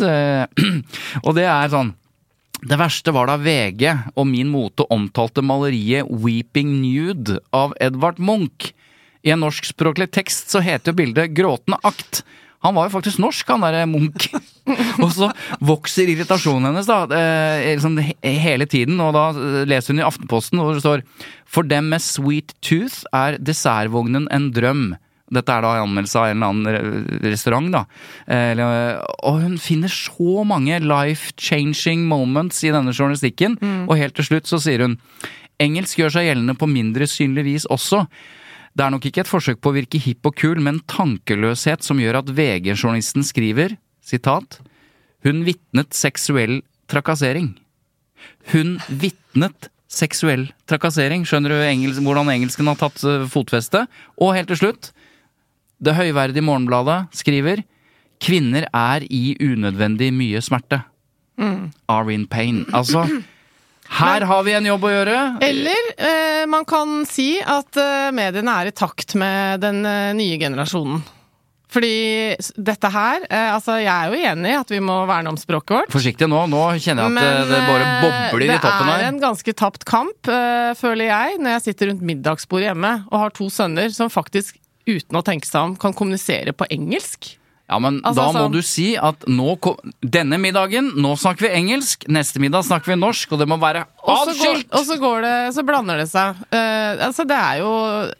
Og 1.25 1.33
det 1.35 1.49
er 1.49 1.73
sånn 1.73 1.91
det 2.61 2.79
verste 2.79 3.13
var 3.15 3.29
da 3.29 3.37
VG 3.39 3.85
og 4.15 4.27
Min 4.27 4.49
Mote 4.51 4.85
omtalte 4.91 5.43
maleriet 5.45 6.09
Weeping 6.09 6.79
Nude 6.81 7.39
av 7.55 7.75
Edvard 7.79 8.19
Munch. 8.19 8.73
I 9.23 9.33
en 9.35 9.43
norskspråklig 9.43 10.09
tekst 10.15 10.51
så 10.51 10.61
heter 10.63 10.91
jo 10.91 10.99
bildet 10.99 11.35
Gråtende 11.35 11.79
akt. 11.87 12.23
Han 12.63 12.75
var 12.75 12.89
jo 12.89 12.95
faktisk 12.97 13.21
norsk, 13.23 13.47
han 13.53 13.63
derre 13.63 13.85
Munch. 13.87 14.27
og 15.03 15.11
så 15.15 15.29
vokser 15.63 16.11
irritasjonen 16.11 16.69
hennes 16.69 16.89
da, 16.89 17.03
eh, 17.15 17.69
liksom 17.77 17.95
hele 18.23 18.67
tiden, 18.67 18.99
og 19.03 19.13
da 19.15 19.29
eh, 19.31 19.61
leser 19.69 19.95
hun 19.95 20.01
i 20.03 20.07
Aftenposten 20.07 20.59
hvor 20.59 20.75
det 20.75 20.83
står 20.83 21.05
For 21.49 21.67
dem 21.67 21.87
med 21.93 22.03
sweet 22.03 22.51
tooth 22.65 23.05
er 23.15 23.39
dessertvognen 23.39 24.27
en 24.35 24.51
drøm. 24.55 24.89
Dette 25.29 25.53
er 25.53 25.65
da 25.65 25.75
en 25.77 25.85
anmeldelse 25.87 26.17
av 26.21 26.29
en 26.29 26.37
eller 26.37 26.53
annen 26.53 27.19
restaurant, 27.25 27.69
da. 27.73 27.83
Eh, 28.25 28.63
og 29.27 29.41
hun 29.43 29.57
finner 29.61 29.91
så 29.93 30.45
mange 30.47 30.79
life-changing 30.81 32.07
moments 32.09 32.63
i 32.65 32.73
denne 32.73 32.95
journalistikken, 32.95 33.59
og 33.87 33.97
helt 33.99 34.17
til 34.17 34.31
slutt 34.31 34.49
så 34.49 34.61
sier 34.63 34.85
hun 34.87 34.97
Engelsk 35.59 35.99
gjør 35.99 36.13
seg 36.15 36.29
gjeldende 36.29 36.55
på 36.55 36.69
mindre 36.71 37.03
synlig 37.09 37.43
vis 37.43 37.65
også. 37.67 38.05
Det 38.71 38.85
er 38.85 38.93
nok 38.93 39.05
ikke 39.09 39.25
et 39.25 39.29
forsøk 39.29 39.59
på 39.59 39.73
å 39.73 39.75
virke 39.75 39.99
hipp 39.99 40.29
og 40.29 40.37
kul, 40.39 40.61
men 40.63 40.79
tankeløshet 40.87 41.83
som 41.83 41.99
gjør 41.99 42.21
at 42.21 42.29
VG-journalisten 42.31 43.25
skriver, 43.27 43.75
sitat, 43.99 44.61
hun 45.27 45.43
vitnet 45.43 45.91
seksuell 45.97 46.61
trakassering. 46.89 47.51
Hun 48.53 48.77
vitnet 48.87 49.67
seksuell 49.91 50.47
trakassering. 50.69 51.25
Skjønner 51.27 51.51
du 51.51 51.65
engelsk, 51.65 52.03
hvordan 52.05 52.31
engelsken 52.31 52.69
har 52.71 52.79
tatt 52.79 53.03
eh, 53.03 53.27
fotfeste? 53.29 53.83
Og 54.21 54.35
helt 54.37 54.51
til 54.53 54.61
slutt, 54.61 54.91
det 55.79 55.95
høyverdige 55.97 56.43
Morgenbladet 56.45 57.01
skriver 57.15 57.63
Kvinner 58.19 58.65
er 58.75 59.05
i 59.07 59.37
unødvendig 59.39 60.09
mye 60.11 60.41
smerte. 60.43 60.81
Are 61.87 62.11
in 62.11 62.25
pain. 62.27 62.65
Altså, 62.75 63.05
her 63.95 64.25
har 64.27 64.41
vi 64.43 64.57
en 64.57 64.67
jobb 64.67 64.83
å 64.83 64.91
gjøre. 64.91 65.19
Eller 65.45 65.87
eh, 65.95 66.43
man 66.51 66.67
kan 66.67 67.05
si 67.07 67.37
at 67.39 67.79
eh, 67.79 68.09
mediene 68.11 68.57
er 68.59 68.69
i 68.69 68.75
takt 68.75 69.15
med 69.15 69.63
den 69.63 69.79
eh, 69.87 70.11
nye 70.19 70.35
generasjonen. 70.41 70.99
Fordi 71.69 72.33
dette 72.57 72.89
her 72.89 73.25
eh, 73.29 73.51
Altså, 73.53 73.75
jeg 73.77 73.93
er 73.93 74.09
jo 74.09 74.29
enig 74.31 74.51
i 74.51 74.57
at 74.57 74.71
vi 74.73 74.79
må 74.81 74.95
verne 75.09 75.29
om 75.31 75.37
språket 75.37 75.75
vårt. 75.75 75.91
Forsiktig 75.93 76.27
nå, 76.29 76.43
nå 76.49 76.63
kjenner 76.81 77.05
jeg 77.05 77.13
at 77.13 77.19
det, 77.21 77.49
det 77.53 77.59
bare 77.69 77.85
eh, 77.87 77.99
bobler 78.03 78.45
i 78.47 78.55
toppen 78.57 78.89
her. 78.89 78.95
Det 78.97 79.05
er 79.05 79.11
en 79.13 79.21
ganske 79.21 79.55
tapt 79.63 79.85
kamp, 79.89 80.31
eh, 80.33 80.71
føler 80.79 81.11
jeg, 81.11 81.37
når 81.39 81.55
jeg 81.55 81.65
sitter 81.69 81.91
rundt 81.93 82.03
middagsbordet 82.09 82.71
hjemme 82.71 82.95
og 83.11 83.21
har 83.23 83.35
to 83.37 83.47
sønner 83.53 83.93
som 83.95 84.09
faktisk, 84.11 84.57
uten 84.89 85.19
å 85.19 85.25
tenke 85.25 85.49
seg 85.49 85.69
om, 85.69 85.75
kan 85.79 85.95
kommunisere 85.97 86.55
på 86.57 86.67
engelsk. 86.73 87.35
Ja, 87.69 87.77
men 87.77 87.99
Altså, 88.01 88.15
da 88.17 88.31
må 88.33 88.47
sånn- 88.47 88.53
du 88.55 88.61
si 88.65 88.87
at 88.97 89.25
nå 89.29 89.53
kom, 89.61 89.75
denne 90.01 90.39
middagen, 90.41 90.87
nå 90.97 91.13
snakker 91.21 91.45
vi 91.45 91.49
engelsk, 91.53 92.07
neste 92.09 92.41
middag 92.41 92.65
snakker 92.65 92.89
vi 92.89 92.95
norsk, 92.97 93.31
og 93.31 93.43
det 93.43 93.47
må 93.47 93.59
være 93.61 93.83
atskilt! 94.01 94.65
og 94.73 94.85
så 94.87 94.97
går 94.97 95.21
det 95.21 95.53
Så 95.53 95.63
blander 95.67 95.97
det 96.01 96.07
seg. 96.09 96.33
Uh, 96.49 96.97
altså, 97.05 97.27
det 97.29 97.37
er 97.37 97.59
jo 97.61 97.69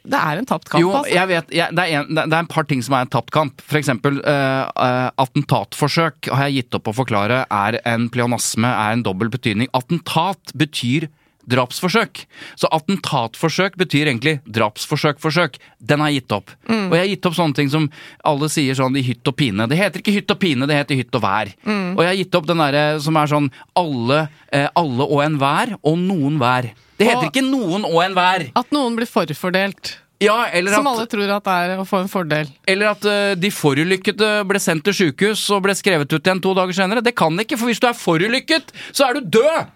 Det 0.06 0.20
er 0.20 0.38
en 0.38 0.46
tapt 0.46 0.70
kamp, 0.70 0.80
Jo, 0.80 0.92
altså. 0.94 1.10
jeg 1.10 1.26
vet, 1.32 1.50
jeg, 1.50 1.74
det, 1.74 1.82
er 1.82 1.98
en, 1.98 2.14
det 2.14 2.32
er 2.32 2.38
en 2.44 2.46
par 2.46 2.62
ting 2.70 2.80
som 2.80 2.94
er 2.94 3.00
en 3.08 3.10
tapt 3.10 3.32
kamp. 3.34 3.60
For 3.60 3.80
eksempel 3.80 4.22
uh, 4.22 4.70
uh, 4.70 5.10
attentatforsøk 5.18 6.30
har 6.30 6.46
jeg 6.46 6.62
gitt 6.62 6.78
opp 6.78 6.86
å 6.92 6.94
forklare 6.94 7.42
er 7.50 7.80
en 7.90 8.08
pleonasme, 8.08 8.70
er 8.70 8.92
en 8.94 9.02
dobbel 9.02 9.32
betydning. 9.34 9.66
Attentat 9.74 10.54
betyr 10.54 11.08
drapsforsøk. 11.48 12.24
Så 12.60 12.68
attentatforsøk 12.72 13.76
betyr 13.80 14.10
egentlig 14.10 14.40
drapsforsøk-forsøk. 14.50 15.56
Den 15.80 16.00
har 16.02 16.10
jeg 16.12 16.22
gitt 16.22 16.34
opp. 16.36 16.50
Og 16.68 16.94
jeg 16.96 17.02
har 17.04 17.10
gitt 17.14 17.26
opp 17.30 17.38
sånne 17.38 17.56
ting 17.58 17.70
som 17.72 17.88
alle 18.26 18.50
sier 18.52 18.74
sånn 18.78 18.96
i 19.00 19.04
hytt 19.06 19.26
og 19.30 19.36
pine. 19.40 19.66
Det 19.70 19.78
heter 19.80 20.02
ikke 20.02 20.16
hytt 20.18 20.34
og 20.34 20.40
pine, 20.42 20.68
det 20.70 20.76
heter 20.80 21.00
hytt 21.00 21.14
og 21.18 21.24
vær. 21.24 21.54
Og 21.64 22.02
jeg 22.04 22.10
har 22.12 22.20
gitt 22.20 22.38
opp 22.40 22.46
den 22.50 22.62
derre 22.64 22.84
som 23.00 23.16
er 23.16 23.26
sånn 23.32 23.50
alle, 23.78 24.28
eh, 24.52 24.68
alle 24.76 25.06
og 25.08 25.24
enhver 25.24 25.76
og 25.82 25.98
noen 25.98 26.38
hver. 26.38 26.70
Det 27.00 27.08
heter 27.08 27.26
Og- 27.26 27.32
ikke 27.32 27.46
noen 27.48 27.84
og 27.88 27.98
enhver. 28.04 28.50
At 28.54 28.70
noen 28.70 28.96
blir 28.96 29.06
forfordelt. 29.08 29.96
Ja, 30.20 30.44
eller 30.52 30.74
Som 30.74 30.86
at 30.86 30.98
alle 30.98 31.06
tror 31.08 31.30
at 31.32 31.44
det 31.44 31.52
er 31.52 31.78
å 31.80 31.86
få 31.88 32.02
en 32.02 32.08
fordel. 32.12 32.46
Eller 32.68 32.90
at 32.90 33.02
uh, 33.08 33.34
de 33.34 33.48
forulykkede 33.48 34.46
ble 34.46 34.58
sendt 34.60 34.84
til 34.84 34.92
sjukehus 34.92 35.46
og 35.50 35.62
ble 35.64 35.72
skrevet 35.72 36.12
ut 36.12 36.20
igjen 36.20 36.42
to 36.44 36.52
dager 36.52 36.76
senere. 36.76 37.00
Det 37.02 37.14
kan 37.16 37.32
ikke, 37.40 37.56
for 37.56 37.70
hvis 37.70 37.80
du 37.80 37.86
er 37.88 37.96
forulykket, 37.96 38.68
så 38.92 39.08
er 39.08 39.14
du 39.16 39.20
død! 39.40 39.70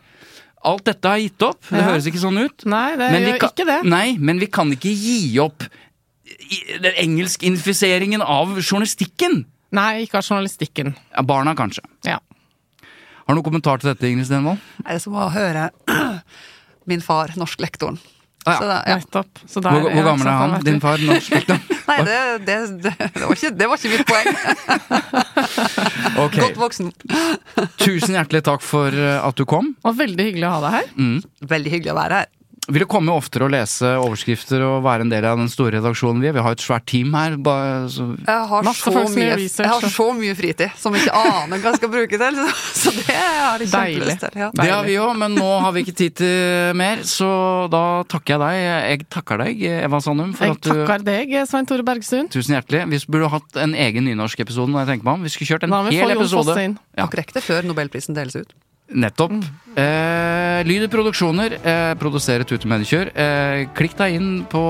Alt 0.65 0.85
dette 0.89 1.05
har 1.09 1.19
gitt 1.21 1.43
opp. 1.45 1.61
Det 1.69 1.79
Ja. 1.81 1.89
høres 1.91 2.07
ikke 2.09 2.21
sånn 2.23 2.39
ut. 2.41 2.65
Nei, 2.65 2.97
det 2.97 3.11
Men 3.13 3.23
gjør 3.23 3.39
kan- 3.41 3.51
ikke 3.51 3.67
det. 3.67 3.85
Nei, 3.85 4.17
men 4.19 4.39
vi 4.39 4.47
kan 4.47 4.71
ikke 4.73 4.95
gi 4.97 5.39
opp 5.39 5.63
i- 6.25 6.79
den 6.81 6.95
engelskinfiseringen 6.97 8.23
av 8.23 8.49
journalistikken. 8.59 9.45
Nei, 9.73 10.05
ikke 10.07 10.15
av 10.19 10.25
journalistikken. 10.25 10.95
Ja, 11.15 11.23
barna, 11.23 11.55
kanskje. 11.55 11.85
Ja. 12.05 12.19
Har 13.27 13.35
du 13.35 13.41
noen 13.41 13.45
kommentar 13.45 13.79
til 13.81 13.93
dette, 13.95 14.05
Ingrid 14.09 14.27
Stenvold? 14.27 14.59
Det 14.83 14.95
er 14.95 14.99
som 14.99 15.13
å 15.15 15.31
høre 15.33 15.71
min 16.87 17.01
far, 17.01 17.29
norsklektoren. 17.37 17.99
Ah, 18.47 18.53
ja. 18.53 18.59
Så 18.61 18.67
da, 18.69 18.79
ja. 18.87 18.97
Nettopp. 19.01 19.39
Så 19.49 19.61
der- 19.65 19.71
Hvor, 19.79 19.91
hvor 19.95 20.05
gammel 20.11 20.29
er 20.29 20.41
han? 20.43 20.57
Din 20.67 20.81
far? 20.83 20.99
Norsk? 21.01 21.33
Nei, 21.89 21.97
det, 22.05 22.19
det, 22.47 22.57
det, 22.85 22.93
var 23.25 23.33
ikke, 23.37 23.51
det 23.57 23.69
var 23.71 23.77
ikke 23.81 23.93
mitt 23.93 24.07
poeng. 24.09 24.27
okay. 26.25 26.41
Godt 26.45 26.61
voksen. 26.61 26.93
Tusen 27.81 28.17
hjertelig 28.17 28.43
takk 28.47 28.65
for 28.65 28.93
eh, 28.95 29.19
at 29.25 29.37
du 29.41 29.45
kom. 29.49 29.73
Og 29.85 29.97
veldig 29.99 30.29
hyggelig 30.31 30.49
å 30.49 30.55
ha 30.57 30.61
deg 30.67 30.77
her. 30.79 31.19
Veldig 31.55 31.75
hyggelig 31.77 31.93
å 31.95 31.99
være 31.99 32.21
her. 32.23 32.31
Vil 32.69 32.85
du 32.85 32.87
komme 32.89 33.13
oftere 33.13 33.45
og 33.47 33.53
lese 33.53 33.89
overskrifter 34.01 34.63
og 34.65 34.79
være 34.87 35.05
en 35.05 35.11
del 35.13 35.27
av 35.29 35.37
den 35.41 35.51
store 35.53 35.77
redaksjonen 35.79 36.23
vi 36.23 36.31
er? 36.31 36.35
Vi 36.37 36.45
har 36.47 36.57
et 36.57 36.63
svært 36.65 36.87
team 36.89 37.13
her. 37.17 37.37
Bare, 37.45 37.89
så 37.93 38.07
Jeg 38.17 38.47
har, 38.51 38.69
så 38.73 38.93
mye, 39.13 39.37
jeg 39.37 39.69
har 39.69 39.87
så. 39.93 40.07
mye 40.17 40.37
fritid 40.39 40.73
som 40.81 40.97
jeg 40.97 41.05
ikke 41.05 41.21
aner 41.21 41.61
hva 41.61 41.73
jeg 41.75 41.81
skal 41.83 41.93
bruke 41.93 42.21
til. 42.23 42.41
Så, 42.41 42.49
så 42.81 42.95
det 42.97 43.19
har 43.19 43.61
jeg 43.65 43.71
kjempelyst 43.73 44.25
til. 44.25 44.41
Ja. 44.41 44.51
Det 44.57 44.69
har 44.71 44.89
vi 44.89 44.97
òg, 45.03 45.13
men 45.21 45.37
nå 45.39 45.51
har 45.67 45.77
vi 45.77 45.85
ikke 45.85 45.97
tid 46.01 46.17
til 46.23 46.75
mer, 46.81 47.05
så 47.09 47.31
da 47.73 47.85
takker 48.09 48.37
jeg 48.37 48.45
deg. 48.45 48.61
Jeg 48.95 49.09
takker 49.19 49.45
deg, 49.45 49.65
Eva 49.85 50.01
Sandum, 50.05 50.35
for 50.37 50.49
Jeg 50.49 50.59
at 50.59 50.65
du 50.65 50.73
takker 50.73 51.09
deg, 51.11 51.39
Svein 51.51 51.69
Tore 51.69 51.87
Bergstuen. 51.87 52.31
Tusen 52.33 52.57
hjertelig. 52.57 52.87
Vi 52.95 53.03
burde 53.13 53.33
hatt 53.35 53.61
en 53.61 53.77
egen 53.87 54.09
nynorsk-episode 54.09 54.73
når 54.73 54.85
jeg 54.87 54.95
tenker 54.95 55.11
meg 55.11 55.19
om. 55.21 55.27
Vi 55.29 55.35
skulle 55.37 55.53
kjørt 55.53 55.69
en 55.69 55.77
få 55.77 55.83
hel 55.93 56.17
episode. 56.17 56.61
Ja. 56.97 57.09
Akkurat 57.09 57.35
det 57.37 57.45
før 57.45 57.67
nobelprisen 57.69 58.17
deles 58.17 58.41
ut. 58.41 58.57
Nettopp. 58.93 59.33
Eh, 59.75 60.61
Lyder 60.69 60.89
Produksjoner 60.93 61.57
eh, 61.67 61.95
produserer 61.99 62.45
Tute 62.47 62.69
Medikjør. 62.69 63.09
Eh, 63.17 63.65
klikk 63.75 63.97
deg 63.99 64.15
inn 64.19 64.29
på 64.51 64.61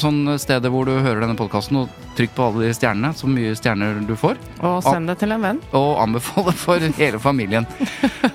sånne 0.00 0.36
steder 0.40 0.70
hvor 0.72 0.86
du 0.88 0.94
hører 1.02 1.24
denne 1.24 1.36
podkasten, 1.36 1.82
og 1.82 1.90
trykk 2.16 2.32
på 2.38 2.46
alle 2.46 2.68
de 2.68 2.76
stjernene, 2.78 3.10
så 3.18 3.28
mye 3.28 3.52
stjerner 3.58 4.00
du 4.08 4.14
får. 4.16 4.38
Og 4.62 4.78
send 4.86 5.10
det 5.10 5.18
til 5.20 5.34
en 5.34 5.42
venn. 5.44 5.60
Og 5.76 5.98
anbefale 6.00 6.54
for 6.56 6.78
hele 7.00 7.20
familien. 7.20 7.66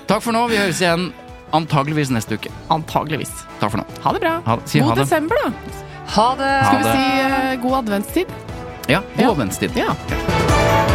Takk 0.06 0.20
for 0.22 0.36
nå. 0.36 0.44
Vi 0.52 0.60
høres 0.60 0.82
igjen 0.84 1.08
antageligvis 1.56 2.12
neste 2.14 2.36
uke. 2.38 2.52
Antageligvis. 2.74 3.32
Takk 3.58 3.72
for 3.72 3.82
nå. 3.82 3.88
Ha 4.04 4.14
det 4.14 4.22
bra. 4.26 4.36
Ha 4.46 4.58
det. 4.60 4.68
Si 4.70 4.82
ha 4.84 4.90
God 4.92 5.00
det. 5.00 5.08
desember, 5.08 5.42
da. 5.42 5.82
Ha 6.16 6.28
det! 6.38 6.52
Skal 6.68 6.84
vi 6.84 6.92
si 6.92 7.06
eh, 7.24 7.56
god 7.64 7.78
adventstid? 7.80 8.36
Ja, 8.86 9.00
god 9.16 9.24
Ja. 9.24 9.30
adventstid. 9.32 9.80
Ja. 9.80 10.94